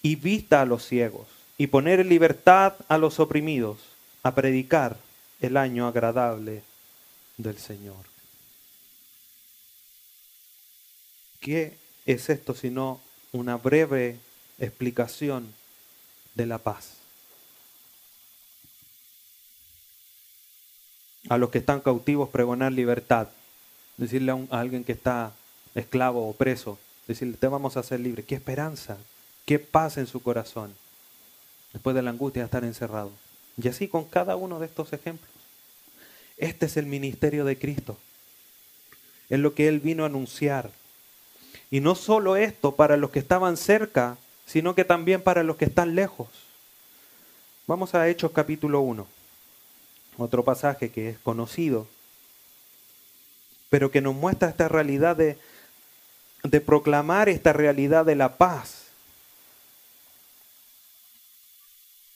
y 0.00 0.16
vista 0.16 0.62
a 0.62 0.64
los 0.64 0.86
ciegos, 0.86 1.26
y 1.58 1.66
poner 1.66 2.00
en 2.00 2.08
libertad 2.08 2.72
a 2.88 2.96
los 2.96 3.20
oprimidos, 3.20 3.76
a 4.22 4.34
predicar 4.34 4.96
el 5.40 5.56
año 5.56 5.86
agradable 5.86 6.62
del 7.36 7.58
Señor. 7.58 8.04
¿Qué 11.40 11.78
es 12.06 12.28
esto 12.30 12.54
sino 12.54 13.00
una 13.32 13.56
breve 13.56 14.18
explicación 14.58 15.54
de 16.34 16.46
la 16.46 16.58
paz? 16.58 16.94
A 21.28 21.36
los 21.36 21.50
que 21.50 21.58
están 21.58 21.80
cautivos 21.80 22.30
pregonar 22.30 22.72
libertad, 22.72 23.28
decirle 23.96 24.32
a, 24.32 24.58
alguien 24.58 24.84
que 24.84 24.92
está 24.92 25.32
esclavo 25.74 26.28
o 26.28 26.32
preso, 26.32 26.78
decirle, 27.06 27.36
te 27.36 27.46
vamos 27.46 27.76
a 27.76 27.80
hacer 27.80 28.00
libre. 28.00 28.24
¿Qué 28.24 28.34
esperanza? 28.34 28.96
¿Qué 29.44 29.58
paz 29.58 29.98
en 29.98 30.06
su 30.06 30.22
corazón? 30.22 30.74
Después 31.72 31.94
de 31.94 32.02
la 32.02 32.10
angustia 32.10 32.42
de 32.42 32.46
estar 32.46 32.64
encerrado. 32.64 33.12
Y 33.60 33.68
así 33.68 33.88
con 33.88 34.04
cada 34.04 34.36
uno 34.36 34.58
de 34.60 34.66
estos 34.66 34.92
ejemplos. 34.92 35.30
Este 36.36 36.66
es 36.66 36.76
el 36.76 36.86
ministerio 36.86 37.44
de 37.44 37.58
Cristo. 37.58 37.96
Es 39.28 39.38
lo 39.38 39.54
que 39.54 39.68
Él 39.68 39.80
vino 39.80 40.04
a 40.04 40.06
anunciar. 40.06 40.70
Y 41.70 41.80
no 41.80 41.94
solo 41.94 42.36
esto 42.36 42.76
para 42.76 42.96
los 42.96 43.10
que 43.10 43.18
estaban 43.18 43.56
cerca, 43.56 44.16
sino 44.46 44.74
que 44.74 44.84
también 44.84 45.20
para 45.20 45.42
los 45.42 45.56
que 45.56 45.66
están 45.66 45.94
lejos. 45.94 46.28
Vamos 47.66 47.94
a 47.94 48.08
Hechos 48.08 48.32
capítulo 48.32 48.80
1, 48.80 49.06
otro 50.16 50.42
pasaje 50.42 50.90
que 50.90 51.10
es 51.10 51.18
conocido, 51.18 51.86
pero 53.68 53.90
que 53.90 54.00
nos 54.00 54.14
muestra 54.14 54.48
esta 54.48 54.68
realidad 54.68 55.16
de, 55.16 55.36
de 56.44 56.60
proclamar 56.62 57.28
esta 57.28 57.52
realidad 57.52 58.06
de 58.06 58.14
la 58.14 58.38
paz, 58.38 58.77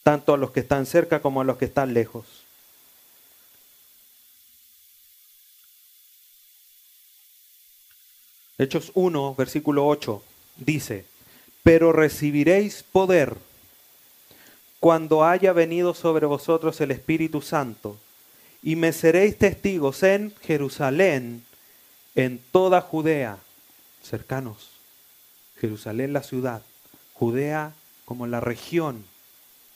tanto 0.03 0.35
a 0.35 0.37
los 0.37 0.51
que 0.51 0.61
están 0.61 0.87
cerca 0.87 1.21
como 1.21 1.41
a 1.41 1.45
los 1.45 1.59
que 1.59 1.67
están 1.67 1.95
lejos. 1.95 2.25
Hechos 8.59 8.93
1, 8.95 9.35
versículo 9.35 9.87
8, 9.87 10.23
dice, 10.57 11.05
pero 11.63 11.93
recibiréis 11.93 12.83
poder 12.83 13.37
cuando 14.79 15.25
haya 15.25 15.53
venido 15.53 15.95
sobre 15.95 16.27
vosotros 16.27 16.81
el 16.81 16.91
Espíritu 16.91 17.41
Santo, 17.41 17.97
y 18.65 18.77
me 18.77 18.93
seréis 18.93 19.39
testigos 19.39 20.03
en 20.03 20.35
Jerusalén, 20.43 21.45
en 22.15 22.41
toda 22.51 22.81
Judea, 22.81 23.39
cercanos, 24.03 24.71
Jerusalén 25.61 26.13
la 26.13 26.23
ciudad, 26.23 26.63
Judea 27.15 27.75
como 28.05 28.27
la 28.27 28.41
región 28.41 29.05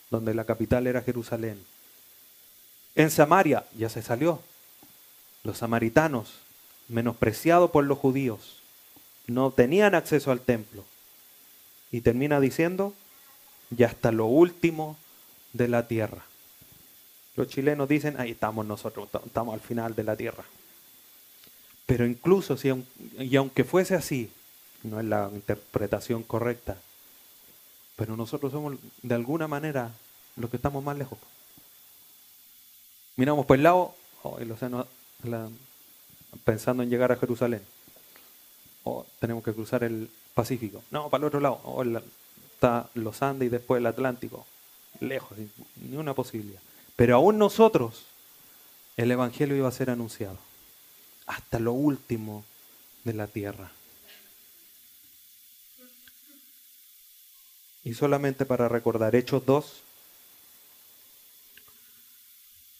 donde 0.09 0.33
la 0.33 0.45
capital 0.45 0.87
era 0.87 1.01
Jerusalén. 1.01 1.63
En 2.95 3.11
Samaria 3.11 3.65
ya 3.77 3.89
se 3.89 4.01
salió, 4.01 4.41
los 5.43 5.59
samaritanos, 5.59 6.33
menospreciados 6.87 7.71
por 7.71 7.85
los 7.85 7.97
judíos, 7.97 8.57
no 9.27 9.51
tenían 9.51 9.95
acceso 9.95 10.31
al 10.31 10.39
templo. 10.39 10.83
Y 11.91 12.01
termina 12.01 12.39
diciendo, 12.39 12.93
y 13.75 13.83
hasta 13.83 14.11
lo 14.11 14.25
último 14.25 14.97
de 15.53 15.67
la 15.67 15.87
tierra. 15.87 16.25
Los 17.35 17.47
chilenos 17.49 17.87
dicen, 17.87 18.19
ahí 18.19 18.31
estamos 18.31 18.65
nosotros, 18.65 19.09
estamos 19.25 19.53
al 19.53 19.59
final 19.59 19.95
de 19.95 20.03
la 20.03 20.15
tierra. 20.15 20.43
Pero 21.85 22.05
incluso 22.05 22.57
si, 22.57 22.71
y 23.19 23.35
aunque 23.35 23.63
fuese 23.63 23.95
así, 23.95 24.31
no 24.83 24.99
es 24.99 25.05
la 25.05 25.29
interpretación 25.33 26.23
correcta, 26.23 26.77
pero 27.97 28.15
nosotros 28.15 28.53
somos 28.53 28.75
de 29.01 29.15
alguna 29.15 29.49
manera 29.49 29.91
los 30.37 30.49
que 30.49 30.55
estamos 30.55 30.81
más 30.81 30.97
lejos. 30.97 31.19
Miramos 33.17 33.45
por 33.45 33.57
el 33.57 33.63
lado, 33.63 33.93
oh, 34.23 34.37
el 34.39 34.49
océano, 34.49 34.87
pensando 36.45 36.83
en 36.83 36.89
llegar 36.89 37.11
a 37.11 37.17
Jerusalén 37.17 37.61
tenemos 39.19 39.43
que 39.43 39.53
cruzar 39.53 39.83
el 39.83 40.09
Pacífico. 40.33 40.83
No, 40.91 41.09
para 41.09 41.21
el 41.21 41.27
otro 41.27 41.39
lado. 41.39 41.59
está 42.53 42.89
los 42.93 43.21
Andes 43.21 43.47
y 43.47 43.49
después 43.49 43.79
el 43.79 43.87
Atlántico. 43.87 44.45
Lejos, 44.99 45.37
ni 45.75 45.97
una 45.97 46.13
posibilidad. 46.13 46.59
Pero 46.95 47.15
aún 47.15 47.37
nosotros, 47.37 48.05
el 48.97 49.11
Evangelio 49.11 49.55
iba 49.55 49.67
a 49.67 49.71
ser 49.71 49.89
anunciado. 49.89 50.37
Hasta 51.25 51.59
lo 51.59 51.73
último 51.73 52.43
de 53.03 53.13
la 53.13 53.27
tierra. 53.27 53.71
Y 57.87 57.93
solamente 57.93 58.45
para 58.45 58.67
recordar, 58.67 59.15
Hechos 59.15 59.45
2, 59.45 59.81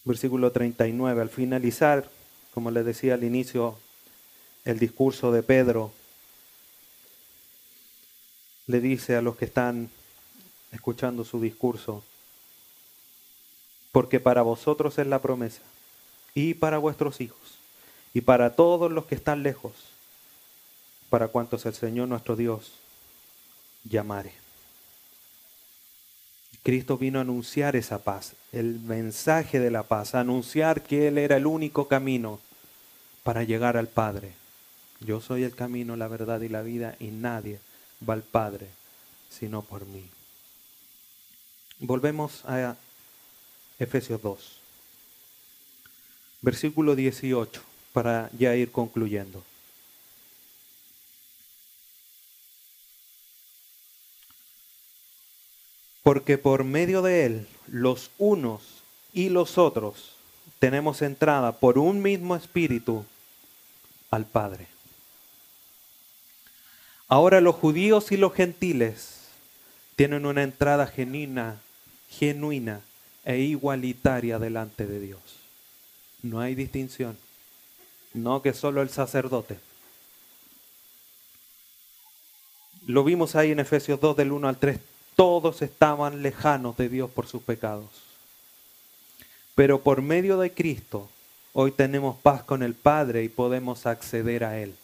versículo 0.04 0.52
39, 0.52 1.22
al 1.22 1.30
finalizar, 1.30 2.10
como 2.52 2.70
les 2.70 2.84
decía 2.84 3.14
al 3.14 3.24
inicio, 3.24 3.78
el 4.66 4.78
discurso 4.78 5.32
de 5.32 5.42
Pedro 5.42 5.92
le 8.66 8.80
dice 8.80 9.16
a 9.16 9.22
los 9.22 9.38
que 9.38 9.46
están 9.46 9.88
escuchando 10.72 11.24
su 11.24 11.40
discurso, 11.40 12.04
porque 13.90 14.20
para 14.20 14.42
vosotros 14.42 14.98
es 14.98 15.06
la 15.06 15.22
promesa, 15.22 15.62
y 16.34 16.52
para 16.52 16.76
vuestros 16.76 17.22
hijos, 17.22 17.56
y 18.12 18.20
para 18.20 18.54
todos 18.56 18.92
los 18.92 19.06
que 19.06 19.14
están 19.14 19.42
lejos, 19.42 19.72
para 21.08 21.28
cuantos 21.28 21.64
el 21.64 21.72
Señor 21.72 22.08
nuestro 22.08 22.36
Dios 22.36 22.72
llamare. 23.84 24.47
Cristo 26.68 26.98
vino 26.98 27.18
a 27.18 27.22
anunciar 27.22 27.76
esa 27.76 28.04
paz, 28.04 28.34
el 28.52 28.78
mensaje 28.80 29.58
de 29.58 29.70
la 29.70 29.84
paz, 29.84 30.14
a 30.14 30.20
anunciar 30.20 30.82
que 30.82 31.08
Él 31.08 31.16
era 31.16 31.38
el 31.38 31.46
único 31.46 31.88
camino 31.88 32.40
para 33.22 33.42
llegar 33.42 33.78
al 33.78 33.88
Padre. 33.88 34.34
Yo 35.00 35.22
soy 35.22 35.44
el 35.44 35.54
camino, 35.54 35.96
la 35.96 36.08
verdad 36.08 36.42
y 36.42 36.50
la 36.50 36.60
vida, 36.60 36.94
y 37.00 37.06
nadie 37.06 37.58
va 38.06 38.12
al 38.12 38.22
Padre, 38.22 38.66
sino 39.30 39.62
por 39.62 39.86
mí. 39.86 40.04
Volvemos 41.78 42.44
a 42.44 42.76
Efesios 43.78 44.20
2, 44.20 44.60
versículo 46.42 46.94
18, 46.94 47.62
para 47.94 48.28
ya 48.38 48.54
ir 48.56 48.70
concluyendo. 48.70 49.42
Porque 56.08 56.38
por 56.38 56.64
medio 56.64 57.02
de 57.02 57.26
Él, 57.26 57.46
los 57.66 58.10
unos 58.16 58.62
y 59.12 59.28
los 59.28 59.58
otros, 59.58 60.12
tenemos 60.58 61.02
entrada 61.02 61.52
por 61.52 61.76
un 61.76 62.00
mismo 62.00 62.34
espíritu 62.34 63.04
al 64.10 64.24
Padre. 64.24 64.68
Ahora 67.08 67.42
los 67.42 67.56
judíos 67.56 68.10
y 68.10 68.16
los 68.16 68.32
gentiles 68.32 69.28
tienen 69.96 70.24
una 70.24 70.44
entrada 70.44 70.86
genuina, 70.86 71.60
genuina 72.08 72.80
e 73.26 73.40
igualitaria 73.40 74.38
delante 74.38 74.86
de 74.86 75.00
Dios. 75.00 75.20
No 76.22 76.40
hay 76.40 76.54
distinción. 76.54 77.18
No 78.14 78.40
que 78.40 78.54
solo 78.54 78.80
el 78.80 78.88
sacerdote. 78.88 79.58
Lo 82.86 83.04
vimos 83.04 83.36
ahí 83.36 83.50
en 83.50 83.60
Efesios 83.60 84.00
2 84.00 84.16
del 84.16 84.32
1 84.32 84.48
al 84.48 84.56
3. 84.56 84.80
Todos 85.18 85.62
estaban 85.62 86.22
lejanos 86.22 86.76
de 86.76 86.88
Dios 86.88 87.10
por 87.10 87.26
sus 87.26 87.42
pecados. 87.42 87.88
Pero 89.56 89.82
por 89.82 90.00
medio 90.00 90.38
de 90.38 90.54
Cristo, 90.54 91.08
hoy 91.54 91.72
tenemos 91.72 92.16
paz 92.18 92.44
con 92.44 92.62
el 92.62 92.74
Padre 92.74 93.24
y 93.24 93.28
podemos 93.28 93.84
acceder 93.86 94.44
a 94.44 94.60
Él. 94.60 94.76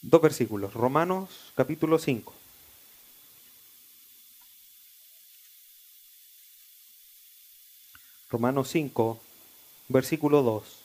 Dos 0.00 0.22
versículos, 0.22 0.74
Romanos 0.74 1.28
capítulo 1.56 1.98
5. 1.98 2.32
Romanos 8.30 8.68
5, 8.68 9.18
versículo 9.88 10.42
2. 10.44 10.81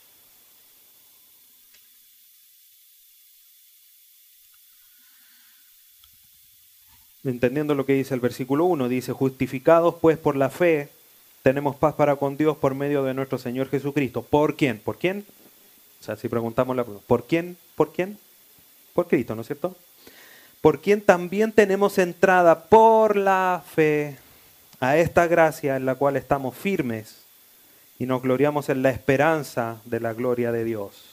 Entendiendo 7.28 7.76
lo 7.76 7.86
que 7.86 7.94
dice 7.94 8.14
el 8.14 8.20
versículo 8.20 8.66
1, 8.66 8.88
dice, 8.88 9.12
justificados 9.12 9.96
pues 10.02 10.18
por 10.18 10.36
la 10.36 10.50
fe, 10.50 10.90
tenemos 11.44 11.76
paz 11.76 11.94
para 11.94 12.16
con 12.16 12.38
Dios 12.38 12.58
por 12.58 12.74
medio 12.74 13.04
de 13.04 13.14
nuestro 13.14 13.38
Señor 13.38 13.70
Jesucristo. 13.70 14.24
¿Por 14.24 14.56
quién? 14.56 14.80
¿Por 14.80 14.98
quién? 14.98 15.26
O 16.02 16.04
sea, 16.04 16.16
si 16.16 16.28
preguntamos 16.28 16.76
la 16.76 16.84
pregunta, 16.84 17.06
¿por 17.08 17.26
quién? 17.26 17.58
¿Por 17.76 17.92
quién? 17.92 18.18
por 18.98 19.08
Cristo, 19.08 19.36
¿no 19.36 19.42
es 19.42 19.48
cierto? 19.48 19.76
Por 20.60 20.82
quien 20.82 21.02
también 21.02 21.52
tenemos 21.52 22.00
entrada 22.00 22.64
por 22.64 23.16
la 23.16 23.64
fe 23.64 24.18
a 24.80 24.98
esta 24.98 25.28
gracia 25.28 25.76
en 25.76 25.86
la 25.86 25.94
cual 25.94 26.18
estamos 26.18 26.56
firmes 26.56 27.18
y 28.00 28.08
nos 28.08 28.24
gloriamos 28.24 28.70
en 28.70 28.82
la 28.82 28.90
esperanza 28.90 29.78
de 29.86 30.00
la 30.00 30.14
gloria 30.14 30.52
de 30.52 30.64
Dios. 30.64 31.04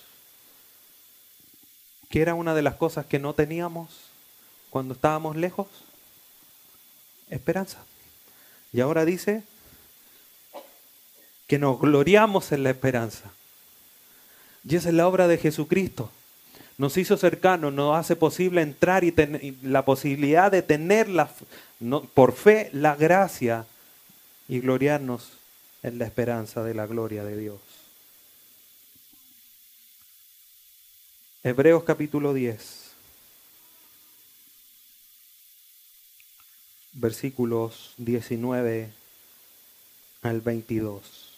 ¿Qué 2.09 2.23
era 2.23 2.33
una 2.35 2.55
de 2.55 2.63
las 2.63 2.77
cosas 2.77 3.05
que 3.05 3.19
no 3.19 3.35
teníamos 3.35 3.91
cuando 4.71 4.95
estábamos 4.95 5.37
lejos? 5.37 5.84
Esperanza. 7.35 7.79
Y 8.73 8.81
ahora 8.81 9.05
dice 9.05 9.43
que 11.47 11.59
nos 11.59 11.81
gloriamos 11.81 12.53
en 12.53 12.63
la 12.63 12.71
esperanza. 12.71 13.33
Y 14.69 14.77
esa 14.77 14.89
es 14.89 14.95
la 14.95 15.09
obra 15.09 15.27
de 15.27 15.39
Jesucristo. 15.39 16.11
Nos 16.79 16.97
hizo 16.97 17.17
cercanos, 17.17 17.73
nos 17.73 17.97
hace 17.97 18.17
posible 18.17 18.63
entrar 18.63 19.05
y, 19.05 19.13
tener 19.13 19.55
la 19.63 19.85
posibilidad 19.85 20.51
de 20.51 20.63
tener 20.63 21.09
la, 21.09 21.29
por 22.15 22.33
fe 22.33 22.71
la 22.73 22.95
gracia 22.97 23.67
y 24.49 24.61
gloriarnos 24.61 25.33
en 25.83 25.99
la 25.99 26.07
esperanza 26.07 26.63
de 26.63 26.75
la 26.75 26.87
gloria 26.87 27.25
de 27.25 27.37
Dios. 27.37 27.61
Hebreos 31.43 31.85
capítulo 31.85 32.33
10, 32.33 32.84
versículos 36.95 37.95
19 37.99 38.91
al 40.23 40.41
22. 40.41 41.33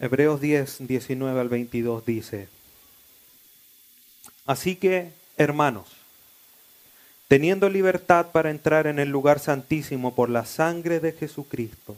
Hebreos 0.00 0.40
10, 0.40 0.86
19 0.86 1.40
al 1.40 1.48
22 1.48 2.04
dice, 2.04 2.48
Así 4.44 4.76
que, 4.76 5.12
hermanos, 5.38 5.86
teniendo 7.28 7.70
libertad 7.70 8.26
para 8.32 8.50
entrar 8.50 8.86
en 8.86 8.98
el 8.98 9.08
lugar 9.08 9.38
santísimo 9.38 10.14
por 10.14 10.28
la 10.28 10.44
sangre 10.44 11.00
de 11.00 11.12
Jesucristo, 11.12 11.96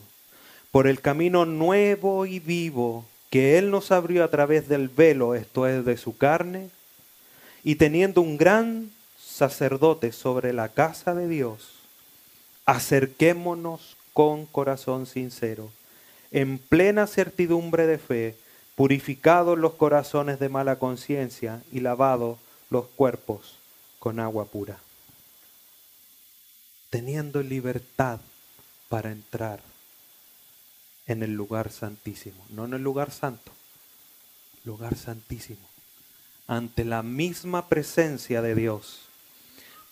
por 0.76 0.88
el 0.88 1.00
camino 1.00 1.46
nuevo 1.46 2.26
y 2.26 2.38
vivo 2.38 3.06
que 3.30 3.56
Él 3.56 3.70
nos 3.70 3.92
abrió 3.92 4.22
a 4.22 4.28
través 4.28 4.68
del 4.68 4.90
velo, 4.90 5.34
esto 5.34 5.66
es, 5.66 5.86
de 5.86 5.96
su 5.96 6.18
carne, 6.18 6.68
y 7.64 7.76
teniendo 7.76 8.20
un 8.20 8.36
gran 8.36 8.90
sacerdote 9.18 10.12
sobre 10.12 10.52
la 10.52 10.68
casa 10.68 11.14
de 11.14 11.28
Dios, 11.28 11.76
acerquémonos 12.66 13.96
con 14.12 14.44
corazón 14.44 15.06
sincero 15.06 15.70
en 16.30 16.58
plena 16.58 17.06
certidumbre 17.06 17.86
de 17.86 17.96
fe, 17.96 18.36
purificados 18.74 19.58
los 19.58 19.72
corazones 19.72 20.38
de 20.38 20.50
mala 20.50 20.78
conciencia 20.78 21.62
y 21.72 21.80
lavados 21.80 22.38
los 22.68 22.84
cuerpos 22.84 23.56
con 23.98 24.20
agua 24.20 24.44
pura, 24.44 24.78
teniendo 26.90 27.42
libertad 27.42 28.20
para 28.90 29.10
entrar 29.10 29.60
en 31.06 31.22
el 31.22 31.34
lugar 31.34 31.70
santísimo, 31.70 32.44
no 32.50 32.64
en 32.64 32.74
el 32.74 32.82
lugar 32.82 33.10
santo, 33.10 33.52
lugar 34.64 34.96
santísimo, 34.96 35.68
ante 36.46 36.84
la 36.84 37.02
misma 37.02 37.68
presencia 37.68 38.42
de 38.42 38.54
Dios. 38.54 39.02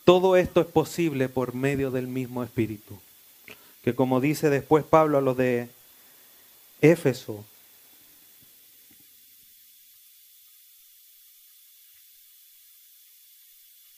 Todo 0.04 0.36
esto 0.36 0.60
es 0.60 0.66
posible 0.66 1.28
por 1.28 1.54
medio 1.54 1.90
del 1.90 2.08
mismo 2.08 2.42
Espíritu, 2.42 2.98
que 3.82 3.94
como 3.94 4.20
dice 4.20 4.50
después 4.50 4.84
Pablo 4.84 5.18
a 5.18 5.22
los 5.22 5.36
de 5.36 5.68
Éfeso. 6.80 7.44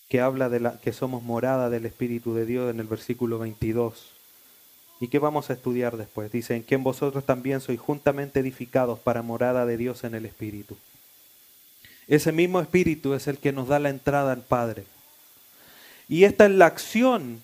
que 0.08 0.20
habla 0.20 0.48
de 0.48 0.60
la, 0.60 0.80
que 0.80 0.92
somos 0.92 1.24
morada 1.24 1.68
del 1.68 1.84
Espíritu 1.84 2.32
de 2.34 2.46
Dios 2.46 2.70
en 2.70 2.78
el 2.78 2.86
versículo 2.86 3.38
22. 3.40 4.15
¿Y 5.00 5.08
qué 5.08 5.18
vamos 5.18 5.50
a 5.50 5.52
estudiar 5.52 5.96
después? 5.96 6.32
Dice, 6.32 6.56
en 6.56 6.62
que 6.62 6.74
en 6.74 6.82
vosotros 6.82 7.24
también 7.24 7.60
sois 7.60 7.78
juntamente 7.78 8.40
edificados 8.40 8.98
para 8.98 9.22
morada 9.22 9.66
de 9.66 9.76
Dios 9.76 10.04
en 10.04 10.14
el 10.14 10.24
Espíritu. 10.24 10.76
Ese 12.08 12.32
mismo 12.32 12.60
Espíritu 12.60 13.14
es 13.14 13.26
el 13.26 13.38
que 13.38 13.52
nos 13.52 13.68
da 13.68 13.78
la 13.78 13.90
entrada 13.90 14.32
al 14.32 14.42
Padre. 14.42 14.84
Y 16.08 16.24
esta 16.24 16.46
es 16.46 16.52
la 16.52 16.66
acción 16.66 17.42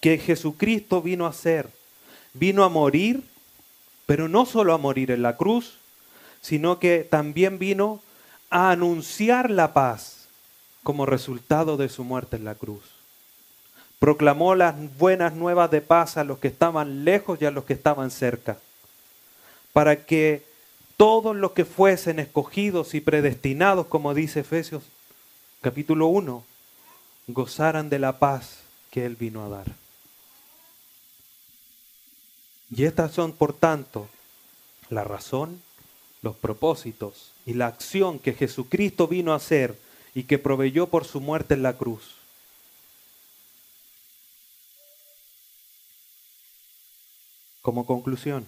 que 0.00 0.18
Jesucristo 0.18 1.00
vino 1.00 1.26
a 1.26 1.30
hacer. 1.30 1.70
Vino 2.34 2.64
a 2.64 2.68
morir 2.68 3.22
pero 4.12 4.28
no 4.28 4.46
solo 4.46 4.74
a 4.74 4.78
morir 4.78 5.10
en 5.10 5.22
la 5.22 5.36
cruz, 5.36 5.78
sino 6.40 6.78
que 6.78 7.06
también 7.08 7.58
vino 7.58 8.02
a 8.50 8.70
anunciar 8.70 9.50
la 9.50 9.72
paz 9.72 10.26
como 10.82 11.06
resultado 11.06 11.76
de 11.76 11.88
su 11.88 12.04
muerte 12.04 12.36
en 12.36 12.44
la 12.44 12.54
cruz. 12.54 12.82
Proclamó 14.02 14.56
las 14.56 14.74
buenas 14.98 15.32
nuevas 15.34 15.70
de 15.70 15.80
paz 15.80 16.16
a 16.16 16.24
los 16.24 16.40
que 16.40 16.48
estaban 16.48 17.04
lejos 17.04 17.40
y 17.40 17.44
a 17.44 17.52
los 17.52 17.62
que 17.62 17.74
estaban 17.74 18.10
cerca, 18.10 18.58
para 19.72 20.06
que 20.06 20.42
todos 20.96 21.36
los 21.36 21.52
que 21.52 21.64
fuesen 21.64 22.18
escogidos 22.18 22.94
y 22.94 23.00
predestinados, 23.00 23.86
como 23.86 24.12
dice 24.12 24.40
Efesios 24.40 24.82
capítulo 25.60 26.08
1, 26.08 26.42
gozaran 27.28 27.90
de 27.90 28.00
la 28.00 28.18
paz 28.18 28.64
que 28.90 29.06
Él 29.06 29.14
vino 29.14 29.44
a 29.44 29.48
dar. 29.50 29.66
Y 32.74 32.86
estas 32.86 33.12
son, 33.12 33.30
por 33.30 33.52
tanto, 33.52 34.08
la 34.90 35.04
razón, 35.04 35.62
los 36.22 36.34
propósitos 36.34 37.30
y 37.46 37.54
la 37.54 37.68
acción 37.68 38.18
que 38.18 38.32
Jesucristo 38.32 39.06
vino 39.06 39.32
a 39.32 39.36
hacer 39.36 39.78
y 40.12 40.24
que 40.24 40.40
proveyó 40.40 40.88
por 40.88 41.04
su 41.04 41.20
muerte 41.20 41.54
en 41.54 41.62
la 41.62 41.74
cruz. 41.74 42.21
Como 47.62 47.86
conclusión, 47.86 48.46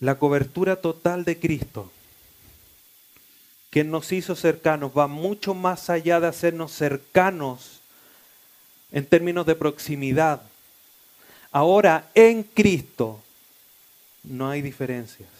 la 0.00 0.18
cobertura 0.18 0.76
total 0.76 1.24
de 1.24 1.38
Cristo, 1.38 1.90
que 3.70 3.84
nos 3.84 4.12
hizo 4.12 4.36
cercanos, 4.36 4.92
va 4.96 5.06
mucho 5.06 5.52
más 5.54 5.90
allá 5.90 6.20
de 6.20 6.28
hacernos 6.28 6.72
cercanos 6.72 7.80
en 8.92 9.04
términos 9.04 9.44
de 9.44 9.54
proximidad, 9.54 10.42
Ahora 11.56 12.10
en 12.14 12.42
Cristo 12.42 13.22
no 14.22 14.50
hay 14.50 14.60
diferencias. 14.60 15.30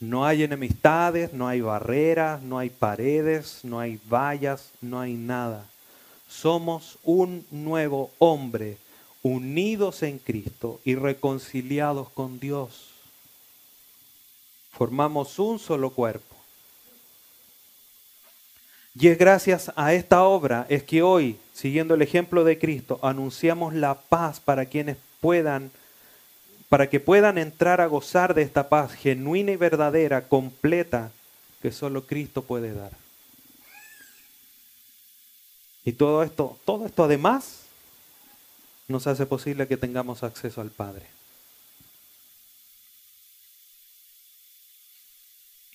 No 0.00 0.24
hay 0.24 0.42
enemistades, 0.42 1.34
no 1.34 1.46
hay 1.46 1.60
barreras, 1.60 2.40
no 2.40 2.58
hay 2.58 2.70
paredes, 2.70 3.60
no 3.62 3.78
hay 3.78 4.00
vallas, 4.10 4.70
no 4.80 4.98
hay 4.98 5.12
nada. 5.12 5.66
Somos 6.28 6.98
un 7.04 7.44
nuevo 7.50 8.10
hombre, 8.18 8.78
unidos 9.22 10.02
en 10.02 10.18
Cristo 10.18 10.80
y 10.84 10.94
reconciliados 10.94 12.08
con 12.10 12.40
Dios. 12.40 12.90
Formamos 14.72 15.38
un 15.38 15.58
solo 15.58 15.90
cuerpo. 15.90 16.36
Y 19.00 19.08
es 19.08 19.18
gracias 19.18 19.70
a 19.76 19.94
esta 19.94 20.24
obra 20.24 20.66
es 20.68 20.82
que 20.82 21.02
hoy, 21.02 21.38
siguiendo 21.54 21.94
el 21.94 22.02
ejemplo 22.02 22.42
de 22.42 22.58
Cristo, 22.58 22.98
anunciamos 23.02 23.74
la 23.74 23.94
paz 23.94 24.40
para 24.40 24.66
quienes 24.66 24.96
puedan, 25.20 25.70
para 26.68 26.90
que 26.90 26.98
puedan 26.98 27.38
entrar 27.38 27.80
a 27.80 27.86
gozar 27.86 28.34
de 28.34 28.42
esta 28.42 28.68
paz 28.68 28.92
genuina 28.92 29.52
y 29.52 29.56
verdadera, 29.56 30.26
completa, 30.26 31.12
que 31.62 31.70
solo 31.70 32.06
Cristo 32.06 32.42
puede 32.42 32.72
dar. 32.72 32.92
Y 35.84 35.92
todo 35.92 36.22
esto, 36.22 36.58
todo 36.64 36.86
esto 36.86 37.04
además 37.04 37.67
nos 38.88 39.06
hace 39.06 39.26
posible 39.26 39.68
que 39.68 39.76
tengamos 39.76 40.22
acceso 40.22 40.62
al 40.62 40.70
Padre. 40.70 41.06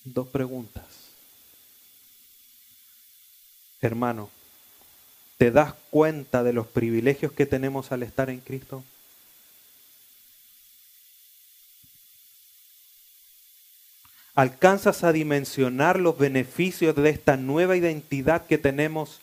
Dos 0.03 0.27
preguntas. 0.27 0.83
Hermano, 3.81 4.29
¿te 5.37 5.51
das 5.51 5.75
cuenta 5.91 6.43
de 6.43 6.53
los 6.53 6.67
privilegios 6.67 7.31
que 7.31 7.45
tenemos 7.45 7.91
al 7.91 8.01
estar 8.01 8.29
en 8.29 8.39
Cristo? 8.39 8.83
¿Alcanzas 14.35 15.03
a 15.03 15.11
dimensionar 15.11 15.99
los 15.99 16.17
beneficios 16.17 16.95
de 16.95 17.09
esta 17.11 17.37
nueva 17.37 17.77
identidad 17.77 18.47
que 18.47 18.57
tenemos 18.57 19.19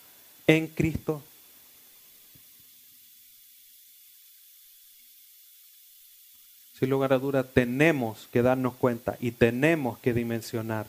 en 0.47 0.69
Cristo? 0.69 1.25
Sin 6.81 6.89
lugar 6.89 7.13
a 7.13 7.19
duda, 7.19 7.45
tenemos 7.45 8.27
que 8.33 8.41
darnos 8.41 8.75
cuenta 8.75 9.19
y 9.21 9.33
tenemos 9.33 9.99
que 9.99 10.15
dimensionar 10.15 10.87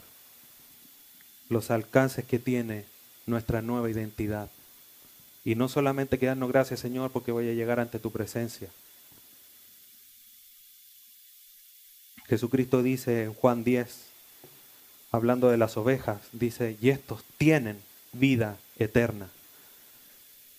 los 1.49 1.69
alcances 1.69 2.23
que 2.23 2.39
tiene 2.39 2.85
nuestra 3.25 3.61
nueva 3.61 3.89
identidad. 3.89 4.49
Y 5.43 5.55
no 5.55 5.67
solamente 5.67 6.17
que 6.17 6.27
darnos 6.27 6.49
gracias, 6.49 6.79
Señor, 6.79 7.11
porque 7.11 7.33
voy 7.33 7.49
a 7.49 7.53
llegar 7.53 7.81
ante 7.81 7.99
tu 7.99 8.09
presencia. 8.09 8.69
Jesucristo 12.27 12.81
dice 12.81 13.23
en 13.23 13.33
Juan 13.33 13.65
10, 13.65 14.05
hablando 15.11 15.49
de 15.49 15.57
las 15.57 15.75
ovejas, 15.75 16.21
dice, 16.31 16.77
y 16.81 16.89
estos 16.89 17.25
tienen 17.37 17.81
vida 18.13 18.55
eterna. 18.79 19.27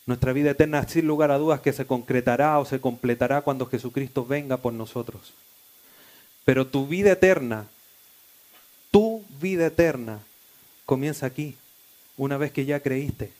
Nuestra 0.04 0.32
vida 0.32 0.50
eterna, 0.50 0.86
sin 0.88 1.06
lugar 1.06 1.30
a 1.30 1.38
dudas, 1.38 1.60
que 1.60 1.72
se 1.72 1.86
concretará 1.86 2.58
o 2.58 2.64
se 2.64 2.80
completará 2.80 3.42
cuando 3.42 3.66
Jesucristo 3.66 4.26
venga 4.26 4.56
por 4.56 4.72
nosotros. 4.72 5.32
Pero 6.44 6.66
tu 6.66 6.86
vida 6.86 7.12
eterna, 7.12 7.66
tu 8.90 9.24
vida 9.40 9.66
eterna, 9.66 10.18
comienza 10.86 11.26
aquí, 11.26 11.56
una 12.16 12.36
vez 12.36 12.50
que 12.52 12.64
ya 12.64 12.80
creíste. 12.80 13.32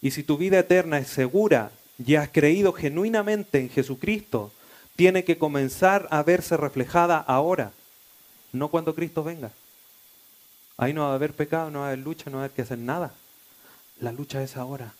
Y 0.00 0.10
si 0.10 0.22
tu 0.22 0.38
vida 0.38 0.58
eterna 0.58 0.98
es 0.98 1.08
segura 1.08 1.70
y 2.04 2.14
has 2.14 2.28
creído 2.30 2.72
genuinamente 2.72 3.60
en 3.60 3.68
Jesucristo, 3.68 4.52
tiene 4.96 5.24
que 5.24 5.38
comenzar 5.38 6.08
a 6.10 6.22
verse 6.22 6.56
reflejada 6.56 7.18
ahora, 7.18 7.72
no 8.52 8.68
cuando 8.68 8.94
Cristo 8.94 9.22
venga. 9.22 9.50
Ahí 10.76 10.92
no 10.92 11.02
va 11.02 11.12
a 11.12 11.14
haber 11.14 11.32
pecado, 11.32 11.70
no 11.70 11.80
va 11.80 11.86
a 11.86 11.88
haber 11.88 12.00
lucha, 12.00 12.30
no 12.30 12.38
va 12.38 12.42
a 12.42 12.44
haber 12.46 12.56
que 12.56 12.62
hacer 12.62 12.78
nada. 12.78 13.12
La 14.00 14.12
lucha 14.12 14.42
es 14.42 14.56
ahora. 14.56 14.94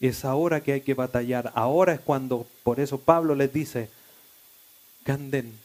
Es 0.00 0.24
ahora 0.24 0.62
que 0.62 0.72
hay 0.72 0.80
que 0.80 0.94
batallar. 0.94 1.52
Ahora 1.54 1.92
es 1.92 2.00
cuando, 2.00 2.46
por 2.62 2.80
eso 2.80 2.98
Pablo 2.98 3.34
les 3.34 3.52
dice, 3.52 3.90
que 5.04 5.12
anden, 5.12 5.58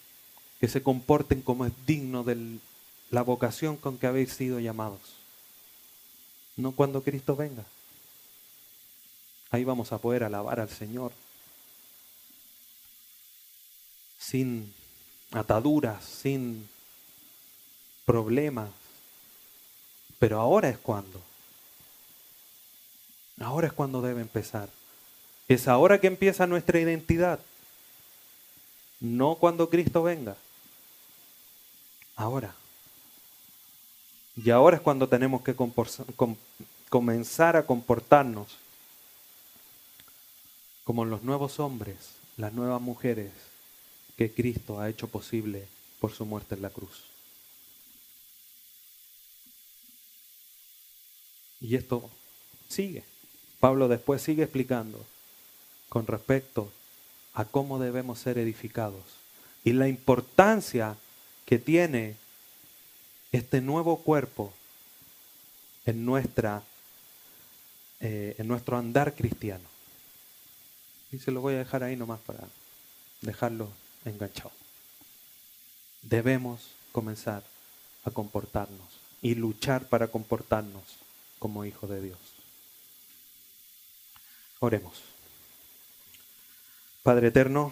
que 0.60 0.68
se 0.68 0.84
comporten 0.84 1.42
como 1.42 1.66
es 1.66 1.74
digno 1.86 2.24
de 2.24 2.60
la 3.12 3.22
vocación 3.22 3.78
con 3.78 3.98
que 3.98 4.08
habéis 4.08 4.34
sido 4.34 4.60
llamados. 4.60 5.00
No 6.58 6.74
cuando 6.74 7.02
Cristo 7.02 7.36
venga. 7.36 7.66
Ahí 9.52 9.64
vamos 9.64 9.92
a 9.92 9.98
poder 10.00 10.24
alabar 10.24 10.60
al 10.60 10.70
Señor. 10.70 11.12
Sin 14.18 14.74
ataduras, 15.32 16.04
sin 16.04 16.68
problemas. 18.06 18.70
Pero 20.20 20.40
ahora 20.40 20.70
es 20.70 20.78
cuando. 20.78 21.22
Ahora 23.40 23.68
es 23.68 23.74
cuando 23.74 24.02
debe 24.02 24.22
empezar. 24.22 24.70
Es 25.48 25.68
ahora 25.68 26.00
que 26.00 26.08
empieza 26.08 26.48
nuestra 26.48 26.80
identidad. 26.80 27.40
No 29.00 29.36
cuando 29.36 29.70
Cristo 29.70 30.04
venga. 30.04 30.38
Ahora. 32.16 32.56
Y 34.38 34.50
ahora 34.50 34.78
es 34.78 34.82
cuando 34.82 35.08
tenemos 35.08 35.42
que 35.44 35.56
comenzar 36.90 37.56
a 37.56 37.66
comportarnos 37.66 38.58
como 40.84 41.06
los 41.06 41.24
nuevos 41.24 41.60
hombres, 41.60 41.98
las 42.38 42.54
nuevas 42.54 42.82
mujeres 42.82 43.32
que 44.18 44.32
Cristo 44.32 44.80
ha 44.80 44.90
hecho 44.90 45.08
posible 45.08 45.68
por 46.00 46.12
su 46.12 46.26
muerte 46.26 46.56
en 46.56 46.62
la 46.62 46.70
cruz. 46.70 47.04
Y 51.60 51.76
esto 51.76 52.10
sigue. 52.70 53.04
Pablo 53.60 53.88
después 53.88 54.22
sigue 54.22 54.44
explicando 54.44 55.04
con 55.90 56.08
respecto 56.08 56.72
a 57.34 57.46
cómo 57.46 57.80
debemos 57.80 58.20
ser 58.20 58.38
edificados 58.38 59.04
y 59.64 59.74
la 59.74 59.88
importancia 59.88 60.96
que 61.46 61.60
tiene 61.60 62.16
este 63.32 63.62
nuevo 63.62 63.98
cuerpo 63.98 64.54
en, 65.86 66.06
nuestra, 66.06 66.64
eh, 68.00 68.36
en 68.38 68.48
nuestro 68.48 68.78
andar 68.78 69.14
cristiano. 69.14 69.68
Y 71.12 71.20
se 71.20 71.32
lo 71.32 71.42
voy 71.42 71.56
a 71.56 71.60
dejar 71.60 71.84
ahí 71.84 71.96
nomás 71.96 72.20
para 72.22 72.48
dejarlo 73.22 73.70
enganchado. 74.06 74.52
Debemos 76.02 76.72
comenzar 76.92 77.44
a 78.06 78.12
comportarnos 78.12 79.00
y 79.22 79.36
luchar 79.36 79.88
para 79.88 80.08
comportarnos 80.08 80.84
como 81.40 81.66
hijos 81.66 81.90
de 81.90 82.02
Dios. 82.02 82.35
Oremos. 84.66 85.00
Padre 87.04 87.28
eterno 87.28 87.72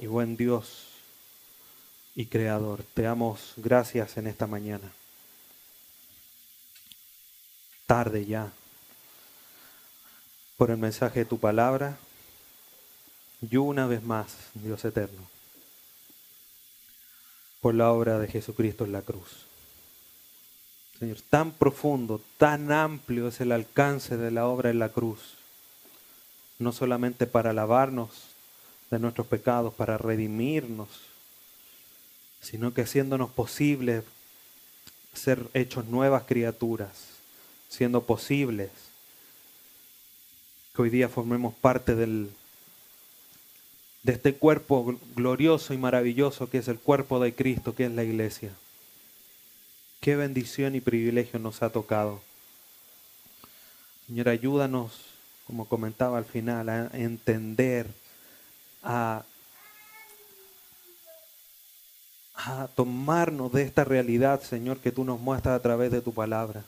y 0.00 0.06
buen 0.06 0.36
Dios 0.36 0.86
y 2.14 2.26
Creador, 2.26 2.84
te 2.94 3.02
damos 3.02 3.54
gracias 3.56 4.16
en 4.16 4.28
esta 4.28 4.46
mañana. 4.46 4.92
Tarde 7.88 8.24
ya 8.24 8.52
por 10.56 10.70
el 10.70 10.76
mensaje 10.76 11.20
de 11.20 11.24
tu 11.24 11.40
palabra 11.40 11.98
y 13.42 13.56
una 13.56 13.88
vez 13.88 14.04
más, 14.04 14.36
Dios 14.54 14.84
eterno, 14.84 15.28
por 17.60 17.74
la 17.74 17.90
obra 17.90 18.20
de 18.20 18.28
Jesucristo 18.28 18.84
en 18.84 18.92
la 18.92 19.02
cruz. 19.02 19.44
Señor, 21.00 21.20
tan 21.28 21.50
profundo, 21.50 22.22
tan 22.38 22.70
amplio 22.70 23.26
es 23.26 23.40
el 23.40 23.50
alcance 23.50 24.16
de 24.16 24.30
la 24.30 24.46
obra 24.46 24.70
en 24.70 24.78
la 24.78 24.90
cruz 24.90 25.35
no 26.58 26.72
solamente 26.72 27.26
para 27.26 27.52
lavarnos 27.52 28.10
de 28.90 28.98
nuestros 28.98 29.26
pecados, 29.26 29.74
para 29.74 29.98
redimirnos, 29.98 30.88
sino 32.40 32.72
que 32.72 32.82
haciéndonos 32.82 33.30
posible 33.30 34.02
ser 35.12 35.46
hechos 35.54 35.86
nuevas 35.86 36.24
criaturas, 36.24 36.90
siendo 37.68 38.04
posibles 38.04 38.70
que 40.74 40.82
hoy 40.82 40.90
día 40.90 41.08
formemos 41.08 41.54
parte 41.54 41.94
del, 41.94 42.30
de 44.02 44.12
este 44.12 44.34
cuerpo 44.34 44.98
glorioso 45.14 45.74
y 45.74 45.78
maravilloso 45.78 46.48
que 46.48 46.58
es 46.58 46.68
el 46.68 46.78
cuerpo 46.78 47.18
de 47.18 47.34
Cristo, 47.34 47.74
que 47.74 47.86
es 47.86 47.92
la 47.92 48.04
iglesia. 48.04 48.52
Qué 50.00 50.14
bendición 50.14 50.74
y 50.74 50.80
privilegio 50.80 51.38
nos 51.38 51.62
ha 51.62 51.70
tocado. 51.70 52.20
Señor, 54.06 54.28
ayúdanos 54.28 55.15
como 55.46 55.66
comentaba 55.66 56.18
al 56.18 56.24
final, 56.24 56.68
a 56.68 56.90
entender, 56.92 57.86
a, 58.82 59.22
a 62.34 62.68
tomarnos 62.74 63.52
de 63.52 63.62
esta 63.62 63.84
realidad, 63.84 64.42
Señor, 64.42 64.78
que 64.78 64.90
tú 64.90 65.04
nos 65.04 65.20
muestras 65.20 65.56
a 65.56 65.62
través 65.62 65.92
de 65.92 66.00
tu 66.00 66.12
palabra. 66.12 66.64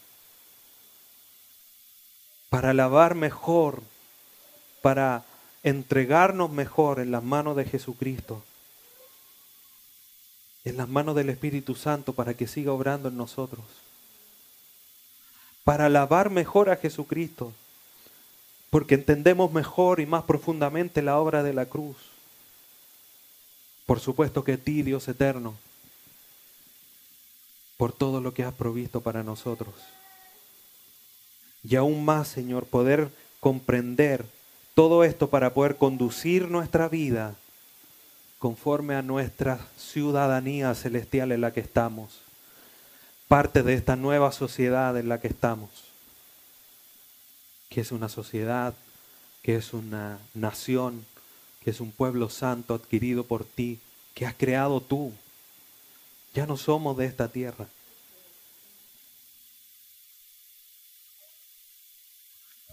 Para 2.51 2.71
alabar 2.71 3.15
mejor, 3.15 3.83
para 4.81 5.25
entregarnos 5.65 6.51
mejor 6.51 7.01
en 7.01 7.11
las 7.11 7.23
manos 7.23 7.57
de 7.57 7.65
Jesucristo, 7.65 8.45
en 10.65 10.77
las 10.77 10.89
manos 10.89 11.17
del 11.17 11.31
Espíritu 11.31 11.75
Santo, 11.75 12.13
para 12.13 12.35
que 12.35 12.47
siga 12.47 12.73
obrando 12.73 13.09
en 13.09 13.17
nosotros. 13.17 13.65
Para 15.65 15.87
alabar 15.87 16.31
mejor 16.31 16.71
a 16.71 16.77
Jesucristo 16.77 17.53
porque 18.71 18.95
entendemos 18.95 19.53
mejor 19.53 20.01
y 20.01 20.07
más 20.07 20.25
profundamente 20.25 21.03
la 21.03 21.19
obra 21.19 21.43
de 21.43 21.55
la 21.55 21.67
cruz. 21.67 21.97
Por 23.87 24.01
supuesto 24.01 24.45
que 24.45 24.59
ti, 24.59 24.83
Dios 24.83 25.09
eterno, 25.09 25.55
por 27.79 27.93
todo 27.93 28.21
lo 28.21 28.35
que 28.35 28.45
has 28.45 28.53
provisto 28.53 29.01
para 29.01 29.23
nosotros. 29.23 29.75
Y 31.65 31.77
aún 31.77 32.05
más, 32.05 32.29
Señor, 32.29 32.67
poder 32.67 33.11
comprender 33.41 34.27
todo 34.75 35.05
esto 35.05 35.31
para 35.31 35.55
poder 35.55 35.77
conducir 35.77 36.51
nuestra 36.51 36.89
vida 36.89 37.35
conforme 38.39 38.95
a 38.95 39.03
nuestra 39.03 39.59
ciudadanía 39.77 40.75
celestial 40.75 41.33
en 41.33 41.41
la 41.41 41.53
que 41.53 41.61
estamos, 41.61 42.21
parte 43.27 43.63
de 43.63 43.75
esta 43.75 43.97
nueva 43.97 44.31
sociedad 44.31 44.97
en 44.97 45.09
la 45.09 45.21
que 45.21 45.29
estamos 45.29 45.88
que 47.79 47.83
es 47.83 47.93
una 47.93 48.09
sociedad, 48.09 48.75
que 49.41 49.55
es 49.55 49.73
una 49.73 50.19
nación, 50.35 51.07
que 51.63 51.71
es 51.71 51.81
un 51.81 51.93
pueblo 51.93 52.29
santo 52.29 52.75
adquirido 52.75 53.23
por 53.23 53.45
ti, 53.45 53.79
que 54.15 54.27
has 54.27 54.35
creado 54.35 54.81
tú. 54.81 55.13
Ya 56.35 56.45
no 56.45 56.57
somos 56.57 56.97
de 56.97 57.07
esta 57.07 57.29
tierra. 57.31 57.69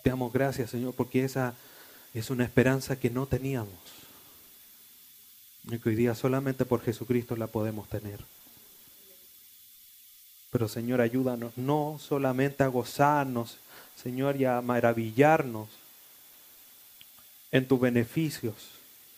Te 0.01 0.09
damos 0.09 0.33
gracias, 0.33 0.71
Señor, 0.71 0.95
porque 0.95 1.23
esa 1.23 1.53
es 2.15 2.31
una 2.31 2.43
esperanza 2.43 2.99
que 2.99 3.11
no 3.11 3.27
teníamos. 3.27 3.77
Y 5.65 5.77
que 5.77 5.89
hoy 5.89 5.95
día 5.95 6.15
solamente 6.15 6.65
por 6.65 6.81
Jesucristo 6.81 7.35
la 7.35 7.45
podemos 7.45 7.87
tener. 7.89 8.25
Pero 10.49 10.67
Señor, 10.67 10.99
ayúdanos 10.99 11.55
no 11.57 11.99
solamente 11.99 12.63
a 12.63 12.69
gozarnos 12.69 13.59
Señor, 13.95 14.35
y 14.35 14.45
a 14.45 14.61
maravillarnos 14.61 15.69
en 17.51 17.67
tus 17.67 17.79
beneficios, 17.79 18.55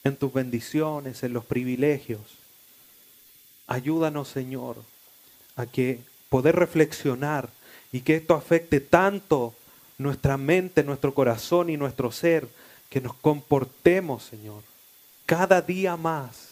en 0.04 0.16
tus 0.16 0.32
bendiciones, 0.32 1.24
en 1.24 1.34
los 1.34 1.46
privilegios. 1.46 2.22
Ayúdanos, 3.66 4.28
Señor, 4.30 4.78
a 5.56 5.66
que 5.66 6.00
poder 6.30 6.56
reflexionar 6.56 7.50
y 7.92 8.02
que 8.02 8.16
esto 8.16 8.36
afecte 8.36 8.80
tanto 8.80 9.56
nuestra 9.98 10.38
mente, 10.38 10.84
nuestro 10.84 11.14
corazón 11.14 11.70
y 11.70 11.78
nuestro 11.78 12.12
ser, 12.12 12.48
que 12.90 13.02
nos 13.02 13.16
comportemos, 13.16 14.24
Señor, 14.24 14.64
cada 15.26 15.62
día 15.62 15.98
más 15.98 16.52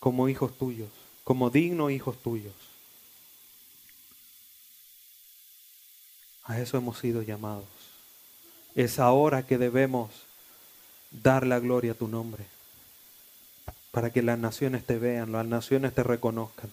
como 0.00 0.28
hijos 0.28 0.56
tuyos, 0.58 0.90
como 1.22 1.48
dignos 1.48 1.92
hijos 1.92 2.18
tuyos. 2.22 2.52
A 6.44 6.60
eso 6.60 6.76
hemos 6.76 6.98
sido 6.98 7.22
llamados. 7.22 7.64
Es 8.74 8.98
ahora 8.98 9.46
que 9.46 9.58
debemos 9.58 10.10
dar 11.10 11.46
la 11.46 11.60
gloria 11.60 11.92
a 11.92 11.94
tu 11.96 12.08
nombre, 12.08 12.44
para 13.92 14.10
que 14.10 14.22
las 14.22 14.38
naciones 14.38 14.84
te 14.84 14.98
vean, 14.98 15.32
las 15.32 15.46
naciones 15.46 15.94
te 15.94 16.02
reconozcan. 16.02 16.70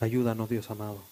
Ayúdanos, 0.00 0.48
Dios 0.48 0.70
amado. 0.70 1.02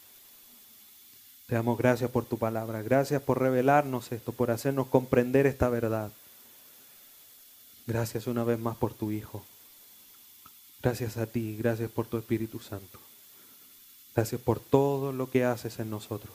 Te 1.47 1.55
damos 1.55 1.77
gracias 1.77 2.11
por 2.11 2.25
tu 2.25 2.39
palabra, 2.39 2.81
gracias 2.83 3.21
por 3.21 3.41
revelarnos 3.41 4.13
esto, 4.13 4.33
por 4.33 4.51
hacernos 4.51 4.87
comprender 4.87 5.47
esta 5.47 5.69
verdad. 5.69 6.11
Gracias 7.87 8.27
una 8.27 8.45
vez 8.45 8.59
más 8.59 8.77
por 8.77 8.95
tu 8.95 9.11
Hijo. 9.11 9.45
Gracias 10.83 11.19
a 11.19 11.27
ti, 11.27 11.57
gracias 11.57 11.91
por 11.91 12.07
tu 12.07 12.17
Espíritu 12.17 12.61
Santo. 12.61 12.99
Gracias 14.15 14.41
por 14.41 14.61
todo 14.61 15.13
lo 15.13 15.31
que 15.31 15.45
haces 15.45 15.79
en 15.81 15.91
nosotros, 15.91 16.35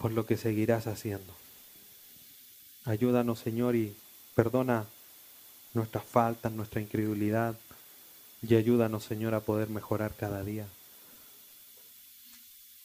por 0.00 0.12
lo 0.12 0.24
que 0.24 0.38
seguirás 0.38 0.86
haciendo. 0.86 1.34
Ayúdanos, 2.86 3.38
Señor, 3.38 3.76
y 3.76 3.94
perdona 4.34 4.86
nuestras 5.74 6.04
faltas, 6.04 6.52
nuestra 6.52 6.80
incredulidad, 6.80 7.56
y 8.42 8.54
ayúdanos, 8.54 9.04
Señor, 9.04 9.34
a 9.34 9.40
poder 9.40 9.68
mejorar 9.68 10.14
cada 10.16 10.42
día. 10.42 10.66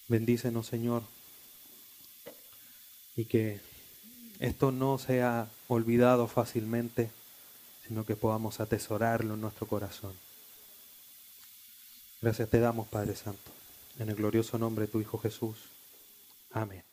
Bendícenos, 0.10 0.68
Señor, 0.68 1.04
y 3.16 3.24
que 3.24 3.62
esto 4.40 4.74
no 4.74 4.98
sea 4.98 5.48
olvidado 5.70 6.28
fácilmente, 6.28 7.10
sino 7.88 8.06
que 8.06 8.18
podamos 8.18 8.60
atesorarlo 8.60 9.36
en 9.36 9.42
nuestro 9.42 9.68
corazón. 9.68 10.14
Gracias 12.22 12.50
te 12.50 12.60
damos, 12.60 12.90
Padre 12.90 13.16
Santo, 13.16 13.52
en 14.00 14.10
el 14.10 14.16
glorioso 14.16 14.58
nombre 14.58 14.88
de 14.88 14.92
tu 14.92 15.00
Hijo 15.00 15.18
Jesús. 15.18 15.58
Amén. 16.52 16.84